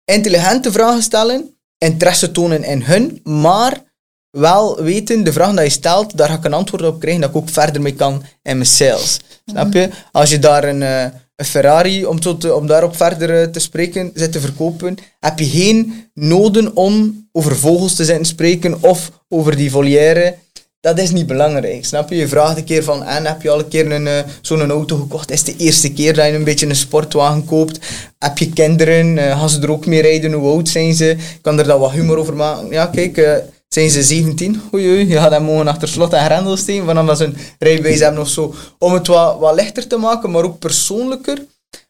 intelligente 0.06 0.72
vragen 0.72 1.04
stellen, 1.04 1.58
interesse 1.78 2.32
tonen 2.32 2.64
in 2.64 2.82
hun, 2.82 3.20
maar 3.24 3.86
wel 4.32 4.84
weten, 4.84 5.24
de 5.24 5.34
vraag 5.34 5.52
die 5.52 5.62
je 5.62 5.70
stelt, 5.70 6.18
daar 6.18 6.28
ga 6.28 6.36
ik 6.36 6.46
een 6.46 6.54
antwoord 6.54 6.84
op 6.84 7.00
krijgen 7.00 7.22
dat 7.22 7.30
ik 7.30 7.36
ook 7.36 7.50
verder 7.50 7.82
mee 7.82 7.94
kan 7.94 8.24
in 8.44 8.58
mijn 8.58 8.66
sales. 8.66 9.20
Snap 9.46 9.74
je? 9.74 9.90
Als 10.12 10.30
je 10.30 10.40
daar 10.40 10.64
een, 10.64 10.82
eh, 10.82 11.04
een 11.36 11.46
Ferrari, 11.46 12.06
om, 12.06 12.22
zo 12.22 12.38
te, 12.38 12.56
om 12.56 12.68
daarop 12.68 12.96
verder 12.96 13.42
eh, 13.42 13.48
te 13.48 13.60
spreken, 13.60 14.12
zit 14.14 14.32
te 14.32 14.40
verkopen, 14.40 14.98
heb 15.20 15.40
je 15.40 15.46
geen 15.46 16.10
noden 16.14 16.76
om 16.76 17.28
over 17.32 17.56
vogels 17.56 17.96
te 17.96 18.06
zijn 18.06 18.26
spreken 18.26 18.84
of 18.84 19.12
over 19.30 19.56
die 19.56 19.72
volière. 19.72 20.36
Dat 20.80 21.00
is 21.00 21.12
niet 21.12 21.28
belangrijk, 21.28 21.86
snap 21.86 22.10
je? 22.10 22.16
Je 22.16 22.28
vraagt 22.28 22.58
een 22.58 22.64
keer 22.64 22.84
van, 22.84 23.04
en 23.04 23.26
heb 23.26 23.42
je 23.42 23.50
al 23.50 23.60
een 23.60 23.68
keer 23.68 23.92
een, 23.92 24.26
zo'n 24.42 24.70
auto 24.70 24.98
gekocht? 24.98 25.32
Is 25.32 25.40
het 25.40 25.58
de 25.58 25.64
eerste 25.64 25.94
keer 25.94 26.14
dat 26.14 26.26
je 26.26 26.34
een 26.34 26.44
beetje 26.44 26.66
een 26.66 26.76
sportwagen 26.76 27.46
koopt? 27.46 27.80
Heb 28.20 28.38
je 28.38 28.50
kinderen? 28.50 29.18
Gaan 29.18 29.50
ze 29.50 29.62
er 29.62 29.72
ook 29.72 29.86
mee 29.86 30.02
rijden? 30.02 30.34
Hoe 30.34 30.52
oud 30.52 30.70
zijn 30.70 30.94
ze? 30.94 31.16
Kan 31.42 31.60
er 31.60 31.68
dan 31.68 31.80
wat 31.80 31.92
humor 31.92 32.18
over 32.18 32.36
maken? 32.36 32.70
Ja, 32.70 32.86
kijk, 32.86 33.44
zijn 33.68 33.90
ze 33.90 34.04
17? 34.04 34.62
Oei, 34.74 34.88
oei, 34.88 35.08
je 35.08 35.18
gaat 35.18 35.32
hem 35.32 35.44
mogen 35.44 35.68
achter 35.68 35.88
slot 35.88 36.14
en 36.14 36.26
grendel 36.26 36.58
steken, 36.58 36.86
vanaf 36.86 37.06
dat 37.06 37.18
ze 37.18 37.24
een 37.24 37.38
rijbewijs 37.60 38.00
hebben 38.00 38.22
of 38.22 38.30
zo. 38.30 38.54
Om 38.80 38.94
het 38.94 39.08
wat, 39.08 39.40
wat 39.40 39.56
lichter 39.56 39.88
te 39.88 39.98
maken, 39.98 40.32
maar 40.32 40.44
ook 40.44 40.60
persoonlijker. 40.60 41.46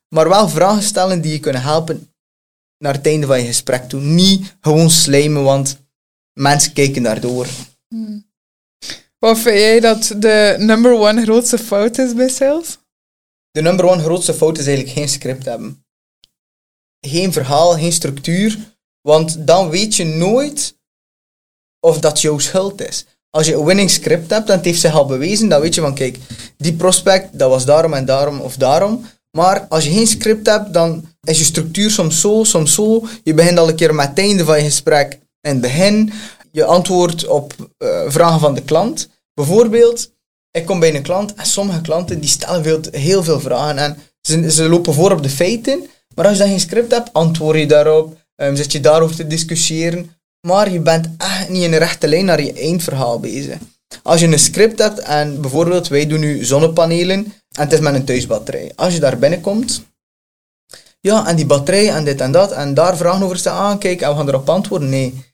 Maar 0.10 0.30
wel 0.30 0.50
vragen 0.50 0.84
stellen 0.84 1.22
die 1.22 1.32
je 1.32 1.40
kunnen 1.40 1.62
helpen 1.62 2.12
naar 2.78 2.94
het 2.94 3.06
einde 3.06 3.28
van 3.28 3.40
je 3.40 3.46
gesprek 3.46 3.90
toe. 3.90 4.02
Niet 4.02 4.58
gewoon 4.62 4.90
slijmen, 4.90 5.44
want 5.44 5.78
mensen 6.34 6.74
kijken 6.74 7.04
daardoor. 7.04 7.48
Hmm. 7.88 8.26
Wat 9.20 9.40
vind 9.40 9.58
jij 9.58 9.80
dat 9.80 10.16
de 10.18 10.56
number 10.58 10.92
one 10.92 11.22
grootste 11.22 11.58
fout 11.58 11.98
is 11.98 12.13
bij 12.13 12.30
sales? 12.30 12.78
De 13.52 13.62
number 13.62 13.86
one 13.86 14.02
grootste 14.02 14.34
fout 14.34 14.58
is 14.58 14.66
eigenlijk 14.66 14.98
geen 14.98 15.10
script 15.10 15.46
hebben. 15.46 15.86
Geen 17.00 17.34
verhaal, 17.34 17.74
geen 17.74 17.92
structuur. 17.92 18.76
Want 19.02 19.48
dan 19.48 19.70
weet 19.70 19.96
je 19.96 20.04
nooit 20.04 20.77
of 21.88 22.00
dat 22.00 22.21
jouw 22.21 22.38
schuld 22.38 22.88
is. 22.88 23.06
Als 23.30 23.47
je 23.47 23.56
een 23.56 23.65
winning 23.65 23.89
script 23.89 24.30
hebt, 24.30 24.47
dan 24.47 24.60
heeft 24.62 24.80
zich 24.80 24.93
al 24.93 25.06
bewezen, 25.06 25.50
dan 25.50 25.62
weet 25.62 25.76
je 25.76 25.82
van 25.82 25.93
kijk, 25.93 26.17
die 26.58 26.73
prospect, 26.73 27.39
dat 27.39 27.50
was 27.50 27.65
daarom 27.65 27.93
en 27.93 28.06
daarom 28.06 28.39
of 28.39 28.56
daarom. 28.56 29.06
Maar 29.32 29.65
als 29.69 29.84
je 29.84 29.91
geen 29.91 30.08
script 30.08 30.47
hebt, 30.47 30.73
dan 30.73 31.06
is 31.23 31.38
je 31.38 31.43
structuur 31.43 31.89
soms 31.89 32.21
zo, 32.21 32.43
soms 32.43 32.73
zo. 32.73 33.08
Je 33.23 33.34
begint 33.34 33.60
al 33.60 33.69
een 33.69 33.76
keer 33.76 33.95
met 33.95 34.08
het 34.08 34.19
einde 34.19 34.45
van 34.45 34.58
je 34.58 34.63
gesprek 34.63 35.19
in 35.41 35.52
het 35.52 35.62
begin. 35.62 36.12
Je 36.52 36.65
antwoordt 36.65 37.28
op 37.28 37.54
uh, 37.58 37.89
vragen 38.08 38.39
van 38.39 38.54
de 38.54 38.62
klant. 38.62 39.10
Bijvoorbeeld, 39.34 40.12
ik 40.52 40.65
kom 40.65 40.80
bij 40.80 40.95
een 40.95 41.02
klant 41.02 41.34
en 41.34 41.45
sommige 41.45 41.82
klanten 41.82 42.19
die 42.19 42.30
stellen 42.30 42.63
veel, 42.63 42.80
heel 42.91 43.23
veel 43.23 43.39
vragen 43.39 43.78
en 43.78 43.97
ze, 44.21 44.52
ze 44.52 44.69
lopen 44.69 44.93
voor 44.93 45.12
op 45.12 45.23
de 45.23 45.30
feiten. 45.30 45.89
Maar 46.15 46.26
als 46.26 46.38
je 46.38 46.43
dan 46.43 46.52
geen 46.52 46.60
script 46.60 46.91
hebt, 46.91 47.13
antwoord 47.13 47.58
je 47.58 47.65
daarop. 47.65 48.17
Um, 48.41 48.56
zit 48.56 48.71
je 48.71 48.80
daarover 48.80 49.15
te 49.15 49.28
discussiëren 49.28 50.17
maar 50.41 50.71
je 50.71 50.80
bent 50.80 51.10
echt 51.17 51.50
niet 51.50 51.63
in 51.63 51.73
een 51.73 51.80
rechte 51.80 52.08
lijn 52.08 52.26
naar 52.26 52.41
je 52.41 52.54
eindverhaal 52.54 53.19
bezig. 53.19 53.58
Als 54.04 54.19
je 54.19 54.28
een 54.28 54.39
script 54.39 54.80
hebt 54.80 55.00
en 55.00 55.41
bijvoorbeeld 55.41 55.88
wij 55.88 56.08
doen 56.08 56.19
nu 56.19 56.45
zonnepanelen 56.45 57.34
en 57.52 57.63
het 57.63 57.73
is 57.73 57.80
met 57.80 57.93
een 57.93 58.06
thuisbatterij. 58.06 58.71
Als 58.76 58.93
je 58.93 59.00
daar 59.00 59.17
binnenkomt, 59.17 59.84
ja, 61.00 61.28
en 61.28 61.36
die 61.36 61.45
batterij 61.45 61.89
en 61.89 62.06
dit 62.06 62.21
en 62.21 62.32
dat 62.32 62.52
en 62.52 62.73
daar 62.73 62.97
vragen 62.97 63.23
over 63.23 63.38
staan, 63.38 63.71
ah, 63.71 63.80
kijk, 63.80 64.02
en 64.02 64.10
we 64.10 64.15
gaan 64.15 64.28
erop 64.28 64.50
antwoorden. 64.50 64.89
Nee. 64.89 65.26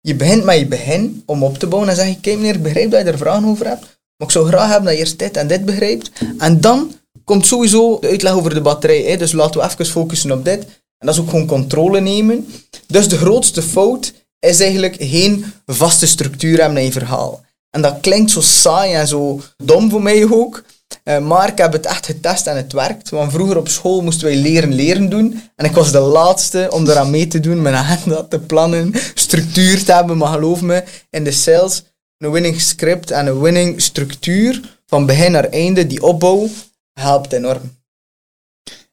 Je 0.00 0.14
begint 0.14 0.44
met 0.44 0.58
je 0.58 0.66
begin 0.66 1.22
om 1.26 1.42
op 1.42 1.58
te 1.58 1.66
bouwen 1.66 1.90
en 1.90 1.96
zeg 1.96 2.08
je, 2.08 2.20
kijk 2.20 2.36
meneer, 2.36 2.54
ik 2.54 2.62
begrijp 2.62 2.90
dat 2.90 3.04
je 3.04 3.10
er 3.10 3.18
vragen 3.18 3.48
over 3.48 3.66
hebt, 3.66 3.80
maar 3.80 4.28
ik 4.28 4.30
zou 4.30 4.46
graag 4.46 4.68
hebben 4.68 4.84
dat 4.84 4.92
je 4.92 4.98
eerst 4.98 5.18
dit 5.18 5.36
en 5.36 5.46
dit 5.46 5.64
begrijpt. 5.64 6.10
En 6.38 6.60
dan 6.60 6.92
komt 7.24 7.46
sowieso 7.46 7.98
de 8.00 8.08
uitleg 8.08 8.32
over 8.32 8.54
de 8.54 8.60
batterij. 8.60 9.02
Hè. 9.02 9.16
Dus 9.16 9.32
laten 9.32 9.60
we 9.60 9.66
even 9.66 9.86
focussen 9.86 10.32
op 10.32 10.44
dit. 10.44 10.64
En 10.98 11.06
dat 11.06 11.14
is 11.14 11.20
ook 11.20 11.30
gewoon 11.30 11.46
controle 11.46 12.00
nemen. 12.00 12.48
Dus 12.86 13.08
de 13.08 13.16
grootste 13.16 13.62
fout 13.62 14.12
is 14.46 14.60
eigenlijk 14.60 14.96
geen 14.98 15.52
vaste 15.66 16.06
structuur 16.06 16.60
hebben 16.60 16.78
in 16.78 16.84
je 16.84 16.92
verhaal. 16.92 17.44
En 17.70 17.82
dat 17.82 18.00
klinkt 18.00 18.30
zo 18.30 18.40
saai 18.40 18.92
en 18.94 19.06
zo 19.06 19.40
dom 19.56 19.90
voor 19.90 20.02
mij 20.02 20.30
ook. 20.30 20.64
Uh, 21.04 21.18
maar 21.18 21.48
ik 21.48 21.58
heb 21.58 21.72
het 21.72 21.86
echt 21.86 22.06
getest 22.06 22.46
en 22.46 22.56
het 22.56 22.72
werkt. 22.72 23.10
Want 23.10 23.32
vroeger 23.32 23.56
op 23.56 23.68
school 23.68 24.02
moesten 24.02 24.26
wij 24.26 24.36
leren 24.36 24.74
leren 24.74 25.08
doen. 25.08 25.42
En 25.56 25.64
ik 25.64 25.74
was 25.74 25.92
de 25.92 25.98
laatste 25.98 26.68
om 26.70 26.88
eraan 26.88 27.10
mee 27.10 27.26
te 27.26 27.40
doen, 27.40 27.62
mijn 27.62 27.74
agenda 27.74 28.22
te 28.22 28.38
plannen, 28.38 28.94
structuur 29.14 29.84
te 29.84 29.92
hebben. 29.92 30.16
Maar 30.16 30.32
geloof 30.32 30.60
me, 30.60 30.84
in 31.10 31.24
de 31.24 31.30
sales, 31.30 31.82
een 32.18 32.30
winning 32.30 32.60
script 32.60 33.10
en 33.10 33.26
een 33.26 33.40
winning 33.40 33.82
structuur 33.82 34.78
van 34.86 35.06
begin 35.06 35.32
naar 35.32 35.44
einde, 35.44 35.86
die 35.86 36.02
opbouw, 36.02 36.48
helpt 36.92 37.32
enorm. 37.32 37.74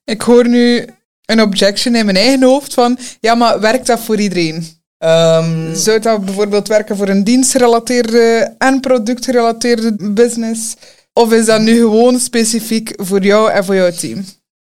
Ik 0.04 0.22
hoor 0.22 0.48
nu 0.48 0.88
een 1.26 1.42
objection 1.42 1.96
in 1.96 2.06
mijn 2.06 2.18
eigen 2.18 2.44
hoofd 2.44 2.74
van, 2.74 3.00
ja, 3.20 3.36
maar 3.36 3.60
werkt 3.60 3.88
dat 3.88 4.00
voor 4.00 4.20
iedereen? 4.20 4.83
Um, 5.04 5.76
Zou 5.76 6.00
dat 6.00 6.26
bijvoorbeeld 6.26 6.68
werken 6.68 6.98
voor 6.98 7.08
een 7.08 7.24
dienstgerelateerde 7.24 8.54
en 8.58 8.80
productgerelateerde 8.80 9.96
business? 10.12 10.76
Of 11.14 11.32
is 11.32 11.46
dat 11.46 11.62
nu 11.62 11.80
gewoon 11.80 12.20
specifiek 12.20 12.94
voor 12.96 13.24
jou 13.24 13.52
en 13.52 13.66
voor 13.66 13.76
jouw 13.76 13.92
team? 13.92 14.26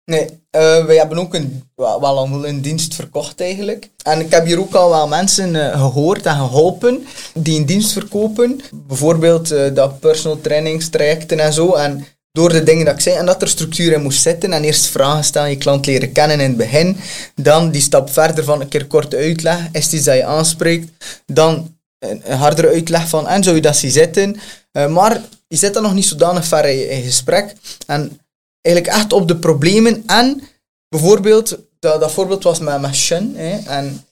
Nee, 0.05 0.25
uh, 0.25 0.85
wij 0.85 0.95
hebben 0.95 1.17
ook 1.17 1.33
een, 1.33 1.63
wel 1.75 2.45
een 2.45 2.61
dienst 2.61 2.95
verkocht 2.95 3.41
eigenlijk. 3.41 3.89
En 4.03 4.19
ik 4.19 4.31
heb 4.31 4.45
hier 4.45 4.59
ook 4.59 4.73
al 4.73 4.89
wel 4.89 5.07
mensen 5.07 5.55
uh, 5.55 5.81
gehoord 5.81 6.25
en 6.25 6.35
geholpen 6.35 7.05
die 7.33 7.59
een 7.59 7.65
dienst 7.65 7.91
verkopen. 7.91 8.61
Bijvoorbeeld 8.87 9.51
uh, 9.51 9.73
dat 9.73 9.99
personal 9.99 10.41
trainingstrajecten 10.41 11.39
en 11.39 11.53
zo. 11.53 11.73
En 11.73 12.05
door 12.31 12.49
de 12.49 12.63
dingen 12.63 12.85
dat 12.85 12.93
ik 12.93 12.99
zei 12.99 13.15
en 13.15 13.25
dat 13.25 13.41
er 13.41 13.47
structuur 13.47 13.93
in 13.93 14.01
moest 14.01 14.21
zitten 14.21 14.53
en 14.53 14.63
eerst 14.63 14.85
vragen 14.85 15.23
stellen, 15.23 15.49
je 15.49 15.57
klant 15.57 15.85
leren 15.85 16.11
kennen 16.11 16.39
in 16.39 16.47
het 16.47 16.57
begin, 16.57 16.97
dan 17.35 17.71
die 17.71 17.81
stap 17.81 18.09
verder 18.09 18.43
van 18.43 18.61
een 18.61 18.67
keer 18.67 18.87
korte 18.87 19.17
uitleg, 19.17 19.67
is 19.71 19.83
het 19.83 19.93
iets 19.93 20.05
dat 20.05 20.15
je 20.15 20.25
aanspreekt, 20.25 20.91
dan 21.25 21.75
een, 21.99 22.21
hardere 22.31 22.67
uitleg 22.67 23.09
van 23.09 23.27
en 23.27 23.43
zou 23.43 23.55
je 23.55 23.61
dat 23.61 23.75
zien 23.75 23.91
zitten, 23.91 24.39
uh, 24.73 24.87
maar 24.87 25.21
je 25.47 25.57
zit 25.57 25.73
dan 25.73 25.83
nog 25.83 25.93
niet 25.93 26.05
zodanig 26.05 26.45
ver 26.45 26.65
in, 26.65 27.03
gesprek. 27.03 27.55
En 27.87 28.19
eigenlijk 28.61 28.95
echt 28.95 29.13
op 29.13 29.27
de 29.27 29.35
problemen 29.35 30.03
en 30.05 30.41
bijvoorbeeld, 30.89 31.57
dat, 31.79 31.99
dat 31.99 32.11
voorbeeld 32.11 32.43
was 32.43 32.59
met, 32.59 32.81
met 32.81 33.09
hè, 33.35 33.57
en 33.65 34.05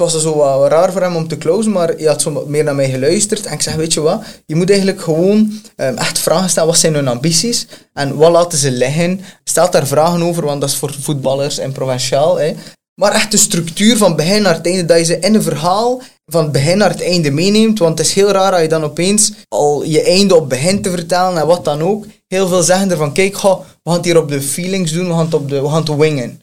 het 0.00 0.12
was 0.12 0.22
zo 0.22 0.66
raar 0.68 0.92
voor 0.92 1.02
hem 1.02 1.16
om 1.16 1.28
te 1.28 1.38
closen, 1.38 1.72
maar 1.72 1.88
hij 1.88 2.06
had 2.06 2.22
zo 2.22 2.44
meer 2.46 2.64
naar 2.64 2.74
mij 2.74 2.90
geluisterd. 2.90 3.46
En 3.46 3.52
ik 3.52 3.62
zeg, 3.62 3.74
weet 3.74 3.92
je 3.92 4.00
wat, 4.00 4.22
je 4.46 4.54
moet 4.54 4.70
eigenlijk 4.70 5.00
gewoon 5.00 5.60
um, 5.76 5.96
echt 5.96 6.18
vragen 6.18 6.50
stellen, 6.50 6.68
wat 6.68 6.78
zijn 6.78 6.94
hun 6.94 7.08
ambities? 7.08 7.66
En 7.92 8.16
wat 8.16 8.30
laten 8.30 8.58
ze 8.58 8.70
liggen? 8.70 9.20
Stel 9.44 9.70
daar 9.70 9.86
vragen 9.86 10.22
over, 10.22 10.44
want 10.44 10.60
dat 10.60 10.70
is 10.70 10.76
voor 10.76 10.94
voetballers 11.00 11.58
en 11.58 11.72
provinciaal. 11.72 12.38
Hè. 12.38 12.54
Maar 12.94 13.12
echt 13.12 13.30
de 13.30 13.36
structuur 13.36 13.96
van 13.96 14.16
begin 14.16 14.42
naar 14.42 14.54
het 14.54 14.66
einde, 14.66 14.84
dat 14.84 14.98
je 14.98 15.04
ze 15.04 15.18
in 15.18 15.34
een 15.34 15.42
verhaal 15.42 16.02
van 16.26 16.52
begin 16.52 16.78
naar 16.78 16.90
het 16.90 17.02
einde 17.02 17.30
meeneemt. 17.30 17.78
Want 17.78 17.98
het 17.98 18.06
is 18.06 18.14
heel 18.14 18.30
raar 18.30 18.52
als 18.52 18.62
je 18.62 18.68
dan 18.68 18.84
opeens 18.84 19.32
al 19.48 19.84
je 19.84 20.02
einde 20.02 20.36
op 20.36 20.48
begint 20.48 20.82
te 20.82 20.90
vertellen 20.90 21.40
en 21.40 21.46
wat 21.46 21.64
dan 21.64 21.82
ook. 21.82 22.04
Heel 22.26 22.48
veel 22.48 22.62
zeggen 22.62 22.90
ervan, 22.90 23.12
kijk, 23.12 23.40
we 23.40 23.48
gaan 23.82 23.94
het 23.94 24.04
hier 24.04 24.18
op 24.18 24.28
de 24.28 24.42
feelings 24.42 24.92
doen, 24.92 25.06
we 25.06 25.12
gaan 25.12 25.24
het, 25.24 25.34
op 25.34 25.48
de, 25.48 25.62
we 25.62 25.68
gaan 25.68 25.98
wingen. 25.98 26.40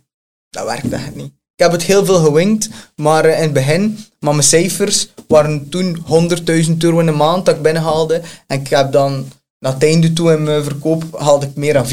Dat 0.49 0.65
werkt 0.65 0.91
echt 0.91 1.15
niet. 1.15 1.36
Ik 1.57 1.63
heb 1.63 1.71
het 1.71 1.83
heel 1.83 2.05
veel 2.05 2.23
gewingd, 2.23 2.69
maar 2.95 3.25
eh, 3.25 3.37
in 3.37 3.43
het 3.43 3.53
begin, 3.53 3.97
maar 4.19 4.33
mijn 4.33 4.47
cijfers 4.47 5.07
waren 5.27 5.69
toen 5.69 6.05
100.000 6.67 6.77
euro 6.77 6.99
in 6.99 7.05
de 7.05 7.11
maand 7.11 7.45
dat 7.45 7.55
ik 7.55 7.61
binnenhaalde. 7.61 8.21
En 8.47 8.59
ik 8.59 8.67
heb 8.67 8.91
dan 8.91 9.25
naar 9.59 9.73
het 9.73 9.83
einde 9.83 10.13
toe 10.13 10.31
in 10.31 10.43
mijn 10.43 10.63
verkoop 10.63 11.03
haalde 11.19 11.45
ik 11.45 11.55
meer 11.55 11.73
dan 11.73 11.87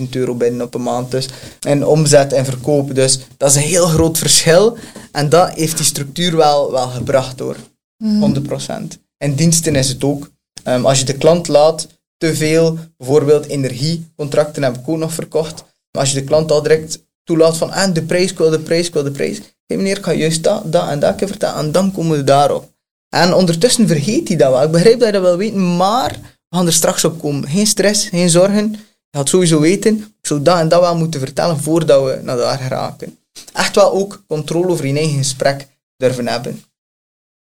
400.000 0.00 0.08
euro 0.10 0.34
binnen 0.34 0.66
op 0.66 0.74
een 0.74 0.82
maand. 0.82 1.10
Dus. 1.10 1.28
En 1.60 1.86
omzet 1.86 2.32
en 2.32 2.44
verkoop. 2.44 2.94
Dus 2.94 3.18
dat 3.36 3.50
is 3.50 3.56
een 3.56 3.62
heel 3.62 3.86
groot 3.86 4.18
verschil. 4.18 4.76
En 5.12 5.28
dat 5.28 5.54
heeft 5.54 5.76
die 5.76 5.86
structuur 5.86 6.36
wel, 6.36 6.72
wel 6.72 6.88
gebracht 6.88 7.38
hoor. 7.38 7.56
100%. 8.04 8.98
En 9.16 9.34
diensten 9.34 9.76
is 9.76 9.88
het 9.88 10.04
ook. 10.04 10.30
Ehm, 10.62 10.86
als 10.86 10.98
je 10.98 11.04
de 11.04 11.16
klant 11.16 11.48
laat 11.48 11.86
te 12.16 12.34
veel, 12.34 12.78
bijvoorbeeld 12.96 13.46
energiecontracten 13.46 14.62
heb 14.62 14.76
ik 14.76 14.88
ook 14.88 14.98
nog 14.98 15.12
verkocht. 15.12 15.64
Maar 15.92 16.02
als 16.02 16.12
je 16.12 16.18
de 16.18 16.24
klant 16.24 16.50
al 16.50 16.62
direct 16.62 17.06
toelaat 17.28 17.56
van 17.56 17.70
ah, 17.70 17.94
de 17.94 18.02
prijs, 18.02 18.30
ik 18.30 18.36
de 18.36 18.58
prijs, 18.58 18.86
ik 18.86 18.92
de 18.92 19.10
prijs. 19.10 19.40
Hé 19.66 19.76
meneer, 19.76 19.96
ik 19.96 20.04
ga 20.04 20.12
juist 20.12 20.42
dat, 20.42 20.72
dat 20.72 20.88
en 20.88 21.00
dat 21.00 21.14
vertellen 21.18 21.56
en 21.56 21.72
dan 21.72 21.92
komen 21.92 22.16
we 22.16 22.24
daarop. 22.24 22.70
En 23.08 23.34
ondertussen 23.34 23.86
vergeet 23.86 24.28
hij 24.28 24.36
dat 24.36 24.50
wel. 24.50 24.62
Ik 24.62 24.70
begrijp 24.70 24.98
dat 24.98 25.06
je 25.06 25.12
dat 25.12 25.22
wel 25.22 25.36
weet, 25.36 25.54
maar 25.54 26.10
we 26.48 26.56
gaan 26.56 26.66
er 26.66 26.72
straks 26.72 27.04
op 27.04 27.20
komen. 27.20 27.48
Geen 27.48 27.66
stress, 27.66 28.08
geen 28.08 28.30
zorgen. 28.30 28.72
Je 29.10 29.18
gaat 29.18 29.28
sowieso 29.28 29.60
weten, 29.60 29.96
ik 29.96 30.26
zou 30.26 30.42
dat 30.42 30.58
en 30.58 30.68
dat 30.68 30.80
wel 30.80 30.96
moeten 30.96 31.20
vertellen 31.20 31.58
voordat 31.58 32.04
we 32.04 32.20
naar 32.22 32.36
daar 32.36 32.58
geraken. 32.58 33.18
Echt 33.52 33.74
wel 33.74 33.92
ook 33.92 34.24
controle 34.26 34.68
over 34.68 34.86
je 34.86 34.94
eigen 34.94 35.18
gesprek 35.18 35.66
durven 35.96 36.28
hebben. 36.28 36.62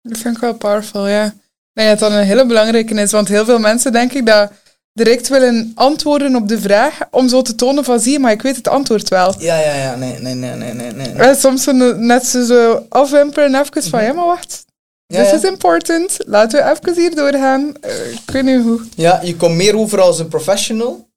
Dat 0.02 0.18
vind 0.18 0.36
ik 0.36 0.42
wel 0.42 0.56
powerful, 0.56 1.08
ja. 1.08 1.26
Ik 1.26 1.34
denk 1.74 1.90
dat 1.90 2.00
dat 2.00 2.20
een 2.20 2.26
hele 2.26 2.46
belangrijke 2.46 2.94
is, 2.94 3.12
want 3.12 3.28
heel 3.28 3.46
veel 3.46 3.60
mensen 3.60 3.92
denk 3.92 4.14
ik 4.14 4.26
dat 4.26 4.52
direct 4.94 5.28
willen 5.28 5.72
antwoorden 5.76 6.36
op 6.36 6.48
de 6.48 6.60
vraag 6.60 7.00
om 7.12 7.30
zo 7.30 7.42
te 7.42 7.56
tonen 7.56 7.84
van 7.84 8.00
zie 8.00 8.12
je, 8.12 8.20
maar 8.20 8.32
ik 8.32 8.42
weet 8.42 8.56
het 8.56 8.68
antwoord 8.68 9.10
wel. 9.10 9.36
Ja, 9.38 9.60
ja, 9.60 9.74
ja, 9.74 9.96
nee, 9.96 10.20
nee, 10.20 10.36
nee, 10.36 10.56
nee, 10.56 10.74
nee. 10.74 10.92
nee. 10.92 11.08
En 11.08 11.36
soms 11.36 11.64
zo 11.64 11.72
net 11.96 12.26
zo, 12.26 12.44
zo 12.44 12.86
afwimpelen 12.90 13.54
en 13.54 13.62
even 13.62 13.84
van 13.84 14.04
ja, 14.04 14.14
maar 14.14 14.26
wacht. 14.26 14.66
Ja, 15.06 15.22
This 15.22 15.30
ja. 15.32 15.38
is 15.38 15.44
important. 15.44 16.18
Laten 16.18 16.64
we 16.64 16.72
even 16.72 17.02
hier 17.02 17.16
doorgaan. 17.16 17.74
Eh, 17.82 18.12
ik 18.12 18.32
weet 18.32 18.44
niet 18.44 18.62
hoe. 18.62 18.82
Ja, 18.96 19.20
je 19.24 19.36
komt 19.36 19.56
meer 19.56 19.78
over 19.78 20.02
als 20.02 20.20
een 20.20 20.28
professional, 20.28 21.08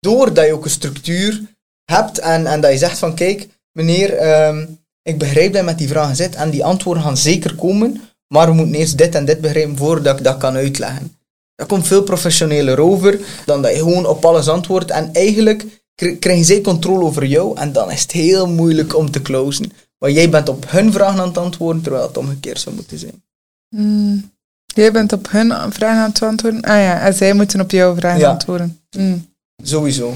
doordat 0.00 0.46
je 0.46 0.52
ook 0.52 0.64
een 0.64 0.70
structuur 0.70 1.42
hebt 1.84 2.18
en, 2.18 2.46
en 2.46 2.60
dat 2.60 2.70
je 2.70 2.78
zegt 2.78 2.98
van 2.98 3.14
kijk, 3.14 3.48
meneer, 3.72 4.16
ehm, 4.16 4.66
ik 5.02 5.18
begrijp 5.18 5.52
dat 5.52 5.60
je 5.60 5.66
met 5.66 5.78
die 5.78 5.88
vragen 5.88 6.16
zit 6.16 6.34
en 6.34 6.50
die 6.50 6.64
antwoorden 6.64 7.02
gaan 7.02 7.16
zeker 7.16 7.54
komen, 7.54 8.00
maar 8.28 8.46
we 8.46 8.52
moeten 8.52 8.74
eerst 8.74 8.98
dit 8.98 9.14
en 9.14 9.24
dit 9.24 9.40
begrijpen 9.40 9.76
voordat 9.76 10.18
ik 10.18 10.24
dat 10.24 10.36
kan 10.36 10.56
uitleggen. 10.56 11.16
Dat 11.54 11.66
komt 11.68 11.86
veel 11.86 12.02
professioneler 12.02 12.78
over 12.80 13.20
dan 13.46 13.62
dat 13.62 13.72
je 13.72 13.78
gewoon 13.78 14.06
op 14.06 14.24
alles 14.24 14.48
antwoordt 14.48 14.90
en 14.90 15.12
eigenlijk 15.12 15.64
kri- 15.94 16.18
krijgen 16.18 16.44
zij 16.44 16.60
controle 16.60 17.04
over 17.04 17.24
jou 17.26 17.56
en 17.56 17.72
dan 17.72 17.90
is 17.90 18.02
het 18.02 18.12
heel 18.12 18.48
moeilijk 18.48 18.96
om 18.96 19.10
te 19.10 19.22
closen. 19.22 19.72
Want 19.98 20.14
jij 20.14 20.30
bent 20.30 20.48
op 20.48 20.70
hun 20.70 20.92
vragen 20.92 21.20
aan 21.20 21.28
het 21.28 21.38
antwoorden 21.38 21.82
terwijl 21.82 22.06
het 22.06 22.16
omgekeerd 22.16 22.60
zou 22.60 22.74
moeten 22.74 22.98
zijn. 22.98 23.22
Hmm. 23.68 24.32
Jij 24.66 24.92
bent 24.92 25.12
op 25.12 25.30
hun 25.30 25.48
vragen 25.72 26.02
aan 26.02 26.08
het 26.08 26.22
antwoorden. 26.22 26.60
Ah 26.62 26.76
ja, 26.76 27.00
en 27.00 27.14
zij 27.14 27.32
moeten 27.34 27.60
op 27.60 27.70
jouw 27.70 27.94
vragen 27.94 28.20
Ja. 28.20 28.30
antwoorden. 28.30 28.80
Hmm. 28.90 29.26
Sowieso. 29.62 30.14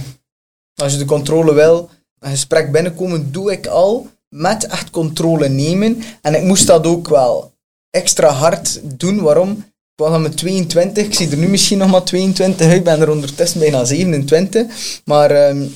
Als 0.75 0.93
je 0.93 0.99
de 0.99 1.05
controle 1.05 1.55
wil, 1.55 1.91
een 2.19 2.31
gesprek 2.31 2.73
binnenkomen, 2.73 3.33
doe 3.33 3.53
ik 3.53 3.67
al 3.67 4.09
met 4.29 4.67
echt 4.67 4.91
controle 4.91 5.49
nemen. 5.49 6.03
En 6.23 6.35
ik 6.35 6.43
moest 6.43 6.67
dat 6.67 6.87
ook 6.87 7.09
wel 7.09 7.53
extra 7.91 8.29
hard 8.29 8.81
doen. 8.83 9.21
Waarom? 9.21 9.65
Ik 9.99 10.05
was 10.05 10.13
aan 10.15 10.23
mijn 10.23 10.35
22, 10.35 11.05
ik 11.05 11.15
zie 11.15 11.31
er 11.31 11.37
nu 11.37 11.49
misschien 11.49 11.79
nog 11.79 11.91
maar 11.91 12.05
22 12.05 12.67
uit, 12.67 12.77
ik 12.77 12.85
ben 12.85 13.01
er 13.01 13.11
ondertussen 13.11 13.61
bijna 13.61 13.85
27. 13.85 14.67
Maar 15.05 15.31
ehm, 15.31 15.67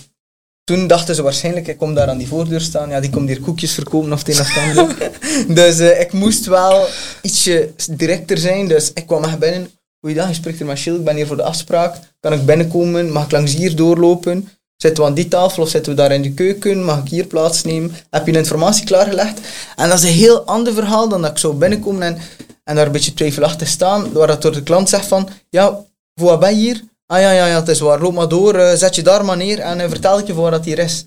toen 0.65 0.87
dachten 0.87 1.15
ze 1.15 1.23
waarschijnlijk, 1.23 1.67
ik 1.67 1.77
kom 1.77 1.95
daar 1.95 2.09
aan 2.09 2.19
die 2.19 2.29
voordeur 2.29 2.61
staan, 2.61 2.91
ja, 2.91 3.01
die 3.01 3.11
komt 3.11 3.29
hier 3.29 3.41
koekjes 3.41 3.73
verkopen 3.73 4.13
of 4.13 4.27
het 4.27 4.29
een 4.29 4.41
of 4.41 4.55
het 4.55 4.79
ander. 4.79 5.11
dus 5.65 5.79
eh, 5.79 6.01
ik 6.01 6.13
moest 6.13 6.47
wel 6.47 6.87
ietsje 7.23 7.71
directer 7.91 8.39
zijn, 8.39 8.69
dus 8.69 8.91
ik 8.93 9.07
kwam 9.07 9.25
echt 9.25 9.39
binnen. 9.39 9.71
Goeiedag, 10.01 10.29
je 10.29 10.35
spreekt 10.35 10.61
er 10.61 10.67
met 10.67 10.79
Gilles, 10.79 10.99
ik 10.99 11.05
ben 11.05 11.17
hier 11.17 11.27
voor 11.27 11.37
de 11.37 11.43
afspraak. 11.43 11.97
Kan 12.21 12.33
ik 12.33 12.47
binnenkomen? 12.47 13.13
Mag 13.13 13.25
ik 13.25 13.31
langs 13.31 13.55
hier 13.55 13.77
doorlopen? 13.77 14.49
Zitten 14.77 15.03
we 15.03 15.09
aan 15.09 15.17
die 15.17 15.29
tafel 15.29 15.63
of 15.63 15.69
zitten 15.69 15.93
we 15.93 15.99
daar 15.99 16.13
in 16.13 16.23
de 16.23 16.33
keuken? 16.33 16.85
Mag 16.85 16.99
ik 16.99 17.09
hier 17.09 17.27
plaatsnemen? 17.27 17.95
Heb 18.11 18.27
je 18.27 18.33
de 18.33 18.39
informatie 18.39 18.85
klaargelegd? 18.85 19.41
En 19.77 19.89
dat 19.89 19.99
is 19.99 20.05
een 20.05 20.17
heel 20.17 20.45
ander 20.45 20.73
verhaal 20.73 21.09
dan 21.09 21.23
dat 21.23 21.31
ik 21.31 21.39
zou 21.39 21.55
binnenkomen 21.55 22.03
en, 22.03 22.19
en 22.65 22.75
daar 22.77 22.87
een 22.87 22.93
beetje 22.93 23.15
twijfelachtig 23.15 23.69
staan, 23.69 24.13
waar 24.13 24.27
dat 24.27 24.43
door 24.43 24.53
de 24.53 24.63
klant 24.63 24.89
zegt 24.89 25.07
van, 25.07 25.29
ja, 25.49 25.85
voor 26.15 26.29
wat 26.29 26.41
ben 26.41 26.51
je 26.51 26.61
hier? 26.61 26.85
Ah 27.07 27.21
ja, 27.21 27.31
ja, 27.31 27.47
ja, 27.47 27.59
het 27.59 27.69
is 27.69 27.81
waar, 27.81 28.01
loop 28.01 28.15
maar 28.15 28.29
door, 28.29 28.55
eh, 28.55 28.75
zet 28.75 28.95
je 28.95 29.03
daar 29.03 29.25
maar 29.25 29.37
neer 29.37 29.59
en 29.59 29.81
eh, 29.81 29.89
vertel 29.89 30.19
ik 30.19 30.27
je 30.27 30.33
voor 30.33 30.43
wat 30.43 30.53
dat 30.53 30.65
hier 30.65 30.79
is. 30.79 31.07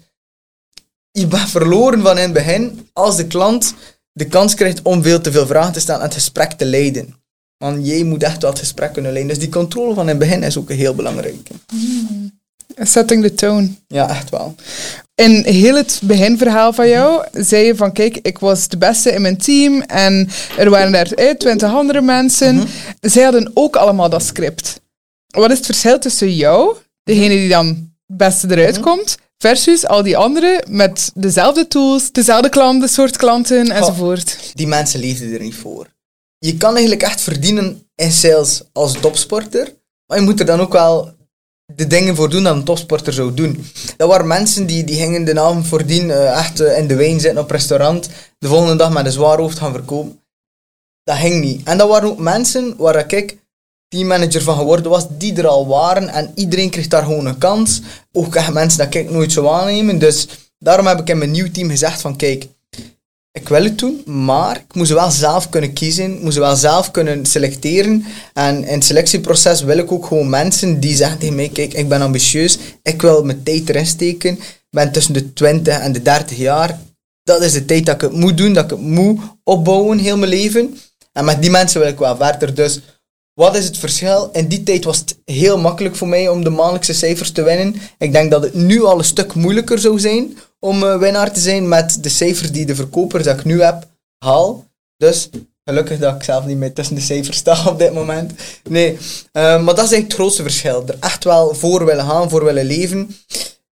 Je 1.11 1.27
bent 1.27 1.49
verloren 1.49 2.01
van 2.01 2.17
in 2.17 2.23
het 2.23 2.33
begin 2.33 2.89
als 2.93 3.15
de 3.15 3.27
klant 3.27 3.73
de 4.11 4.27
kans 4.27 4.53
krijgt 4.53 4.81
om 4.81 5.03
veel 5.03 5.21
te 5.21 5.31
veel 5.31 5.45
vragen 5.45 5.73
te 5.73 5.79
stellen 5.79 6.01
en 6.01 6.05
het 6.05 6.15
gesprek 6.15 6.51
te 6.51 6.65
leiden. 6.65 7.15
Want 7.57 7.87
jij 7.87 8.03
moet 8.03 8.23
echt 8.23 8.41
wel 8.41 8.51
het 8.51 8.59
gesprek 8.59 8.93
kunnen 8.93 9.11
leiden. 9.11 9.33
Dus 9.33 9.43
die 9.43 9.53
controle 9.53 9.93
van 9.93 10.03
in 10.03 10.09
het 10.09 10.17
begin 10.17 10.43
is 10.43 10.57
ook 10.57 10.69
heel 10.69 10.95
belangrijk. 10.95 11.49
Setting 12.75 13.23
the 13.23 13.33
tone. 13.33 13.69
Ja, 13.87 14.09
echt 14.09 14.29
wel. 14.29 14.55
In 15.15 15.43
heel 15.45 15.75
het 15.75 15.99
beginverhaal 16.03 16.73
van 16.73 16.89
jou 16.89 17.25
zei 17.31 17.65
je 17.65 17.75
van 17.75 17.91
kijk, 17.91 18.17
ik 18.21 18.39
was 18.39 18.67
de 18.67 18.77
beste 18.77 19.11
in 19.11 19.21
mijn 19.21 19.37
team 19.37 19.81
en 19.81 20.29
er 20.57 20.69
waren 20.69 20.91
daar 20.91 21.35
twintig 21.37 21.73
andere 21.73 22.01
mensen. 22.01 22.55
Mhm. 22.55 22.67
Zij 23.01 23.23
hadden 23.23 23.51
ook 23.53 23.75
allemaal 23.75 24.09
dat 24.09 24.23
script. 24.23 24.81
Wat 25.27 25.51
is 25.51 25.57
het 25.57 25.65
verschil 25.65 25.99
tussen 25.99 26.33
jou, 26.35 26.75
degene 27.03 27.35
die 27.35 27.49
dan 27.49 27.67
het 28.07 28.17
beste 28.17 28.47
eruit 28.51 28.75
Mhm. 28.75 28.83
komt, 28.83 29.17
versus 29.37 29.85
al 29.87 30.03
die 30.03 30.17
anderen 30.17 30.63
met 30.69 31.11
dezelfde 31.13 31.67
tools, 31.67 32.11
dezelfde 32.11 32.49
klanten, 32.49 32.89
soort 32.89 33.17
klanten 33.17 33.71
enzovoort? 33.71 34.37
Die 34.53 34.67
mensen 34.67 34.99
leefden 34.99 35.33
er 35.33 35.41
niet 35.41 35.55
voor. 35.55 35.87
Je 36.37 36.57
kan 36.57 36.71
eigenlijk 36.71 37.01
echt 37.03 37.21
verdienen 37.21 37.87
in 37.95 38.11
sales 38.11 38.61
als 38.73 38.93
topsporter, 38.99 39.73
maar 40.07 40.17
je 40.17 40.23
moet 40.23 40.39
er 40.39 40.45
dan 40.45 40.59
ook 40.59 40.71
wel 40.73 41.14
de 41.73 41.87
dingen 41.87 42.15
voor 42.15 42.29
doen 42.29 42.43
dat 42.43 42.55
een 42.55 42.63
topsporter 42.63 43.13
zou 43.13 43.33
doen. 43.33 43.65
Dat 43.97 44.09
waren 44.09 44.27
mensen 44.27 44.65
die, 44.65 44.83
die 44.83 44.95
gingen 44.95 45.25
de 45.25 45.39
avond 45.39 45.67
voordien 45.67 46.11
eh, 46.11 46.39
echt 46.39 46.59
eh, 46.59 46.77
in 46.77 46.87
de 46.87 46.95
wijn 46.95 47.19
zitten 47.19 47.41
op 47.41 47.51
restaurant, 47.51 48.09
de 48.37 48.47
volgende 48.47 48.75
dag 48.75 48.91
met 48.91 49.05
een 49.05 49.11
zwaar 49.11 49.37
hoofd 49.37 49.57
gaan 49.57 49.73
verkopen. 49.73 50.19
Dat 51.03 51.17
ging 51.17 51.43
niet. 51.43 51.67
En 51.67 51.77
dat 51.77 51.89
waren 51.89 52.09
ook 52.09 52.19
mensen 52.19 52.73
waar 52.77 53.13
ik 53.13 53.37
teammanager 53.87 54.41
van 54.41 54.57
geworden 54.57 54.91
was, 54.91 55.05
die 55.09 55.37
er 55.37 55.47
al 55.47 55.67
waren 55.67 56.09
en 56.09 56.31
iedereen 56.35 56.69
kreeg 56.69 56.87
daar 56.87 57.03
gewoon 57.03 57.25
een 57.25 57.37
kans. 57.37 57.81
Ook 58.11 58.35
echt 58.35 58.53
mensen 58.53 58.79
dat 58.79 58.93
ik 58.93 59.09
nooit 59.09 59.31
zou 59.31 59.47
aannemen. 59.47 59.99
Dus 59.99 60.27
daarom 60.59 60.87
heb 60.87 60.99
ik 60.99 61.09
in 61.09 61.17
mijn 61.17 61.31
nieuw 61.31 61.51
team 61.51 61.69
gezegd 61.69 62.01
van 62.01 62.15
kijk, 62.15 62.47
ik 63.35 63.49
wil 63.49 63.63
het 63.63 63.79
doen, 63.79 64.01
maar 64.05 64.55
ik 64.55 64.75
moet 64.75 64.87
ze 64.87 64.93
wel 64.93 65.11
zelf 65.11 65.49
kunnen 65.49 65.73
kiezen, 65.73 66.13
ik 66.13 66.21
moet 66.21 66.33
ze 66.33 66.39
wel 66.39 66.55
zelf 66.55 66.91
kunnen 66.91 67.25
selecteren. 67.25 68.05
En 68.33 68.63
in 68.63 68.73
het 68.73 68.83
selectieproces 68.83 69.61
wil 69.61 69.77
ik 69.77 69.91
ook 69.91 70.05
gewoon 70.05 70.29
mensen 70.29 70.79
die 70.79 70.95
zeggen 70.95 71.19
tegen 71.19 71.35
mij, 71.35 71.49
kijk, 71.49 71.73
ik 71.73 71.89
ben 71.89 72.01
ambitieus, 72.01 72.57
ik 72.81 73.01
wil 73.01 73.23
mijn 73.23 73.43
tijd 73.43 73.69
erin 73.69 73.85
steken, 73.85 74.33
ik 74.33 74.65
ben 74.69 74.91
tussen 74.91 75.13
de 75.13 75.33
20 75.33 75.79
en 75.79 75.91
de 75.91 76.01
30 76.01 76.37
jaar. 76.37 76.79
Dat 77.23 77.41
is 77.41 77.51
de 77.51 77.65
tijd 77.65 77.85
dat 77.85 77.95
ik 77.95 78.01
het 78.01 78.11
moet 78.11 78.37
doen, 78.37 78.53
dat 78.53 78.63
ik 78.63 78.69
het 78.69 78.79
moet 78.79 79.19
opbouwen, 79.43 79.97
heel 79.97 80.17
mijn 80.17 80.31
leven. 80.31 80.77
En 81.11 81.25
met 81.25 81.41
die 81.41 81.51
mensen 81.51 81.79
wil 81.79 81.89
ik 81.89 81.99
wel 81.99 82.15
verder. 82.15 82.55
Dus 82.55 82.79
wat 83.33 83.55
is 83.55 83.65
het 83.65 83.77
verschil? 83.77 84.29
In 84.33 84.47
die 84.47 84.63
tijd 84.63 84.83
was 84.83 84.97
het 84.97 85.17
heel 85.25 85.57
makkelijk 85.57 85.95
voor 85.95 86.07
mij 86.07 86.29
om 86.29 86.43
de 86.43 86.49
maandelijkse 86.49 86.93
cijfers 86.93 87.31
te 87.31 87.43
winnen. 87.43 87.75
Ik 87.97 88.11
denk 88.11 88.31
dat 88.31 88.43
het 88.43 88.53
nu 88.53 88.83
al 88.83 88.97
een 88.97 89.03
stuk 89.03 89.33
moeilijker 89.33 89.79
zou 89.79 89.99
zijn 89.99 90.37
om 90.59 90.83
eh, 90.83 90.97
winnaar 90.97 91.33
te 91.33 91.39
zijn 91.39 91.67
met 91.67 92.03
de 92.03 92.09
cijfers 92.09 92.51
die 92.51 92.65
de 92.65 92.75
verkoper 92.75 93.23
dat 93.23 93.39
ik 93.39 93.45
nu 93.45 93.61
heb 93.61 93.87
haal. 94.17 94.65
Dus 94.97 95.29
gelukkig 95.63 95.99
dat 95.99 96.15
ik 96.15 96.23
zelf 96.23 96.45
niet 96.45 96.57
meer 96.57 96.73
tussen 96.73 96.95
de 96.95 97.01
cijfers 97.01 97.37
sta 97.37 97.67
op 97.69 97.79
dit 97.79 97.93
moment. 97.93 98.33
Nee, 98.63 98.97
eh, 99.31 99.43
maar 99.63 99.75
dat 99.75 99.85
is 99.85 99.91
eigenlijk 99.91 100.07
het 100.07 100.13
grootste 100.13 100.41
verschil. 100.41 100.83
Er 100.87 100.97
echt 100.99 101.23
wel 101.23 101.55
voor 101.55 101.85
willen 101.85 102.05
gaan, 102.05 102.29
voor 102.29 102.43
willen 102.43 102.65
leven. 102.65 103.15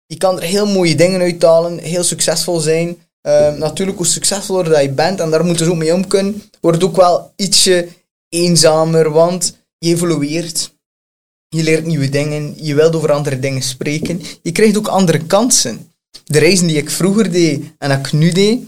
Je 0.06 0.18
kan 0.18 0.36
er 0.38 0.48
heel 0.48 0.66
mooie 0.66 0.96
dingen 0.96 1.22
uithalen, 1.22 1.78
heel 1.78 2.04
succesvol 2.04 2.60
zijn. 2.60 2.98
Eh, 3.22 3.54
natuurlijk, 3.54 3.98
hoe 3.98 4.08
succesvoller 4.08 4.70
dat 4.70 4.82
je 4.82 4.90
bent, 4.90 5.20
en 5.20 5.30
daar 5.32 5.46
moeten 5.46 5.66
ze 5.66 5.72
ook 5.72 5.78
mee 5.78 5.94
om 5.94 6.08
kunnen, 6.08 6.44
wordt 6.62 6.84
ook 6.84 6.96
wel 6.96 7.32
ietsje 7.36 7.88
eenzamer, 8.30 9.12
want 9.12 9.58
je 9.78 9.90
evolueert. 9.90 10.74
Je 11.48 11.64
leert 11.64 11.86
nieuwe 11.86 12.10
dingen, 12.10 12.54
je 12.66 12.76
wilt 12.76 12.96
over 12.96 13.12
andere 13.12 13.40
dingen 13.40 13.62
spreken. 13.62 14.22
Je 14.42 14.52
krijgt 14.52 14.78
ook 14.78 14.88
andere 14.88 15.26
kansen. 15.26 15.91
De 16.26 16.40
reizen 16.40 16.68
die 16.68 16.78
ik 16.78 16.90
vroeger 16.90 17.32
deed 17.32 17.64
en 17.78 17.90
dat 17.90 17.98
ik 17.98 18.12
nu 18.12 18.32
deed, 18.32 18.60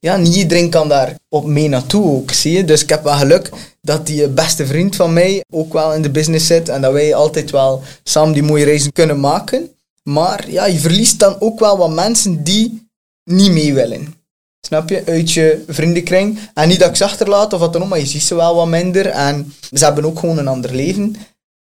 ja, 0.00 0.16
niet 0.16 0.36
iedereen 0.36 0.70
kan 0.70 0.88
daar 0.88 1.14
op 1.28 1.46
mee 1.46 1.68
naartoe 1.68 2.04
ook, 2.04 2.32
zie 2.32 2.52
je. 2.52 2.64
Dus 2.64 2.82
ik 2.82 2.88
heb 2.88 3.02
wel 3.02 3.14
geluk 3.14 3.50
dat 3.80 4.06
die 4.06 4.28
beste 4.28 4.66
vriend 4.66 4.96
van 4.96 5.12
mij 5.12 5.44
ook 5.50 5.72
wel 5.72 5.94
in 5.94 6.02
de 6.02 6.10
business 6.10 6.46
zit 6.46 6.68
en 6.68 6.80
dat 6.80 6.92
wij 6.92 7.14
altijd 7.14 7.50
wel 7.50 7.82
samen 8.02 8.32
die 8.32 8.42
mooie 8.42 8.64
reizen 8.64 8.92
kunnen 8.92 9.20
maken. 9.20 9.70
Maar 10.02 10.50
ja, 10.50 10.66
je 10.66 10.78
verliest 10.78 11.18
dan 11.18 11.40
ook 11.40 11.58
wel 11.58 11.78
wat 11.78 11.90
mensen 11.90 12.44
die 12.44 12.88
niet 13.24 13.52
mee 13.52 13.74
willen. 13.74 14.14
snap 14.60 14.88
je, 14.88 15.02
uit 15.06 15.32
je 15.32 15.64
vriendenkring. 15.68 16.38
En 16.54 16.68
niet 16.68 16.78
dat 16.78 16.88
ik 16.88 16.96
ze 16.96 17.04
achterlaat 17.04 17.52
of 17.52 17.60
wat 17.60 17.72
dan 17.72 17.82
ook, 17.82 17.88
maar 17.88 17.98
je 17.98 18.06
ziet 18.06 18.22
ze 18.22 18.34
wel 18.34 18.54
wat 18.54 18.66
minder. 18.68 19.06
En 19.06 19.54
ze 19.72 19.84
hebben 19.84 20.04
ook 20.04 20.18
gewoon 20.18 20.38
een 20.38 20.48
ander 20.48 20.74
leven. 20.74 21.16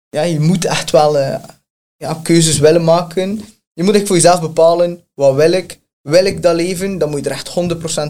Ja, 0.08 0.22
je 0.22 0.40
moet 0.40 0.64
echt 0.64 0.90
wel 0.90 1.18
eh, 1.18 1.42
ja, 1.96 2.20
keuzes 2.22 2.58
willen 2.58 2.84
maken. 2.84 3.44
Je 3.76 3.82
moet 3.82 3.94
echt 3.94 4.06
voor 4.06 4.16
jezelf 4.16 4.40
bepalen, 4.40 5.00
wat 5.14 5.34
wil 5.34 5.52
ik? 5.52 5.80
Wil 6.02 6.24
ik 6.24 6.42
dat 6.42 6.54
leven? 6.54 6.98
Dan 6.98 7.10
moet 7.10 7.24
je 7.24 7.30
er 7.30 7.36
echt 7.36 7.50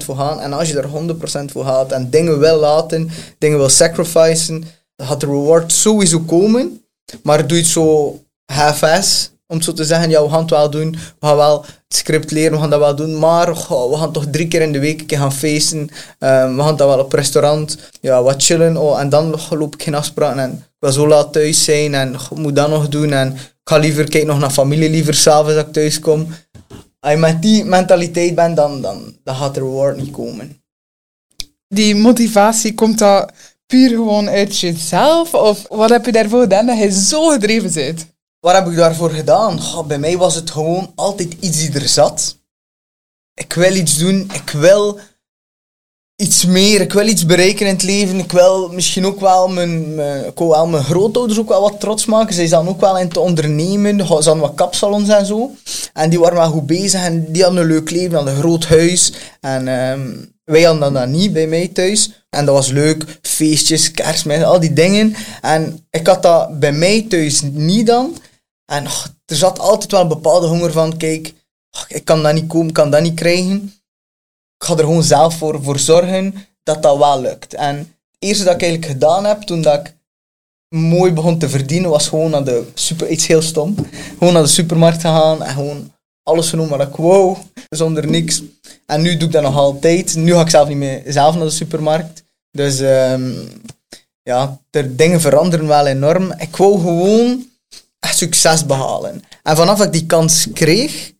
100% 0.00 0.04
voor 0.04 0.16
gaan. 0.16 0.40
En 0.40 0.52
als 0.52 0.68
je 0.68 0.80
er 0.80 0.88
100% 0.88 1.44
voor 1.52 1.64
gaat 1.64 1.92
en 1.92 2.10
dingen 2.10 2.38
wil 2.38 2.58
laten, 2.58 3.10
dingen 3.38 3.58
wil 3.58 3.68
sacrificen, 3.68 4.64
dan 4.96 5.06
gaat 5.06 5.20
de 5.20 5.26
reward 5.26 5.72
sowieso 5.72 6.20
komen. 6.20 6.84
Maar 7.22 7.46
doe 7.46 7.58
het 7.58 7.66
zo 7.66 8.18
half-ass, 8.52 9.30
om 9.46 9.62
zo 9.62 9.72
te 9.72 9.84
zeggen, 9.84 10.10
ja, 10.10 10.22
we 10.22 10.28
gaan 10.28 10.40
het 10.40 10.50
wel 10.50 10.70
doen, 10.70 10.90
we 10.90 11.26
gaan 11.26 11.36
wel 11.36 11.60
het 11.60 11.96
script 11.96 12.30
leren, 12.30 12.52
we 12.52 12.58
gaan 12.58 12.70
dat 12.70 12.78
wel 12.78 12.96
doen, 12.96 13.18
maar 13.18 13.54
we 13.54 13.96
gaan 13.96 14.12
toch 14.12 14.26
drie 14.30 14.48
keer 14.48 14.62
in 14.62 14.72
de 14.72 14.78
week 14.78 15.00
een 15.00 15.06
keer 15.06 15.18
gaan 15.18 15.32
feesten, 15.32 15.78
um, 16.18 16.56
we 16.56 16.62
gaan 16.62 16.76
dat 16.76 16.88
wel 16.88 16.98
op 16.98 17.12
restaurant, 17.12 17.78
ja, 18.00 18.22
wat 18.22 18.42
chillen, 18.42 18.76
oh, 18.76 19.00
en 19.00 19.08
dan 19.08 19.34
loop 19.50 19.74
ik 19.74 19.82
geen 19.82 19.94
afspraken 19.94 20.38
en 20.38 20.52
ik 20.52 20.76
wil 20.78 20.92
zo 20.92 21.08
laat 21.08 21.32
thuis 21.32 21.64
zijn 21.64 21.94
en 21.94 22.16
moet 22.34 22.56
dat 22.56 22.68
nog 22.68 22.88
doen 22.88 23.12
en 23.12 23.32
ik 23.32 23.72
ga 23.72 23.76
liever 23.76 24.08
kijken 24.08 24.28
nog 24.28 24.38
naar 24.38 24.50
familie, 24.50 24.90
liever 24.90 25.14
s'avonds 25.14 25.56
als 25.56 25.66
ik 25.66 25.72
thuis 25.72 26.00
kom. 26.00 26.26
Als 27.00 27.12
je 27.12 27.18
met 27.18 27.42
die 27.42 27.64
mentaliteit 27.64 28.34
bent, 28.34 28.56
dan, 28.56 28.80
dan, 28.80 29.16
dan 29.24 29.34
gaat 29.34 29.54
de 29.54 29.60
reward 29.60 29.96
niet 29.96 30.10
komen. 30.10 30.62
Die 31.68 31.94
motivatie, 31.94 32.74
komt 32.74 32.98
dat 32.98 33.32
puur 33.66 33.88
gewoon 33.88 34.28
uit 34.28 34.58
jezelf? 34.58 35.34
Of 35.34 35.66
wat 35.68 35.90
heb 35.90 36.04
je 36.04 36.12
daarvoor 36.12 36.40
gedaan 36.40 36.66
dat 36.66 36.78
je 36.78 36.90
zo 36.90 37.28
gedreven 37.28 37.72
bent? 37.72 38.06
Wat 38.46 38.54
heb 38.54 38.66
ik 38.66 38.76
daarvoor 38.76 39.10
gedaan? 39.10 39.60
bij 39.86 39.98
mij 39.98 40.16
was 40.16 40.34
het 40.34 40.50
gewoon 40.50 40.92
altijd 40.94 41.36
iets 41.40 41.58
die 41.58 41.80
er 41.80 41.88
zat. 41.88 42.36
Ik 43.34 43.52
wil 43.52 43.74
iets 43.74 43.98
doen, 43.98 44.30
ik 44.34 44.50
wil 44.50 44.98
iets 46.16 46.44
meer, 46.44 46.80
ik 46.80 46.92
wil 46.92 47.06
iets 47.06 47.26
bereiken 47.26 47.66
in 47.66 47.72
het 47.72 47.82
leven. 47.82 48.18
Ik 48.18 48.32
wil 48.32 48.68
misschien 48.68 49.06
ook 49.06 49.20
wel 49.20 49.48
mijn, 49.48 49.94
mijn, 49.94 50.70
mijn 50.70 50.84
grootouders 50.84 51.38
ook 51.38 51.48
wel 51.48 51.60
wat 51.60 51.80
trots 51.80 52.04
maken. 52.04 52.34
Zij 52.34 52.46
zijn 52.46 52.68
ook 52.68 52.80
wel 52.80 52.98
in 52.98 53.08
te 53.08 53.20
ondernemen. 53.20 53.98
Ze 53.98 54.12
hadden 54.12 54.38
wat 54.38 54.54
kapsalons 54.54 55.08
en 55.08 55.26
zo. 55.26 55.50
En 55.92 56.10
die 56.10 56.20
waren 56.20 56.36
wel 56.36 56.50
goed 56.50 56.66
bezig 56.66 57.04
en 57.04 57.32
die 57.32 57.42
hadden 57.42 57.60
een 57.60 57.68
leuk 57.68 57.90
leven, 57.90 58.14
hadden 58.14 58.34
een 58.34 58.40
groot 58.40 58.64
huis. 58.64 59.12
En 59.40 59.68
um, 59.68 60.32
wij 60.44 60.62
hadden 60.62 60.92
dat 60.92 61.08
niet 61.08 61.32
bij 61.32 61.46
mij 61.46 61.68
thuis. 61.68 62.26
En 62.30 62.44
dat 62.44 62.54
was 62.54 62.68
leuk, 62.68 63.18
feestjes, 63.22 63.90
kerstmis, 63.90 64.42
al 64.42 64.60
die 64.60 64.72
dingen. 64.72 65.14
En 65.40 65.86
ik 65.90 66.06
had 66.06 66.22
dat 66.22 66.58
bij 66.58 66.72
mij 66.72 67.06
thuis 67.08 67.42
niet 67.42 67.86
dan. 67.86 68.16
En 68.66 68.84
er 69.26 69.36
zat 69.36 69.58
altijd 69.58 69.90
wel 69.90 70.00
een 70.00 70.08
bepaalde 70.08 70.46
honger 70.46 70.72
van, 70.72 70.96
kijk, 70.96 71.34
ik 71.88 72.04
kan 72.04 72.22
dat 72.22 72.34
niet 72.34 72.46
komen, 72.46 72.68
ik 72.68 72.74
kan 72.74 72.90
dat 72.90 73.02
niet 73.02 73.14
krijgen. 73.14 73.74
Ik 74.58 74.66
ga 74.66 74.72
er 74.72 74.78
gewoon 74.78 75.02
zelf 75.02 75.36
voor, 75.36 75.62
voor 75.62 75.78
zorgen 75.78 76.34
dat 76.62 76.82
dat 76.82 76.98
wel 76.98 77.20
lukt. 77.20 77.54
En 77.54 77.76
het 77.76 77.88
eerste 78.18 78.44
dat 78.44 78.54
ik 78.54 78.62
eigenlijk 78.62 78.92
gedaan 78.92 79.24
heb, 79.24 79.40
toen 79.40 79.62
dat 79.62 79.80
ik 79.80 79.94
mooi 80.68 81.12
begon 81.12 81.38
te 81.38 81.48
verdienen, 81.48 81.90
was 81.90 82.08
gewoon 82.08 82.30
naar 82.30 82.44
de 82.44 82.66
super, 82.74 83.08
iets 83.08 83.26
heel 83.26 83.42
stom. 83.42 83.74
Gewoon 84.18 84.32
naar 84.32 84.42
de 84.42 84.48
supermarkt 84.48 85.00
gaan 85.00 85.42
en 85.42 85.54
gewoon 85.54 85.92
alles 86.22 86.48
genomen 86.48 86.78
wat 86.78 86.88
ik 86.88 86.96
wou, 86.96 87.36
zonder 87.68 88.06
niks. 88.06 88.42
En 88.86 89.02
nu 89.02 89.16
doe 89.16 89.26
ik 89.26 89.32
dat 89.32 89.42
nog 89.42 89.56
altijd. 89.56 90.16
Nu 90.16 90.32
ga 90.32 90.40
ik 90.40 90.50
zelf 90.50 90.68
niet 90.68 90.76
meer 90.76 91.02
zelf 91.06 91.34
naar 91.34 91.44
de 91.44 91.50
supermarkt. 91.50 92.22
Dus 92.50 92.80
um, 92.80 93.48
ja, 94.22 94.60
er 94.70 94.96
dingen 94.96 95.20
veranderen 95.20 95.66
wel 95.66 95.86
enorm. 95.86 96.32
Ik 96.38 96.56
wou 96.56 96.80
gewoon 96.80 97.46
succes 98.14 98.66
behalen. 98.66 99.22
En 99.42 99.56
vanaf 99.56 99.82
ik 99.82 99.92
die 99.92 100.06
kans 100.06 100.46
kreeg, 100.52 101.12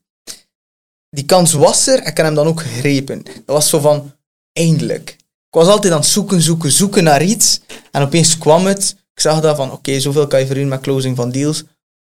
die 1.11 1.25
kans 1.25 1.53
was 1.53 1.87
er, 1.87 1.99
ik 1.99 2.17
heb 2.17 2.17
hem 2.17 2.35
dan 2.35 2.47
ook 2.47 2.61
gegrepen. 2.61 3.23
Dat 3.23 3.57
was 3.57 3.69
zo 3.69 3.81
van, 3.81 4.13
eindelijk. 4.53 5.11
Ik 5.49 5.63
was 5.63 5.67
altijd 5.67 5.93
aan 5.93 5.99
het 5.99 6.09
zoeken, 6.09 6.43
zoeken, 6.43 6.73
zoeken 6.73 7.05
naar 7.05 7.23
iets. 7.23 7.61
En 7.91 8.03
opeens 8.03 8.39
kwam 8.39 8.67
het. 8.67 8.97
Ik 9.15 9.21
zag 9.21 9.41
dat 9.41 9.57
van, 9.57 9.73
oké, 9.73 10.01
zoveel 10.01 10.27
kan 10.27 10.41
je 10.41 10.47
verdienen 10.47 10.73
met 10.73 10.83
closing 10.83 11.17
van 11.17 11.31
deals. 11.31 11.65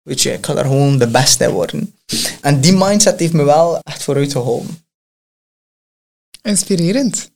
Weet 0.02 0.22
je, 0.22 0.32
ik 0.32 0.46
ga 0.46 0.54
daar 0.54 0.66
gewoon 0.66 0.98
de 0.98 1.08
beste 1.08 1.52
worden. 1.52 1.96
En 2.42 2.62
die 2.62 2.74
mindset 2.74 3.20
heeft 3.20 3.34
me 3.34 3.44
wel 3.44 3.80
echt 3.80 4.04
vooruit 4.04 4.32
geholpen. 4.32 4.86
Inspirerend. 6.42 7.32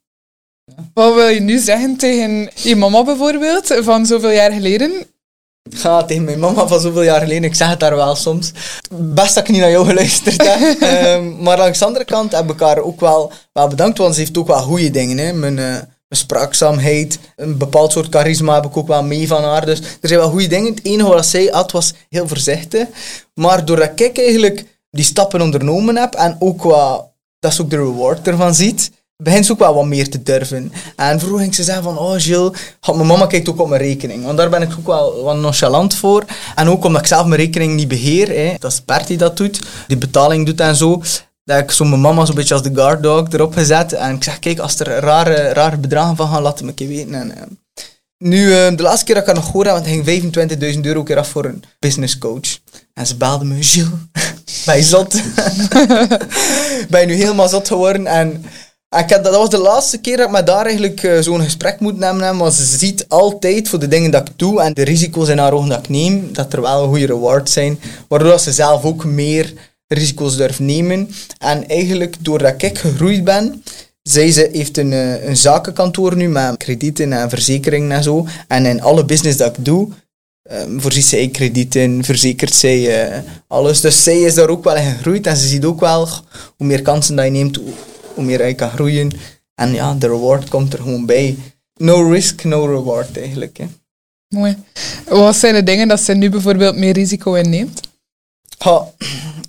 Wat 0.93 1.13
wil 1.13 1.27
je 1.27 1.39
nu 1.39 1.59
zeggen 1.59 1.97
tegen 1.97 2.51
je 2.55 2.75
mama 2.75 3.03
bijvoorbeeld, 3.03 3.67
van 3.67 4.05
zoveel 4.05 4.31
jaar 4.31 4.51
geleden? 4.51 5.05
Ga 5.69 6.03
tegen 6.03 6.23
mijn 6.23 6.39
mama 6.39 6.67
van 6.67 6.79
zoveel 6.79 7.01
jaar 7.03 7.19
geleden, 7.19 7.43
ik 7.43 7.55
zeg 7.55 7.69
het 7.69 7.79
daar 7.79 7.95
wel 7.95 8.15
soms. 8.15 8.51
Best 8.91 9.35
dat 9.35 9.43
ik 9.43 9.49
niet 9.49 9.61
naar 9.61 9.69
jou 9.69 9.85
geluisterd 9.85 10.47
heb. 10.47 10.81
um, 11.15 11.37
maar 11.43 11.57
langs 11.57 11.79
de 11.79 11.85
andere 11.85 12.05
kant 12.05 12.31
heb 12.31 12.51
ik 12.51 12.59
haar 12.59 12.77
ook 12.79 12.99
wel, 12.99 13.31
wel 13.53 13.67
bedankt, 13.67 13.97
want 13.97 14.13
ze 14.13 14.19
heeft 14.19 14.37
ook 14.37 14.47
wel 14.47 14.61
goede 14.61 14.91
dingen. 14.91 15.17
Hè. 15.17 15.33
Mijn, 15.33 15.57
uh, 15.57 15.65
mijn 16.07 16.21
spraakzaamheid, 16.21 17.19
een 17.35 17.57
bepaald 17.57 17.91
soort 17.91 18.07
charisma 18.09 18.53
heb 18.53 18.65
ik 18.65 18.77
ook 18.77 18.87
wel 18.87 19.03
mee 19.03 19.27
van 19.27 19.43
haar. 19.43 19.65
Dus 19.65 19.79
er 19.79 20.07
zijn 20.07 20.19
wel 20.19 20.29
goede 20.29 20.47
dingen. 20.47 20.73
Het 20.73 20.85
enige 20.85 21.09
wat 21.09 21.25
zij 21.25 21.49
had 21.51 21.71
was 21.71 21.93
heel 22.09 22.27
voorzichtig. 22.27 22.87
Maar 23.33 23.65
doordat 23.65 23.99
ik 23.99 24.17
eigenlijk 24.17 24.65
die 24.91 25.05
stappen 25.05 25.41
ondernomen 25.41 25.95
heb 25.95 26.13
en 26.13 26.35
ook 26.39 26.63
wat, 26.63 27.05
dat 27.39 27.53
ze 27.53 27.61
ook 27.61 27.69
de 27.69 27.75
reward 27.75 28.27
ervan 28.27 28.55
ziet, 28.55 28.91
begint 29.23 29.45
ze 29.45 29.51
ook 29.51 29.59
wel 29.59 29.73
wat 29.73 29.85
meer 29.85 30.09
te 30.09 30.23
durven. 30.23 30.71
En 30.95 31.19
vroeger 31.19 31.39
ging 31.39 31.55
ze 31.55 31.63
zeggen 31.63 31.83
van, 31.83 31.97
oh 31.97 32.13
Gilles, 32.17 32.59
mijn 32.85 33.07
mama 33.07 33.25
kijkt 33.25 33.49
ook 33.49 33.59
op 33.59 33.69
mijn 33.69 33.81
rekening. 33.81 34.23
Want 34.23 34.37
daar 34.37 34.49
ben 34.49 34.61
ik 34.61 34.71
ook 34.79 34.87
wel 34.87 35.23
wat 35.23 35.37
nonchalant 35.37 35.95
voor. 35.95 36.25
En 36.55 36.69
ook 36.69 36.83
omdat 36.83 37.01
ik 37.01 37.07
zelf 37.07 37.25
mijn 37.25 37.41
rekening 37.41 37.73
niet 37.73 37.87
beheer. 37.87 38.27
Hè. 38.27 38.55
Dat 38.59 38.71
is 38.71 38.85
Bert 38.85 39.07
die 39.07 39.17
dat 39.17 39.37
doet, 39.37 39.61
die 39.87 39.97
betaling 39.97 40.45
doet 40.45 40.59
en 40.59 40.75
zo. 40.75 41.01
Dat 41.43 41.59
ik 41.59 41.71
zo 41.71 41.85
mijn 41.85 42.01
mama 42.01 42.25
zo'n 42.25 42.35
beetje 42.35 42.53
als 42.53 42.63
de 42.63 42.73
guard 42.73 43.03
dog 43.03 43.27
erop 43.31 43.53
gezet. 43.53 43.93
En 43.93 44.15
ik 44.15 44.23
zeg, 44.23 44.39
kijk, 44.39 44.59
als 44.59 44.79
er 44.79 44.87
rare, 44.87 45.53
rare 45.53 45.77
bedragen 45.77 46.15
van 46.15 46.27
gaan, 46.27 46.41
laat 46.41 46.61
me 46.61 46.67
een 46.67 46.73
keer 46.73 46.87
weten. 46.87 47.13
En, 47.13 47.27
uh, 47.27 47.43
nu, 48.17 48.45
uh, 48.45 48.75
de 48.75 48.83
laatste 48.83 49.05
keer 49.05 49.15
dat 49.15 49.23
ik 49.23 49.29
haar 49.29 49.43
nog 49.43 49.51
hoorde, 49.51 49.69
want 49.69 49.87
ging 49.87 50.05
25.000 50.75 50.79
euro 50.81 51.03
keer 51.03 51.17
af 51.17 51.27
voor 51.27 51.45
een 51.45 51.63
business 51.79 52.17
coach. 52.17 52.57
En 52.93 53.07
ze 53.07 53.15
belde 53.15 53.45
me, 53.45 53.63
Gilles, 53.63 53.89
je 54.65 54.83
zot? 54.83 55.11
ben 56.89 57.01
je 57.01 57.05
nu 57.05 57.13
helemaal 57.13 57.49
zot 57.49 57.67
geworden? 57.67 58.07
En 58.07 58.45
ik 58.89 59.09
had, 59.09 59.23
dat 59.23 59.35
was 59.35 59.49
de 59.49 59.57
laatste 59.57 59.97
keer 59.97 60.17
dat 60.17 60.25
ik 60.25 60.31
met 60.31 60.47
daar 60.47 60.65
eigenlijk 60.65 61.03
uh, 61.03 61.19
zo'n 61.19 61.41
gesprek 61.41 61.79
moet 61.79 61.97
nemen. 61.97 62.37
Want 62.37 62.53
ze 62.53 62.77
ziet 62.77 63.05
altijd 63.07 63.69
voor 63.69 63.79
de 63.79 63.87
dingen 63.87 64.11
dat 64.11 64.29
ik 64.29 64.33
doe 64.37 64.61
en 64.61 64.73
de 64.73 64.83
risico's 64.83 65.29
in 65.29 65.37
haar 65.37 65.53
ogen 65.53 65.69
dat 65.69 65.79
ik 65.79 65.89
neem, 65.89 66.33
dat 66.33 66.53
er 66.53 66.61
wel 66.61 66.87
goede 66.87 67.05
rewards 67.05 67.53
zijn. 67.53 67.79
Waardoor 68.07 68.39
ze 68.39 68.51
zelf 68.51 68.83
ook 68.83 69.05
meer 69.05 69.53
risico's 69.87 70.37
durft 70.37 70.59
nemen. 70.59 71.09
En 71.37 71.67
eigenlijk, 71.67 72.15
doordat 72.19 72.61
ik 72.61 72.77
gegroeid 72.77 73.23
ben, 73.23 73.63
zij 74.01 74.31
ze 74.31 74.49
heeft 74.51 74.77
een, 74.77 74.93
eh, 74.93 75.27
een 75.27 75.37
zakenkantoor 75.37 76.15
nu 76.15 76.27
met 76.27 76.57
kredieten 76.57 77.13
en 77.13 77.29
verzekeringen 77.29 77.91
en 77.91 78.03
zo. 78.03 78.27
En 78.47 78.65
in 78.65 78.81
alle 78.81 79.05
business 79.05 79.37
dat 79.37 79.57
ik 79.57 79.65
doe, 79.65 79.87
um, 80.51 80.81
voorziet 80.81 81.05
zij 81.05 81.27
kredieten, 81.27 82.03
verzekert 82.03 82.53
zij 82.53 83.09
uh, 83.09 83.17
alles. 83.47 83.81
Dus 83.81 84.03
zij 84.03 84.19
is 84.19 84.33
daar 84.33 84.49
ook 84.49 84.63
wel 84.63 84.75
in 84.75 84.91
gegroeid 84.91 85.27
en 85.27 85.37
ze 85.37 85.47
ziet 85.47 85.65
ook 85.65 85.79
wel 85.79 86.07
hoe 86.57 86.67
meer 86.67 86.81
kansen 86.81 87.15
dat 87.15 87.25
je 87.25 87.31
neemt, 87.31 87.59
hoe 88.17 88.25
meer 88.25 88.47
je 88.47 88.53
kan 88.53 88.69
groeien. 88.69 89.11
En 89.55 89.73
ja, 89.73 89.93
de 89.93 90.07
reward 90.07 90.49
komt 90.49 90.73
er 90.73 90.79
gewoon 90.79 91.05
bij. 91.05 91.37
No 91.75 92.09
risk, 92.09 92.43
no 92.43 92.65
reward 92.65 93.17
eigenlijk. 93.17 93.57
Hè. 93.57 93.65
Mooi. 94.27 94.57
Wat 95.07 95.35
zijn 95.35 95.53
de 95.53 95.63
dingen 95.63 95.87
dat 95.87 96.01
zij 96.01 96.15
nu 96.15 96.29
bijvoorbeeld 96.29 96.75
meer 96.75 96.93
risico 96.93 97.33
inneemt? 97.33 97.81
Ha, 98.57 98.87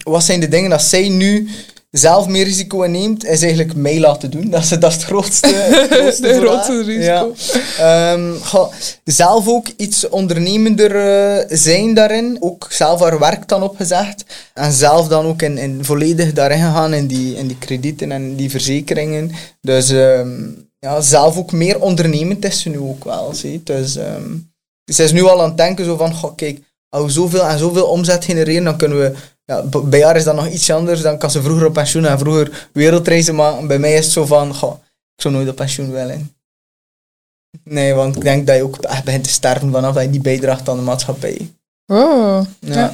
wat 0.03 0.25
zijn 0.25 0.41
de 0.41 0.49
dingen 0.49 0.71
dat 0.71 0.83
zij 0.83 1.09
nu 1.09 1.49
zelf 1.91 2.29
meer 2.29 2.45
risico 2.45 2.83
inneemt, 2.83 3.25
is 3.25 3.43
eigenlijk 3.43 3.75
mij 3.75 4.01
laten 4.01 4.31
doen. 4.31 4.51
Dat 4.51 4.63
is, 4.63 4.69
dat 4.69 4.85
is 4.85 4.95
het 4.95 5.05
grootste, 5.05 5.49
grootste, 6.41 6.83
risico. 6.83 7.35
Ja. 7.79 8.13
Um, 8.13 8.37
zelf 9.05 9.49
ook 9.49 9.67
iets 9.77 10.09
ondernemender 10.09 10.95
uh, 10.95 11.45
zijn 11.49 11.95
daarin. 11.95 12.37
Ook 12.41 12.67
zelf 12.71 13.01
haar 13.01 13.19
werk 13.19 13.49
dan 13.49 13.63
opgezegd. 13.63 14.25
En 14.55 14.73
zelf 14.73 15.09
dan 15.09 15.27
ook 15.27 15.43
in, 15.43 15.59
in 15.59 15.85
volledig 15.85 16.33
daarin 16.33 16.61
gegaan 16.61 16.95
in 16.95 17.07
die, 17.07 17.37
in 17.37 17.47
die 17.47 17.59
kredieten 17.59 18.13
en 18.13 18.37
die 18.37 18.51
verzekeringen. 18.51 19.31
Dus 19.61 19.91
um, 19.91 20.69
ja, 20.79 21.01
zelf 21.01 21.37
ook 21.37 21.53
meer 21.53 21.81
ondernemend 21.81 22.45
is 22.45 22.61
ze 22.61 22.69
nu 22.69 22.79
ook 22.79 23.05
wel. 23.05 23.35
Zie. 23.35 23.61
Dus 23.65 23.97
um, 23.97 24.53
ze 24.93 25.03
is 25.03 25.13
nu 25.13 25.23
al 25.23 25.41
aan 25.41 25.49
het 25.49 25.57
denken 25.57 25.85
zo 25.85 25.97
van, 25.97 26.15
goh, 26.15 26.35
kijk, 26.37 26.61
als 26.89 27.05
we 27.05 27.11
zoveel 27.11 27.45
en 27.45 27.59
zoveel 27.59 27.87
omzet 27.87 28.25
genereren, 28.25 28.65
dan 28.65 28.77
kunnen 28.77 28.99
we 28.99 29.15
ja, 29.49 29.63
bij 29.85 30.03
haar 30.03 30.17
is 30.17 30.25
dat 30.25 30.35
nog 30.35 30.49
iets 30.49 30.71
anders. 30.71 31.01
Dan 31.01 31.19
kan 31.19 31.31
ze 31.31 31.43
vroeger 31.43 31.67
op 31.67 31.73
pensioen 31.73 32.05
en 32.05 32.19
vroeger 32.19 32.69
wereldreizen 32.73 33.35
maken. 33.35 33.67
Bij 33.67 33.79
mij 33.79 33.93
is 33.93 34.05
het 34.05 34.13
zo 34.13 34.27
van, 34.27 34.55
goh, 34.55 34.75
ik 35.15 35.23
zou 35.23 35.35
nooit 35.35 35.49
op 35.49 35.57
pensioen 35.57 35.91
willen. 35.91 36.33
Nee, 37.65 37.95
want 37.95 38.17
ik 38.17 38.23
denk 38.23 38.47
dat 38.47 38.57
je 38.57 38.63
ook 38.63 38.77
echt 38.77 39.05
begint 39.05 39.25
te 39.25 39.31
sterven 39.31 39.71
vanaf 39.71 39.95
dat 39.95 40.03
je 40.03 40.09
niet 40.09 40.23
bijdraagt 40.23 40.69
aan 40.69 40.77
de 40.77 40.83
maatschappij. 40.83 41.51
Oh. 41.87 42.41
Ja. 42.61 42.93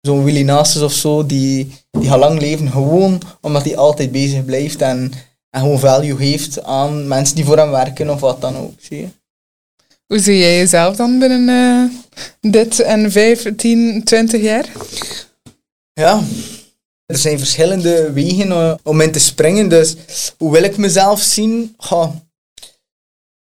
Zo'n 0.00 0.24
Willy 0.24 0.42
Nasus 0.42 0.82
of 0.82 0.92
zo, 0.92 1.26
die, 1.26 1.72
die 1.90 2.08
gaat 2.08 2.18
lang 2.18 2.40
leven 2.40 2.70
gewoon 2.70 3.20
omdat 3.40 3.64
hij 3.64 3.76
altijd 3.76 4.12
bezig 4.12 4.44
blijft 4.44 4.82
en, 4.82 5.12
en 5.50 5.60
gewoon 5.60 5.78
value 5.78 6.16
heeft 6.16 6.62
aan 6.62 7.08
mensen 7.08 7.36
die 7.36 7.44
voor 7.44 7.58
hem 7.58 7.70
werken 7.70 8.10
of 8.10 8.20
wat 8.20 8.40
dan 8.40 8.56
ook. 8.56 8.72
Zie 8.78 8.98
je? 8.98 9.08
Hoe 10.06 10.18
zie 10.18 10.38
jij 10.38 10.56
jezelf 10.56 10.96
dan 10.96 11.18
binnen 11.18 11.48
uh, 11.48 12.52
dit 12.52 12.80
en 12.80 13.12
5, 13.12 13.56
10, 13.56 14.04
20 14.04 14.42
jaar? 14.42 14.68
Ja, 15.92 16.22
Er 17.06 17.18
zijn 17.18 17.38
verschillende 17.38 18.12
wegen 18.12 18.50
eh, 18.50 18.74
om 18.82 19.00
in 19.00 19.12
te 19.12 19.18
springen. 19.18 19.68
Dus 19.68 19.96
hoe 20.38 20.52
wil 20.52 20.62
ik 20.62 20.76
mezelf 20.76 21.20
zien? 21.20 21.74
Ga. 21.78 22.14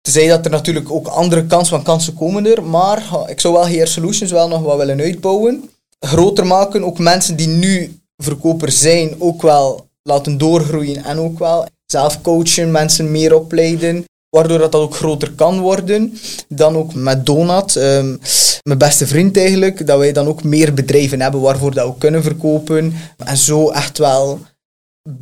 Tenzij 0.00 0.28
dat 0.28 0.44
er 0.44 0.50
natuurlijk 0.50 0.90
ook 0.90 1.06
andere 1.06 1.46
kansen 1.46 1.76
van 1.76 1.84
kansen 1.84 2.14
komen 2.14 2.46
er. 2.46 2.64
Maar 2.64 3.02
ik 3.26 3.40
zou 3.40 3.54
wel 3.54 3.66
HR 3.68 3.86
Solutions 3.86 4.30
wel 4.30 4.48
nog 4.48 4.62
wat 4.62 4.76
willen 4.76 5.00
uitbouwen. 5.00 5.70
Groter 6.00 6.46
maken. 6.46 6.84
Ook 6.84 6.98
mensen 6.98 7.36
die 7.36 7.48
nu 7.48 8.00
verkoper 8.16 8.72
zijn 8.72 9.20
ook 9.20 9.42
wel 9.42 9.86
laten 10.02 10.38
doorgroeien. 10.38 11.04
En 11.04 11.18
ook 11.18 11.38
wel 11.38 11.66
zelf 11.86 12.20
coachen, 12.22 12.70
mensen 12.70 13.10
meer 13.10 13.34
opleiden 13.34 14.04
waardoor 14.36 14.58
dat, 14.58 14.72
dat 14.72 14.80
ook 14.80 14.94
groter 14.94 15.32
kan 15.32 15.60
worden. 15.60 16.18
Dan 16.48 16.76
ook 16.76 16.94
met 16.94 17.26
Donat, 17.26 17.74
um, 17.74 18.20
mijn 18.62 18.78
beste 18.78 19.06
vriend 19.06 19.36
eigenlijk, 19.36 19.86
dat 19.86 19.98
wij 19.98 20.12
dan 20.12 20.26
ook 20.26 20.42
meer 20.42 20.74
bedrijven 20.74 21.20
hebben 21.20 21.40
waarvoor 21.40 21.74
dat 21.74 21.86
we 21.86 21.98
kunnen 21.98 22.22
verkopen. 22.22 22.94
En 23.16 23.36
zo 23.36 23.70
echt 23.70 23.98
wel 23.98 24.40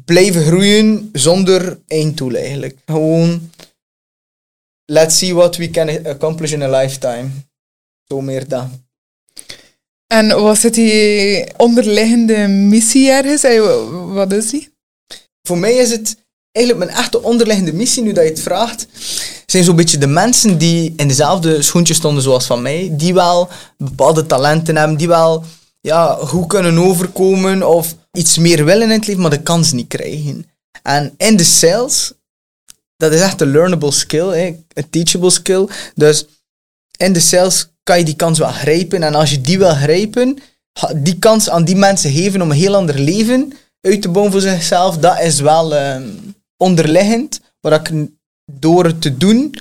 blijven 0.04 0.44
groeien 0.44 1.08
zonder 1.12 1.78
einddoel 1.86 2.34
eigenlijk. 2.34 2.78
Gewoon, 2.86 3.50
let's 4.84 5.18
see 5.18 5.34
what 5.34 5.56
we 5.56 5.70
can 5.70 6.06
accomplish 6.06 6.52
in 6.52 6.62
a 6.62 6.80
lifetime. 6.80 7.28
Zo 8.08 8.20
meer 8.20 8.48
dan. 8.48 8.82
En 10.06 10.28
was 10.28 10.62
het 10.62 10.74
die 10.74 11.44
onderliggende 11.56 12.46
missie 12.48 13.10
ergens? 13.10 13.42
Wat 14.14 14.32
is 14.32 14.50
die? 14.50 14.68
Voor 15.42 15.58
mij 15.58 15.74
is 15.74 15.90
het 15.90 16.16
eigenlijk 16.55 16.84
mijn 16.84 16.98
echte 16.98 17.22
onderliggende 17.22 17.72
missie, 17.72 18.02
nu 18.02 18.12
dat 18.12 18.24
je 18.24 18.30
het 18.30 18.40
vraagt, 18.40 18.86
zijn 19.46 19.64
zo'n 19.64 19.76
beetje 19.76 19.98
de 19.98 20.07
mensen 20.07 20.59
die 20.59 20.92
in 20.96 21.09
dezelfde 21.09 21.62
schoentjes 21.62 21.96
stonden 21.96 22.22
zoals 22.22 22.46
van 22.46 22.62
mij, 22.62 22.88
die 22.92 23.14
wel 23.14 23.48
bepaalde 23.78 24.26
talenten 24.26 24.76
hebben, 24.76 24.96
die 24.96 25.09
wel 25.09 25.44
ja, 25.80 26.14
goed 26.14 26.46
kunnen 26.46 26.78
overkomen 26.78 27.68
of 27.68 27.94
iets 28.12 28.38
meer 28.38 28.64
willen 28.64 28.82
in 28.82 28.90
het 28.90 29.07
leven, 29.07 29.22
maar 29.22 29.30
de 29.30 29.42
kans 29.42 29.72
niet 29.72 29.88
krijgen. 29.88 30.46
En 30.82 31.14
in 31.16 31.36
de 31.36 31.44
sales, 31.44 32.12
dat 32.96 33.12
is 33.12 33.20
echt 33.20 33.40
een 33.40 33.50
learnable 33.50 33.92
skill, 33.92 34.57
een 34.74 34.90
teachable 34.90 35.30
skill. 35.30 35.68
Dus 35.94 36.26
in 36.96 37.12
de 37.12 37.20
sales 37.20 37.68
kan 37.82 37.98
je 37.98 38.05
die 38.05 38.16
kans 38.16 38.38
wel 38.38 38.52
grijpen. 38.52 39.02
En 39.02 39.14
als 39.14 39.30
je 39.30 39.40
die 39.40 39.59
wil 39.59 39.74
grijpen, 39.74 40.38
die 40.96 41.18
kans 41.18 41.50
aan 41.50 41.64
die 41.64 41.76
mensen 41.76 42.12
geven 42.12 42.42
om 42.42 42.50
een 42.50 42.57
heel 42.57 42.74
ander 42.74 42.98
leven 42.98 43.52
uit 43.80 44.02
te 44.02 44.09
bouwen 44.09 44.32
voor 44.32 44.40
zichzelf, 44.40 44.98
dat 44.98 45.20
is 45.20 45.40
wel... 45.40 45.74
Ehm, 45.74 46.02
onderliggend, 46.57 47.40
waar 47.61 47.80
ik 47.80 48.09
door 48.52 48.84
het 48.84 49.00
te 49.00 49.16
doen, 49.16 49.55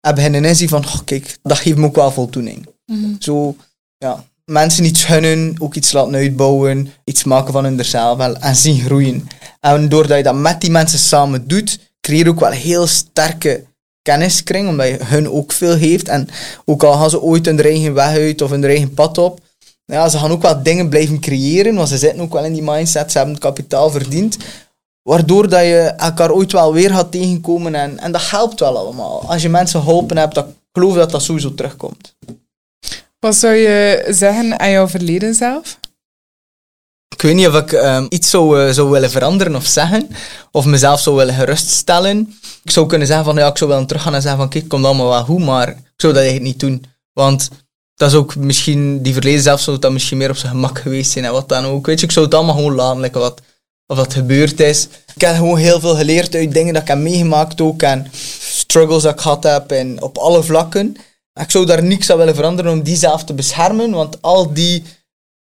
heb 0.00 0.18
een 0.18 0.44
inzien 0.44 0.68
van, 0.68 0.84
oh, 0.84 0.98
kijk, 1.04 1.38
dat 1.42 1.58
geeft 1.58 1.76
me 1.76 1.86
ook 1.86 1.94
wel 1.94 2.12
voldoening. 2.12 2.66
Mm 2.86 3.16
Zo, 3.18 3.56
ja, 3.98 4.24
mensen 4.44 4.84
iets 4.84 5.04
gunnen, 5.04 5.54
ook 5.58 5.74
iets 5.74 5.92
laten 5.92 6.14
uitbouwen, 6.14 6.92
iets 7.04 7.24
maken 7.24 7.52
van 7.52 7.64
hunzelf 7.64 8.18
en 8.18 8.56
zien 8.56 8.80
groeien. 8.80 9.28
En 9.60 9.88
doordat 9.88 10.16
je 10.16 10.22
dat 10.22 10.34
met 10.34 10.60
die 10.60 10.70
mensen 10.70 10.98
samen 10.98 11.48
doet, 11.48 11.78
creëer 12.00 12.24
je 12.24 12.30
ook 12.30 12.40
wel 12.40 12.50
een 12.50 12.56
heel 12.56 12.86
sterke 12.86 13.64
kenniskring, 14.02 14.68
omdat 14.68 14.86
je 14.86 15.04
hun 15.04 15.30
ook 15.30 15.52
veel 15.52 15.78
geeft. 15.78 16.08
En 16.08 16.28
ook 16.64 16.82
al 16.82 16.92
gaan 16.92 17.10
ze 17.10 17.20
ooit 17.20 17.46
hun 17.46 17.60
eigen 17.60 17.94
weg 17.94 18.16
uit 18.16 18.42
of 18.42 18.50
hun 18.50 18.64
eigen 18.64 18.94
pad 18.94 19.18
op, 19.18 19.40
ja, 19.86 20.08
ze 20.08 20.18
gaan 20.18 20.30
ook 20.30 20.42
wel 20.42 20.62
dingen 20.62 20.88
blijven 20.88 21.20
creëren, 21.20 21.74
want 21.74 21.88
ze 21.88 21.98
zitten 21.98 22.20
ook 22.20 22.32
wel 22.32 22.44
in 22.44 22.52
die 22.52 22.62
mindset, 22.62 23.12
ze 23.12 23.16
hebben 23.16 23.34
het 23.34 23.44
kapitaal 23.44 23.90
verdiend. 23.90 24.36
Waardoor 25.04 25.48
dat 25.48 25.60
je 25.60 25.92
elkaar 25.96 26.32
ooit 26.32 26.52
wel 26.52 26.72
weer 26.72 26.90
gaat 26.90 27.12
tegenkomen 27.12 27.74
en, 27.74 27.98
en 27.98 28.12
dat 28.12 28.30
helpt 28.30 28.60
wel 28.60 28.76
allemaal. 28.76 29.30
Als 29.30 29.42
je 29.42 29.48
mensen 29.48 29.80
geholpen 29.80 30.16
hebt, 30.16 30.34
dan 30.34 30.54
geloof 30.72 30.94
dat 30.94 31.10
dat 31.10 31.22
sowieso 31.22 31.54
terugkomt. 31.54 32.14
Wat 33.18 33.34
zou 33.34 33.54
je 33.54 34.06
zeggen 34.10 34.60
aan 34.60 34.70
jouw 34.70 34.88
verleden 34.88 35.34
zelf? 35.34 35.78
Ik 37.08 37.22
weet 37.22 37.34
niet 37.34 37.46
of 37.46 37.54
ik 37.54 37.72
um, 37.72 38.06
iets 38.08 38.30
zou, 38.30 38.66
uh, 38.66 38.72
zou 38.72 38.90
willen 38.90 39.10
veranderen 39.10 39.56
of 39.56 39.66
zeggen, 39.66 40.08
of 40.50 40.64
mezelf 40.64 41.00
zou 41.00 41.16
willen 41.16 41.34
geruststellen. 41.34 42.34
Ik 42.64 42.70
zou 42.70 42.86
kunnen 42.86 43.06
zeggen 43.06 43.24
van 43.24 43.36
ja, 43.36 43.48
ik 43.48 43.58
zou 43.58 43.70
willen 43.70 43.86
teruggaan 43.86 44.14
en 44.14 44.22
zeggen 44.22 44.40
van 44.40 44.48
kijk, 44.48 44.62
het 44.62 44.72
komt 44.72 44.84
allemaal 44.84 45.08
wel 45.08 45.24
goed, 45.24 45.44
maar 45.44 45.68
ik 45.68 45.76
zou 45.96 46.12
dat 46.12 46.22
eigenlijk 46.22 46.52
niet 46.52 46.60
doen. 46.60 46.84
Want 47.12 47.48
dat 47.94 48.10
is 48.10 48.16
ook 48.16 48.36
misschien, 48.36 49.02
die 49.02 49.12
verleden 49.12 49.42
zelf 49.42 49.60
zou 49.60 49.78
dat 49.78 49.92
misschien 49.92 50.18
meer 50.18 50.30
op 50.30 50.36
zijn 50.36 50.52
gemak 50.52 50.78
geweest 50.78 51.10
zijn 51.10 51.24
en 51.24 51.32
wat 51.32 51.48
dan 51.48 51.64
ook. 51.64 51.86
Weet 51.86 52.00
je, 52.00 52.06
ik 52.06 52.12
zou 52.12 52.24
het 52.24 52.34
allemaal 52.34 52.54
gewoon 52.54 52.74
laten, 52.74 53.00
like 53.00 53.18
wat, 53.18 53.40
of 53.86 53.96
dat 53.96 54.12
gebeurd 54.12 54.60
is. 54.60 54.88
Ik 55.14 55.20
heb 55.20 55.34
gewoon 55.34 55.58
heel 55.58 55.80
veel 55.80 55.96
geleerd 55.96 56.34
uit 56.34 56.52
dingen 56.52 56.72
dat 56.72 56.82
ik 56.82 56.88
heb 56.88 56.98
meegemaakt 56.98 57.60
ook 57.60 57.82
en 57.82 58.06
struggles 58.40 59.02
dat 59.02 59.14
ik 59.14 59.20
gehad 59.20 59.42
heb 59.42 59.70
en 59.70 60.02
op 60.02 60.18
alle 60.18 60.42
vlakken. 60.42 60.96
Ik 61.40 61.50
zou 61.50 61.66
daar 61.66 61.84
niks 61.84 62.10
aan 62.10 62.18
willen 62.18 62.34
veranderen 62.34 62.72
om 62.72 62.82
die 62.82 62.96
zelf 62.96 63.24
te 63.24 63.34
beschermen, 63.34 63.90
want 63.90 64.22
al 64.22 64.52
die 64.52 64.82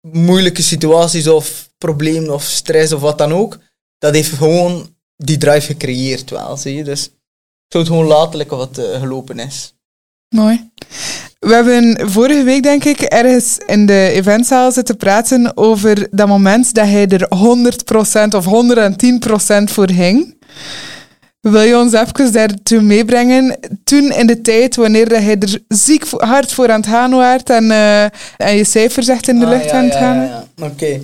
moeilijke 0.01 0.63
situaties 0.63 1.29
of 1.29 1.71
problemen 1.79 2.35
of 2.35 2.45
stress 2.45 2.93
of 2.93 3.01
wat 3.01 3.19
dan 3.19 3.33
ook, 3.33 3.59
dat 3.99 4.15
heeft 4.15 4.33
gewoon 4.33 4.97
die 5.17 5.37
drive 5.37 5.67
gecreëerd 5.67 6.31
wel, 6.31 6.57
zie 6.57 6.75
je. 6.75 6.85
Dus 6.85 7.05
ik 7.05 7.13
zou 7.69 7.85
het 7.85 7.93
gewoon 7.93 8.09
laten 8.09 8.49
wat 8.49 8.79
uh, 8.79 8.99
gelopen 9.01 9.39
is. 9.39 9.75
Mooi. 10.29 10.71
We 11.45 11.55
hebben 11.55 12.11
vorige 12.11 12.43
week, 12.43 12.63
denk 12.63 12.85
ik, 12.85 13.01
ergens 13.01 13.59
in 13.67 13.87
de 13.87 14.11
eventzaal 14.13 14.73
zitten 14.73 14.97
praten 14.97 15.57
over 15.57 16.07
dat 16.11 16.29
moment 16.29 16.75
dat 16.75 16.87
hij 16.87 17.09
er 17.09 17.29
100% 17.29 18.37
of 18.37 18.45
110% 18.45 19.65
voor 19.65 19.91
ging. 19.91 20.37
Wil 21.41 21.61
je 21.61 21.79
ons 21.79 21.93
even 21.93 22.33
daartoe 22.33 22.81
meebrengen? 22.81 23.59
Toen 23.85 24.13
in 24.13 24.27
de 24.27 24.41
tijd, 24.41 24.77
wanneer 24.77 25.09
hij 25.09 25.37
er 25.39 25.59
ziek 25.69 26.05
hard 26.11 26.53
voor 26.53 26.71
aan 26.71 26.81
het 26.81 26.89
gaan 26.89 27.11
was 27.11 27.43
en, 27.43 27.65
uh, 27.65 28.03
en 28.37 28.57
je 28.57 28.65
cijfers 28.65 29.09
echt 29.09 29.29
in 29.29 29.39
de 29.39 29.45
ah, 29.47 29.51
lucht 29.51 29.71
aan 29.71 29.85
het 29.85 29.95
gaan? 29.95 30.17
Ja, 30.17 30.47
ja, 30.57 30.67
Oké. 30.67 31.01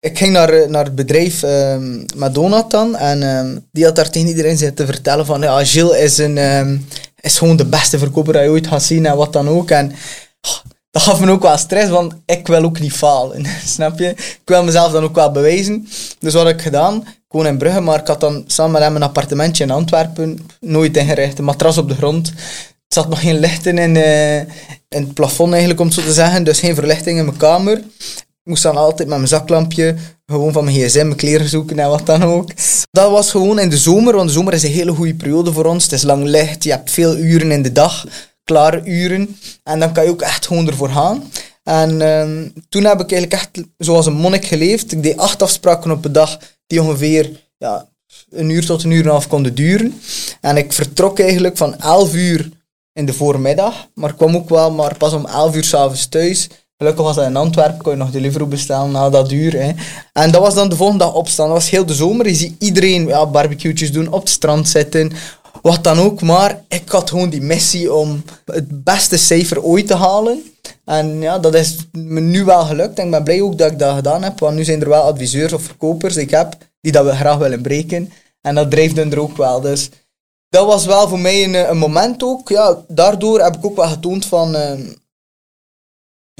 Ik 0.00 0.18
ging 0.18 0.32
naar, 0.32 0.48
eh, 0.48 0.68
naar 0.68 0.84
het 0.84 0.94
bedrijf 0.94 1.42
um, 1.42 2.04
met 2.16 2.34
Donat 2.34 2.74
en 2.98 3.22
um, 3.22 3.66
die 3.72 3.84
had 3.84 3.96
daar 3.96 4.10
tegen 4.10 4.28
iedereen 4.28 4.56
zitten 4.56 4.86
vertellen 4.86 5.26
van 5.26 5.40
ja, 5.40 5.64
Gilles 5.64 5.98
is 5.98 6.18
een, 6.18 6.38
um, 6.38 6.86
is 7.20 7.38
gewoon 7.38 7.56
de 7.56 7.66
beste 7.66 7.98
verkoper 7.98 8.32
dat 8.32 8.42
je 8.42 8.48
ooit 8.48 8.66
gaat 8.66 8.82
zien 8.82 9.06
en 9.06 9.16
wat 9.16 9.32
dan 9.32 9.48
ook. 9.48 9.70
En 9.70 9.92
oh, 10.40 10.58
dat 10.90 11.02
gaf 11.02 11.20
me 11.20 11.30
ook 11.30 11.42
wel 11.42 11.56
stress, 11.56 11.90
want 11.90 12.14
ik 12.26 12.46
wil 12.46 12.62
ook 12.62 12.80
niet 12.80 12.92
falen. 12.92 13.46
Snap 13.66 13.98
je? 13.98 14.08
Ik 14.08 14.42
wil 14.44 14.64
mezelf 14.64 14.92
dan 14.92 15.04
ook 15.04 15.14
wel 15.14 15.32
bewijzen. 15.32 15.88
Dus 16.18 16.34
wat 16.34 16.46
heb 16.46 16.54
ik 16.54 16.62
gedaan? 16.62 17.06
Gewoon 17.28 17.46
in 17.46 17.58
Brugge, 17.58 17.80
maar 17.80 18.00
ik 18.00 18.06
had 18.06 18.20
dan 18.20 18.44
samen 18.46 18.72
met 18.72 18.82
hem 18.82 18.96
een 18.96 19.02
appartementje 19.02 19.64
in 19.64 19.70
Antwerpen. 19.70 20.46
Nooit 20.60 20.96
ingericht, 20.96 21.38
een 21.38 21.44
matras 21.44 21.78
op 21.78 21.88
de 21.88 21.94
grond. 21.94 22.28
Er 22.28 22.34
zat 22.88 23.08
nog 23.08 23.20
geen 23.20 23.38
lichten 23.38 23.78
in, 23.78 23.94
uh, 23.94 24.38
in 24.38 24.46
het 24.88 25.14
plafond 25.14 25.50
eigenlijk, 25.50 25.80
om 25.80 25.86
het 25.86 25.94
zo 25.94 26.02
te 26.02 26.12
zeggen. 26.12 26.44
Dus 26.44 26.60
geen 26.60 26.74
verlichting 26.74 27.18
in 27.18 27.24
mijn 27.24 27.36
kamer. 27.36 27.82
Moest 28.44 28.62
dan 28.62 28.76
altijd 28.76 29.08
met 29.08 29.16
mijn 29.16 29.28
zaklampje 29.28 29.96
gewoon 30.26 30.52
van 30.52 30.64
mijn 30.64 30.76
gsm 30.76 31.04
mijn 31.04 31.16
kleren 31.16 31.48
zoeken 31.48 31.78
en 31.78 31.88
wat 31.88 32.06
dan 32.06 32.22
ook. 32.22 32.50
Dat 32.90 33.10
was 33.10 33.30
gewoon 33.30 33.58
in 33.58 33.70
de 33.70 33.78
zomer, 33.78 34.16
want 34.16 34.28
de 34.28 34.34
zomer 34.34 34.52
is 34.52 34.62
een 34.62 34.70
hele 34.70 34.92
goede 34.92 35.14
periode 35.14 35.52
voor 35.52 35.64
ons. 35.64 35.82
Het 35.84 35.92
is 35.92 36.02
lang 36.02 36.24
licht, 36.24 36.64
je 36.64 36.70
hebt 36.70 36.90
veel 36.90 37.16
uren 37.16 37.50
in 37.50 37.62
de 37.62 37.72
dag, 37.72 38.06
klare 38.44 38.82
uren. 38.84 39.36
En 39.62 39.78
dan 39.80 39.92
kan 39.92 40.04
je 40.04 40.10
ook 40.10 40.22
echt 40.22 40.46
gewoon 40.46 40.66
ervoor 40.66 40.90
gaan. 40.90 41.30
En 41.62 42.00
uh, 42.00 42.50
toen 42.68 42.84
heb 42.84 43.00
ik 43.00 43.12
eigenlijk 43.12 43.32
echt 43.32 43.50
zoals 43.78 44.06
een 44.06 44.12
monnik 44.12 44.44
geleefd. 44.44 44.92
Ik 44.92 45.02
deed 45.02 45.16
acht 45.16 45.42
afspraken 45.42 45.90
op 45.90 46.04
een 46.04 46.12
dag 46.12 46.38
die 46.66 46.82
ongeveer 46.82 47.40
ja, 47.58 47.88
een 48.30 48.50
uur 48.50 48.66
tot 48.66 48.84
een 48.84 48.90
uur 48.90 49.00
en 49.00 49.04
een 49.04 49.10
half 49.10 49.28
konden 49.28 49.54
duren. 49.54 50.00
En 50.40 50.56
ik 50.56 50.72
vertrok 50.72 51.18
eigenlijk 51.18 51.56
van 51.56 51.78
elf 51.78 52.14
uur 52.14 52.50
in 52.92 53.06
de 53.06 53.12
voormiddag, 53.12 53.88
maar 53.94 54.14
kwam 54.14 54.36
ook 54.36 54.48
wel 54.48 54.70
maar 54.70 54.96
pas 54.96 55.12
om 55.12 55.26
elf 55.26 55.56
uur 55.56 55.64
s'avonds 55.64 56.08
thuis. 56.08 56.48
Gelukkig 56.80 57.04
was 57.04 57.16
dat 57.16 57.26
in 57.26 57.36
Antwerpen, 57.36 57.82
kon 57.82 57.92
je 57.92 57.98
nog 57.98 58.10
Deliveroo 58.10 58.46
bestellen 58.46 58.90
na 58.90 59.10
dat 59.10 59.32
uur. 59.32 59.52
Hè. 59.52 59.72
En 60.12 60.30
dat 60.30 60.40
was 60.40 60.54
dan 60.54 60.68
de 60.68 60.76
volgende 60.76 61.04
dag 61.04 61.14
opstaan. 61.14 61.46
Dat 61.46 61.56
was 61.56 61.70
heel 61.70 61.86
de 61.86 61.94
zomer. 61.94 62.26
Je 62.26 62.34
ziet 62.34 62.54
iedereen 62.58 63.06
ja, 63.06 63.26
barbecue's 63.26 63.92
doen, 63.92 64.12
op 64.12 64.20
het 64.20 64.28
strand 64.28 64.68
zitten, 64.68 65.12
wat 65.62 65.84
dan 65.84 65.98
ook. 65.98 66.22
Maar 66.22 66.64
ik 66.68 66.88
had 66.88 67.10
gewoon 67.10 67.30
die 67.30 67.40
missie 67.40 67.92
om 67.94 68.24
het 68.44 68.84
beste 68.84 69.16
cijfer 69.16 69.62
ooit 69.62 69.86
te 69.86 69.94
halen. 69.94 70.42
En 70.84 71.20
ja, 71.20 71.38
dat 71.38 71.54
is 71.54 71.76
me 71.92 72.20
nu 72.20 72.44
wel 72.44 72.64
gelukt. 72.64 72.98
En 72.98 73.04
ik 73.04 73.10
ben 73.10 73.24
blij 73.24 73.40
ook 73.40 73.58
dat 73.58 73.70
ik 73.70 73.78
dat 73.78 73.94
gedaan 73.94 74.22
heb. 74.22 74.38
Want 74.38 74.56
nu 74.56 74.64
zijn 74.64 74.80
er 74.80 74.88
wel 74.88 75.02
adviseurs 75.02 75.52
of 75.52 75.62
verkopers 75.62 76.16
ik 76.16 76.30
heb 76.30 76.56
die 76.80 76.92
dat 76.92 77.04
we 77.04 77.12
graag 77.14 77.36
willen 77.36 77.62
breken. 77.62 78.12
En 78.40 78.54
dat 78.54 78.70
drijft 78.70 78.98
er 78.98 79.20
ook 79.20 79.36
wel. 79.36 79.60
Dus 79.60 79.90
dat 80.48 80.66
was 80.66 80.86
wel 80.86 81.08
voor 81.08 81.20
mij 81.20 81.44
een, 81.44 81.70
een 81.70 81.78
moment 81.78 82.22
ook. 82.22 82.48
Ja, 82.48 82.78
daardoor 82.88 83.40
heb 83.42 83.56
ik 83.56 83.64
ook 83.64 83.76
wel 83.76 83.88
getoond 83.88 84.26
van... 84.26 84.54
Ehm, 84.54 84.80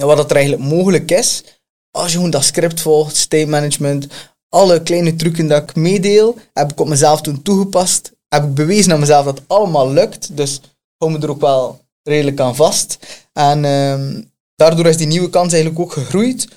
ja, 0.01 0.07
wat 0.07 0.31
er 0.31 0.37
eigenlijk 0.37 0.71
mogelijk 0.71 1.11
is, 1.11 1.45
als 1.91 2.11
je 2.11 2.17
gewoon 2.17 2.31
dat 2.31 2.45
script 2.45 2.81
volgt, 2.81 3.17
state 3.17 3.47
management, 3.47 4.07
alle 4.49 4.83
kleine 4.83 5.17
trucken 5.17 5.49
dat 5.49 5.63
ik 5.63 5.77
meedeel, 5.77 6.37
heb 6.53 6.73
ik 6.73 6.81
op 6.81 6.89
mezelf 6.89 7.21
toen 7.21 7.43
toegepast. 7.43 8.13
Heb 8.29 8.45
ik 8.45 8.55
bewezen 8.55 8.93
aan 8.93 9.01
mezelf 9.01 9.25
dat 9.25 9.39
het 9.39 9.49
allemaal 9.49 9.93
lukt. 9.93 10.37
Dus 10.37 10.61
hou 10.97 11.13
me 11.13 11.19
er 11.19 11.31
ook 11.31 11.41
wel 11.41 11.81
redelijk 12.03 12.41
aan 12.41 12.57
vast. 12.57 12.99
En 13.33 13.65
ehm, 13.65 14.23
daardoor 14.55 14.87
is 14.87 14.97
die 14.97 15.07
nieuwe 15.07 15.31
kans 15.31 15.53
eigenlijk 15.53 15.83
ook 15.83 15.93
gegroeid 15.93 16.49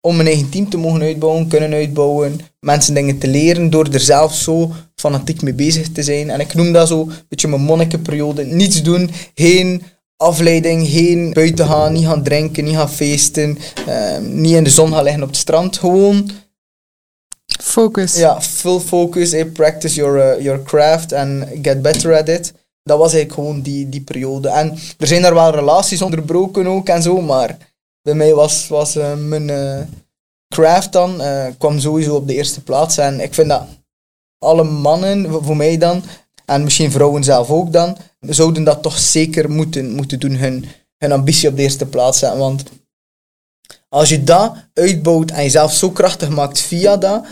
om 0.00 0.16
mijn 0.16 0.28
eigen 0.28 0.48
team 0.50 0.70
te 0.70 0.76
mogen 0.76 1.02
uitbouwen, 1.02 1.48
kunnen 1.48 1.72
uitbouwen, 1.72 2.40
mensen 2.60 2.94
dingen 2.94 3.18
te 3.18 3.28
leren 3.28 3.70
door 3.70 3.88
er 3.88 4.00
zelf 4.00 4.34
zo 4.34 4.72
fanatiek 4.94 5.42
mee 5.42 5.54
bezig 5.54 5.92
te 5.92 6.02
zijn. 6.02 6.30
En 6.30 6.40
ik 6.40 6.54
noem 6.54 6.72
dat 6.72 6.88
zo 6.88 7.00
een 7.00 7.12
beetje 7.28 7.48
mijn 7.48 7.62
monnikenperiode. 7.62 8.44
Niets 8.44 8.82
doen, 8.82 9.10
geen 9.34 9.82
afleiding, 10.22 10.88
geen 10.88 11.32
buiten 11.32 11.66
gaan, 11.66 11.92
niet 11.92 12.06
gaan 12.06 12.22
drinken, 12.22 12.64
niet 12.64 12.76
gaan 12.76 12.90
feesten, 12.90 13.58
ehm, 13.86 14.40
niet 14.40 14.54
in 14.54 14.64
de 14.64 14.70
zon 14.70 14.92
gaan 14.92 15.04
liggen 15.04 15.22
op 15.22 15.28
het 15.28 15.36
strand. 15.36 15.78
Gewoon 15.78 16.30
Focus. 17.60 18.16
Ja, 18.16 18.40
full 18.40 18.80
focus, 18.80 19.32
eh, 19.32 19.52
practice 19.52 19.94
your, 19.94 20.18
eh, 20.18 20.42
your 20.42 20.62
craft 20.62 21.12
and 21.12 21.44
get 21.62 21.82
better 21.82 22.16
at 22.16 22.28
it. 22.28 22.52
Dat 22.82 22.98
was 22.98 23.12
eigenlijk 23.12 23.34
gewoon 23.34 23.62
die, 23.62 23.88
die 23.88 24.00
periode. 24.00 24.48
En 24.48 24.78
er 24.98 25.06
zijn 25.06 25.22
daar 25.22 25.34
wel 25.34 25.50
relaties 25.50 26.02
onderbroken 26.02 26.66
ook 26.66 26.88
en 26.88 27.02
zo, 27.02 27.20
maar 27.20 27.56
bij 28.02 28.14
mij 28.14 28.34
was, 28.34 28.68
was 28.68 28.96
eh, 28.96 29.14
mijn 29.14 29.50
craft 30.54 30.92
dan, 30.92 31.22
kwam 31.58 31.78
sowieso 31.78 32.14
op 32.14 32.26
de 32.26 32.34
eerste 32.34 32.62
plaats. 32.62 32.98
En 32.98 33.20
ik 33.20 33.34
vind 33.34 33.48
dat 33.48 33.62
alle 34.38 34.64
mannen, 34.64 35.44
voor 35.44 35.56
mij 35.56 35.78
dan, 35.78 36.02
en 36.46 36.64
misschien 36.64 36.90
vrouwen 36.90 37.24
zelf 37.24 37.50
ook 37.50 37.72
dan, 37.72 37.96
zouden 38.28 38.64
dat 38.64 38.82
toch 38.82 38.98
zeker 38.98 39.50
moeten, 39.50 39.94
moeten 39.94 40.20
doen, 40.20 40.34
hun, 40.34 40.64
hun 40.98 41.12
ambitie 41.12 41.48
op 41.48 41.56
de 41.56 41.62
eerste 41.62 41.86
plaats 41.86 42.18
zetten. 42.18 42.38
Want 42.38 42.64
als 43.88 44.08
je 44.08 44.24
dat 44.24 44.54
uitbouwt 44.74 45.30
en 45.30 45.42
jezelf 45.42 45.72
zo 45.72 45.90
krachtig 45.90 46.28
maakt 46.28 46.60
via 46.60 46.96
dat, 46.96 47.24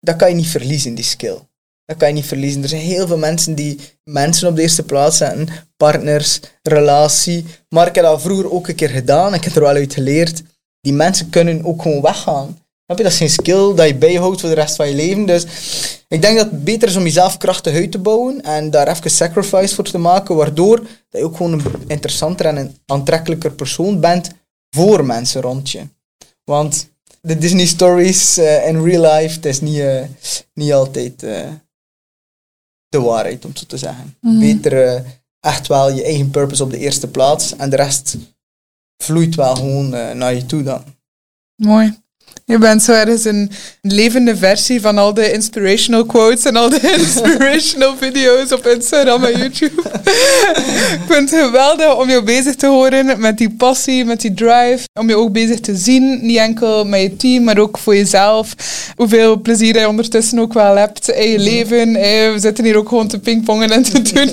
dat 0.00 0.16
kan 0.16 0.28
je 0.28 0.34
niet 0.34 0.48
verliezen, 0.48 0.94
die 0.94 1.04
skill. 1.04 1.38
Dat 1.84 1.96
kan 1.96 2.08
je 2.08 2.14
niet 2.14 2.26
verliezen. 2.26 2.62
Er 2.62 2.68
zijn 2.68 2.82
heel 2.82 3.06
veel 3.06 3.18
mensen 3.18 3.54
die 3.54 3.80
mensen 4.04 4.48
op 4.48 4.56
de 4.56 4.62
eerste 4.62 4.82
plaats 4.82 5.16
zetten. 5.16 5.48
Partners, 5.76 6.40
relatie. 6.62 7.44
Maar 7.68 7.86
ik 7.86 7.94
heb 7.94 8.04
dat 8.04 8.22
vroeger 8.22 8.52
ook 8.52 8.68
een 8.68 8.74
keer 8.74 8.88
gedaan. 8.88 9.34
Ik 9.34 9.44
heb 9.44 9.54
er 9.54 9.60
wel 9.60 9.74
uit 9.74 9.94
geleerd. 9.94 10.42
Die 10.80 10.92
mensen 10.92 11.30
kunnen 11.30 11.64
ook 11.64 11.82
gewoon 11.82 12.02
weggaan. 12.02 12.58
Snap 12.86 12.98
je? 12.98 13.04
Dat 13.04 13.12
is 13.12 13.18
geen 13.18 13.30
skill 13.30 13.74
dat 13.74 13.86
je 13.86 13.94
bijhoudt 13.94 14.40
voor 14.40 14.48
de 14.48 14.54
rest 14.54 14.76
van 14.76 14.88
je 14.88 14.94
leven. 14.94 15.26
Dus 15.26 15.44
ik 16.08 16.22
denk 16.22 16.36
dat 16.36 16.50
het 16.50 16.64
beter 16.64 16.88
is 16.88 16.96
om 16.96 17.02
jezelf 17.02 17.36
krachtig 17.36 17.74
uit 17.74 17.92
te 17.92 17.98
bouwen. 17.98 18.42
En 18.42 18.70
daar 18.70 18.88
even 18.88 19.10
sacrifice 19.10 19.74
voor 19.74 19.84
te 19.84 19.98
maken. 19.98 20.36
Waardoor 20.36 20.76
dat 20.76 21.20
je 21.20 21.24
ook 21.24 21.36
gewoon 21.36 21.52
een 21.52 21.64
interessanter 21.86 22.46
en 22.46 22.56
een 22.56 22.78
aantrekkelijker 22.86 23.52
persoon 23.52 24.00
bent 24.00 24.30
voor 24.70 25.04
mensen 25.04 25.40
rond 25.40 25.70
je. 25.70 25.82
Want 26.44 26.88
de 27.20 27.38
Disney 27.38 27.66
stories 27.66 28.36
eh, 28.38 28.68
in 28.68 28.82
real 28.82 29.14
life, 29.14 29.34
het 29.34 29.46
is 29.46 29.60
niet, 29.60 29.78
eh, 29.78 30.02
niet 30.54 30.72
altijd 30.72 31.22
eh, 31.22 31.48
de 32.88 33.00
waarheid, 33.00 33.44
om 33.44 33.50
het 33.50 33.58
zo 33.58 33.66
te 33.66 33.76
zeggen. 33.76 34.16
Beter 34.20 34.84
eh, 34.84 35.00
echt 35.40 35.66
wel 35.66 35.90
je 35.90 36.04
eigen 36.04 36.30
purpose 36.30 36.62
op 36.62 36.70
de 36.70 36.78
eerste 36.78 37.08
plaats 37.08 37.56
en 37.56 37.70
de 37.70 37.76
rest 37.76 38.16
vloeit 39.02 39.34
wel 39.34 39.54
gewoon 39.54 39.88
naar 40.18 40.34
je 40.34 40.46
toe 40.46 40.62
dan. 40.62 40.84
Mooi. 41.56 42.04
Je 42.44 42.58
bent 42.58 42.82
zo 42.82 42.92
ergens 42.92 43.24
een 43.24 43.50
levende 43.82 44.36
versie 44.36 44.80
van 44.80 44.98
al 44.98 45.14
de 45.14 45.32
inspirational 45.32 46.04
quotes 46.04 46.44
en 46.44 46.56
al 46.56 46.68
de 46.68 46.80
inspirational 46.98 47.94
video's 48.00 48.52
op 48.52 48.66
Instagram 48.66 49.24
en 49.24 49.38
YouTube. 49.38 49.82
ik 50.92 51.00
vind 51.08 51.30
het 51.30 51.40
geweldig 51.40 51.96
om 51.98 52.08
jou 52.08 52.22
bezig 52.22 52.54
te 52.54 52.66
horen 52.66 53.20
met 53.20 53.38
die 53.38 53.50
passie, 53.50 54.04
met 54.04 54.20
die 54.20 54.34
drive. 54.34 54.78
Om 55.00 55.08
je 55.08 55.16
ook 55.16 55.32
bezig 55.32 55.60
te 55.60 55.76
zien, 55.76 56.18
niet 56.22 56.36
enkel 56.36 56.84
met 56.84 57.00
je 57.00 57.16
team, 57.16 57.44
maar 57.44 57.58
ook 57.58 57.78
voor 57.78 57.96
jezelf. 57.96 58.54
Hoeveel 58.96 59.40
plezier 59.40 59.78
je 59.78 59.88
ondertussen 59.88 60.38
ook 60.38 60.52
wel 60.52 60.76
hebt 60.76 61.08
in 61.10 61.30
je 61.30 61.38
leven. 61.38 61.96
Eh, 61.96 62.32
We 62.32 62.38
zitten 62.38 62.64
hier 62.64 62.76
ook 62.76 62.88
gewoon 62.88 63.08
te 63.08 63.18
pingpongen 63.18 63.70
en 63.70 63.82
te 63.82 64.02
doen. 64.02 64.30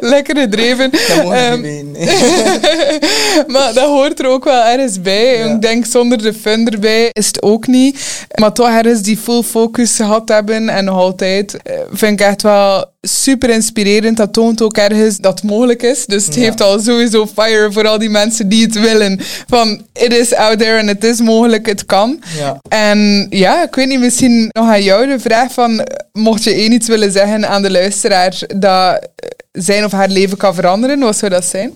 Lekkere 0.10 0.48
dreven. 0.48 0.90
Dat 0.90 1.32
Ehm, 1.32 1.60
niet 1.60 1.82
maar 3.54 3.72
dat 3.74 3.86
hoort 3.86 4.18
er 4.20 4.26
ook 4.26 4.44
wel 4.44 4.62
ergens 4.64 5.00
bij. 5.00 5.38
Ja. 5.38 5.44
Ik 5.44 5.62
denk 5.62 5.84
zonder 5.86 6.22
de 6.22 6.34
fun 6.34 6.68
erbij 6.68 7.10
is 7.24 7.30
het 7.30 7.42
ook 7.42 7.66
niet. 7.66 8.26
Maar 8.40 8.52
toch 8.52 8.68
ergens 8.68 9.02
die 9.02 9.16
full 9.16 9.42
focus 9.42 9.96
gehad 9.96 10.28
hebben 10.28 10.68
en 10.68 10.84
nog 10.84 10.96
altijd 10.96 11.62
eh, 11.62 11.78
vind 11.92 12.20
ik 12.20 12.26
echt 12.26 12.42
wel 12.42 12.92
super 13.02 13.50
inspirerend. 13.50 14.16
Dat 14.16 14.32
toont 14.32 14.62
ook 14.62 14.76
ergens 14.76 15.18
dat 15.18 15.40
het 15.40 15.50
mogelijk 15.50 15.82
is. 15.82 16.06
Dus 16.06 16.26
het 16.26 16.34
Ja. 16.34 16.40
heeft 16.40 16.60
al 16.60 16.80
sowieso 16.80 17.26
fire 17.26 17.72
voor 17.72 17.86
al 17.86 17.98
die 17.98 18.08
mensen 18.10 18.48
die 18.48 18.64
het 18.64 18.80
willen. 18.80 19.20
Van 19.46 19.82
it 19.92 20.12
is 20.12 20.34
out 20.34 20.58
there 20.58 20.76
en 20.78 20.86
het 20.86 21.04
is 21.04 21.20
mogelijk, 21.20 21.66
het 21.66 21.86
kan. 21.86 22.22
ja. 22.38 22.58
En 22.68 23.26
ja, 23.30 23.62
ik 23.64 23.74
weet 23.74 23.88
niet, 23.88 24.00
misschien 24.00 24.48
nog 24.52 24.68
aan 24.68 24.82
jou 24.82 25.06
de 25.06 25.18
vraag 25.20 25.52
van, 25.52 25.86
mocht 26.12 26.44
je 26.44 26.54
één 26.54 26.72
iets 26.72 26.88
willen 26.88 27.12
zeggen 27.12 27.48
aan 27.48 27.62
de 27.62 27.70
luisteraar 27.70 28.42
dat 28.56 29.08
zijn 29.52 29.84
of 29.84 29.92
haar 29.92 30.08
leven 30.08 30.36
kan 30.36 30.54
veranderen, 30.54 30.98
wat 30.98 31.16
zou 31.16 31.30
dat 31.30 31.44
zijn? 31.44 31.72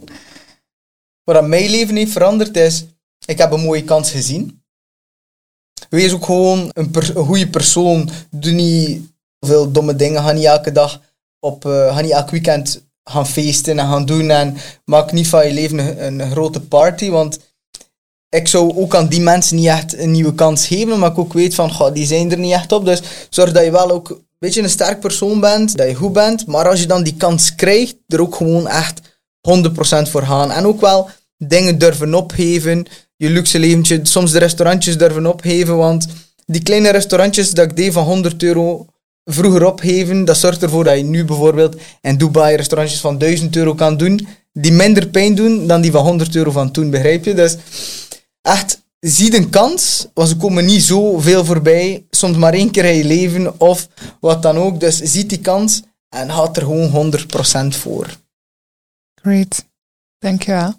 Wat 1.25 1.37
aan 1.37 1.49
mijn 1.49 1.71
leven 1.71 1.97
heeft 1.97 2.13
veranderd 2.13 2.57
is, 2.57 2.85
ik 3.27 3.39
heb 3.39 3.53
een 3.53 3.61
mooie 3.61 3.85
kans 3.85 4.11
gezien. 4.11 4.58
Wees 5.89 6.13
ook 6.13 6.25
gewoon 6.25 6.71
een, 6.73 6.95
goede 7.15 7.49
persoon. 7.49 8.11
Doe 8.31 8.53
niet 8.53 9.11
veel 9.41 9.73
domme 9.73 9.97
dingen. 9.97 10.23
Ga 10.23 10.33
niet 10.33 10.45
elke 10.45 10.73
dag 10.73 11.01
op, 11.41 11.67
eh, 11.67 11.95
ga 11.95 12.01
niet 12.01 12.11
elk 12.11 12.31
weekend 12.31 12.83
gaan 13.05 13.27
feesten 13.27 13.79
en 13.79 13.87
gaan 13.87 14.07
doen. 14.07 14.31
En 14.31 14.57
maak 14.85 15.13
niet 15.13 15.29
van 15.29 15.47
je 15.47 15.53
leven 15.53 16.05
een, 16.07 16.31
grote 16.31 16.61
party. 16.61 17.11
Want 17.11 17.39
ik 18.29 18.49
zou 18.49 18.77
ook 18.77 18.95
aan 18.95 19.09
die 19.09 19.21
mensen 19.21 19.57
niet 19.57 19.67
echt 19.67 19.99
een 19.99 20.11
nieuwe 20.11 20.35
kans 20.35 20.67
geven. 20.67 20.93
Omdat 20.93 21.11
ik 21.11 21.19
ook 21.19 21.33
weet 21.33 21.55
van, 21.55 21.73
goh, 21.73 21.95
die 21.95 22.07
zijn 22.07 22.31
er 22.31 22.39
niet 22.39 22.53
echt 22.53 22.73
op. 22.73 22.85
Dus 22.85 23.03
zorg 23.31 23.53
dat 23.53 23.65
je 23.65 23.71
wel 23.71 23.91
ook 23.91 24.09
een 24.11 24.27
beetje 24.39 24.63
een 24.63 24.71
sterk 24.71 25.01
persoon 25.01 25.41
bent. 25.41 25.77
Dat 25.77 25.89
je 25.89 25.95
goed 25.95 26.13
bent. 26.13 26.47
Maar 26.47 26.69
als 26.69 26.81
je 26.81 26.87
dan 26.87 27.03
die 27.03 27.17
kans 27.17 27.55
krijgt, 27.55 27.97
er 28.07 28.21
ook 28.21 28.35
gewoon 28.35 28.69
echt 28.69 29.01
100% 29.41 30.11
voor 30.11 30.23
gaan. 30.23 30.51
En 30.51 30.67
ook 30.67 30.81
wel 30.81 31.09
dingen 31.39 31.79
durven 31.79 32.15
opgeven. 32.15 32.87
Je 33.17 33.31
luxe 33.31 33.59
leventje, 33.59 34.01
soms 34.03 34.33
de 34.33 34.39
restaurantjes 34.39 34.99
durven 34.99 35.27
opgeven. 35.27 35.77
Want 35.77 36.07
die 36.47 36.63
kleine 36.63 36.91
restaurantjes 36.91 37.51
dat 37.51 37.71
ik 37.71 37.77
deed 37.77 37.93
van 37.93 38.05
100 38.05 38.43
euro 38.43 38.87
vroeger 39.25 39.67
opgeven, 39.67 40.25
dat 40.25 40.37
zorgt 40.37 40.63
ervoor 40.63 40.85
dat 40.85 40.97
je 40.97 41.03
nu 41.03 41.25
bijvoorbeeld 41.25 41.77
in 42.01 42.17
Dubai 42.17 42.57
restaurantjes 42.57 43.01
van 43.01 43.19
1000 43.19 43.57
euro 43.57 43.75
kan 43.75 43.97
doen, 43.97 44.29
die 44.53 44.73
minder 44.73 45.09
pijn 45.09 45.35
doen 45.35 45.67
dan 45.67 45.81
die 45.81 45.91
van 45.91 46.05
100 46.05 46.37
euro 46.37 46.51
van 46.51 46.71
toen, 46.71 46.91
begrijp 46.91 47.25
je? 47.25 47.35
Dus 47.35 47.57
echt, 48.43 48.83
zie 49.01 49.37
een 49.37 49.51
kans, 49.51 50.07
want 50.15 50.29
ze 50.29 50.37
komen 50.37 50.65
niet 50.65 50.83
zo 50.83 51.19
veel 51.19 51.45
voorbij, 51.45 52.07
soms 52.11 52.37
maar 52.37 52.53
één 52.53 52.71
keer 52.71 52.85
in 52.85 52.97
je 52.97 53.05
leven 53.05 53.61
of 53.61 53.89
wat 54.21 54.43
dan 54.43 54.57
ook. 54.57 54.81
Dus 54.81 54.97
zie 54.97 55.27
die 55.27 55.41
kans 55.41 55.83
en 56.09 56.31
gaat 56.31 56.57
er 56.57 56.63
gewoon 56.63 57.13
100% 57.75 57.77
voor. 57.77 58.17
Great. 59.15 59.67
Dankjewel. 60.19 60.75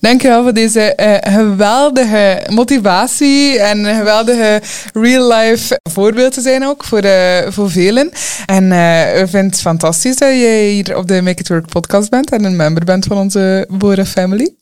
Dankjewel 0.00 0.42
voor 0.42 0.52
deze 0.52 0.80
eh, 0.80 1.34
geweldige 1.34 2.42
motivatie 2.50 3.58
en 3.58 3.84
een 3.84 3.96
geweldige 3.96 4.62
real-life 4.92 5.80
voorbeeld 5.90 6.32
te 6.32 6.40
zijn 6.40 6.66
ook 6.66 6.84
voor, 6.84 6.98
eh, 6.98 7.46
voor 7.48 7.70
velen. 7.70 8.10
En 8.46 8.72
eh 8.72 9.20
we 9.20 9.26
vinden 9.28 9.50
het 9.50 9.60
fantastisch 9.60 10.16
dat 10.16 10.28
jij 10.28 10.68
hier 10.68 10.96
op 10.96 11.08
de 11.08 11.22
Make 11.22 11.40
It 11.40 11.48
Work 11.48 11.66
podcast 11.66 12.10
bent 12.10 12.30
en 12.30 12.44
een 12.44 12.56
member 12.56 12.84
bent 12.84 13.04
van 13.04 13.16
onze 13.16 13.66
Bora 13.68 14.04
family. 14.04 14.54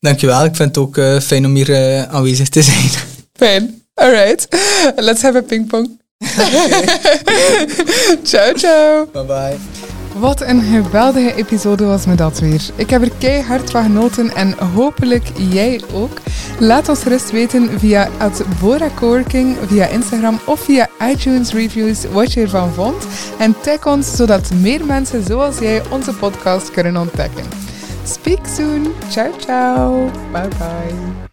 Dankjewel, 0.00 0.44
ik 0.44 0.56
vind 0.56 0.74
het 0.74 0.84
ook 0.84 0.96
eh, 0.96 1.20
fijn 1.20 1.46
om 1.46 1.54
hier 1.54 2.06
aanwezig 2.08 2.48
te 2.48 2.62
zijn. 2.62 2.90
Fijn. 3.32 3.82
Alright. 3.94 4.48
Let's 4.96 5.22
have 5.22 5.36
a 5.36 5.42
pingpong. 5.42 5.98
ciao, 8.30 8.52
ciao. 8.54 9.06
Bye 9.12 9.24
bye. 9.24 9.79
Wat 10.14 10.40
een 10.40 10.62
geweldige 10.62 11.34
episode 11.34 11.84
was 11.84 12.06
me 12.06 12.14
dat 12.14 12.40
weer. 12.40 12.62
Ik 12.74 12.90
heb 12.90 13.02
er 13.02 13.10
keihard 13.18 13.70
van 13.70 13.82
genoten 13.82 14.34
en 14.34 14.58
hopelijk 14.74 15.30
jij 15.34 15.80
ook. 15.92 16.18
Laat 16.58 16.88
ons 16.88 17.02
gerust 17.02 17.30
weten 17.30 17.78
via 17.78 18.08
@boracoworking, 18.60 19.56
via 19.66 19.86
Instagram 19.86 20.38
of 20.46 20.60
via 20.60 20.88
iTunes 21.10 21.52
reviews 21.52 22.04
wat 22.04 22.32
je 22.32 22.40
ervan 22.40 22.72
vond. 22.72 23.06
En 23.38 23.54
tag 23.60 23.86
ons 23.86 24.16
zodat 24.16 24.54
meer 24.54 24.84
mensen 24.84 25.24
zoals 25.24 25.58
jij 25.58 25.82
onze 25.90 26.14
podcast 26.14 26.70
kunnen 26.70 26.96
ontdekken. 26.96 27.44
Speak 28.04 28.46
soon. 28.46 28.92
Ciao 29.10 29.30
ciao. 29.38 30.10
Bye 30.32 30.48
bye. 30.48 31.29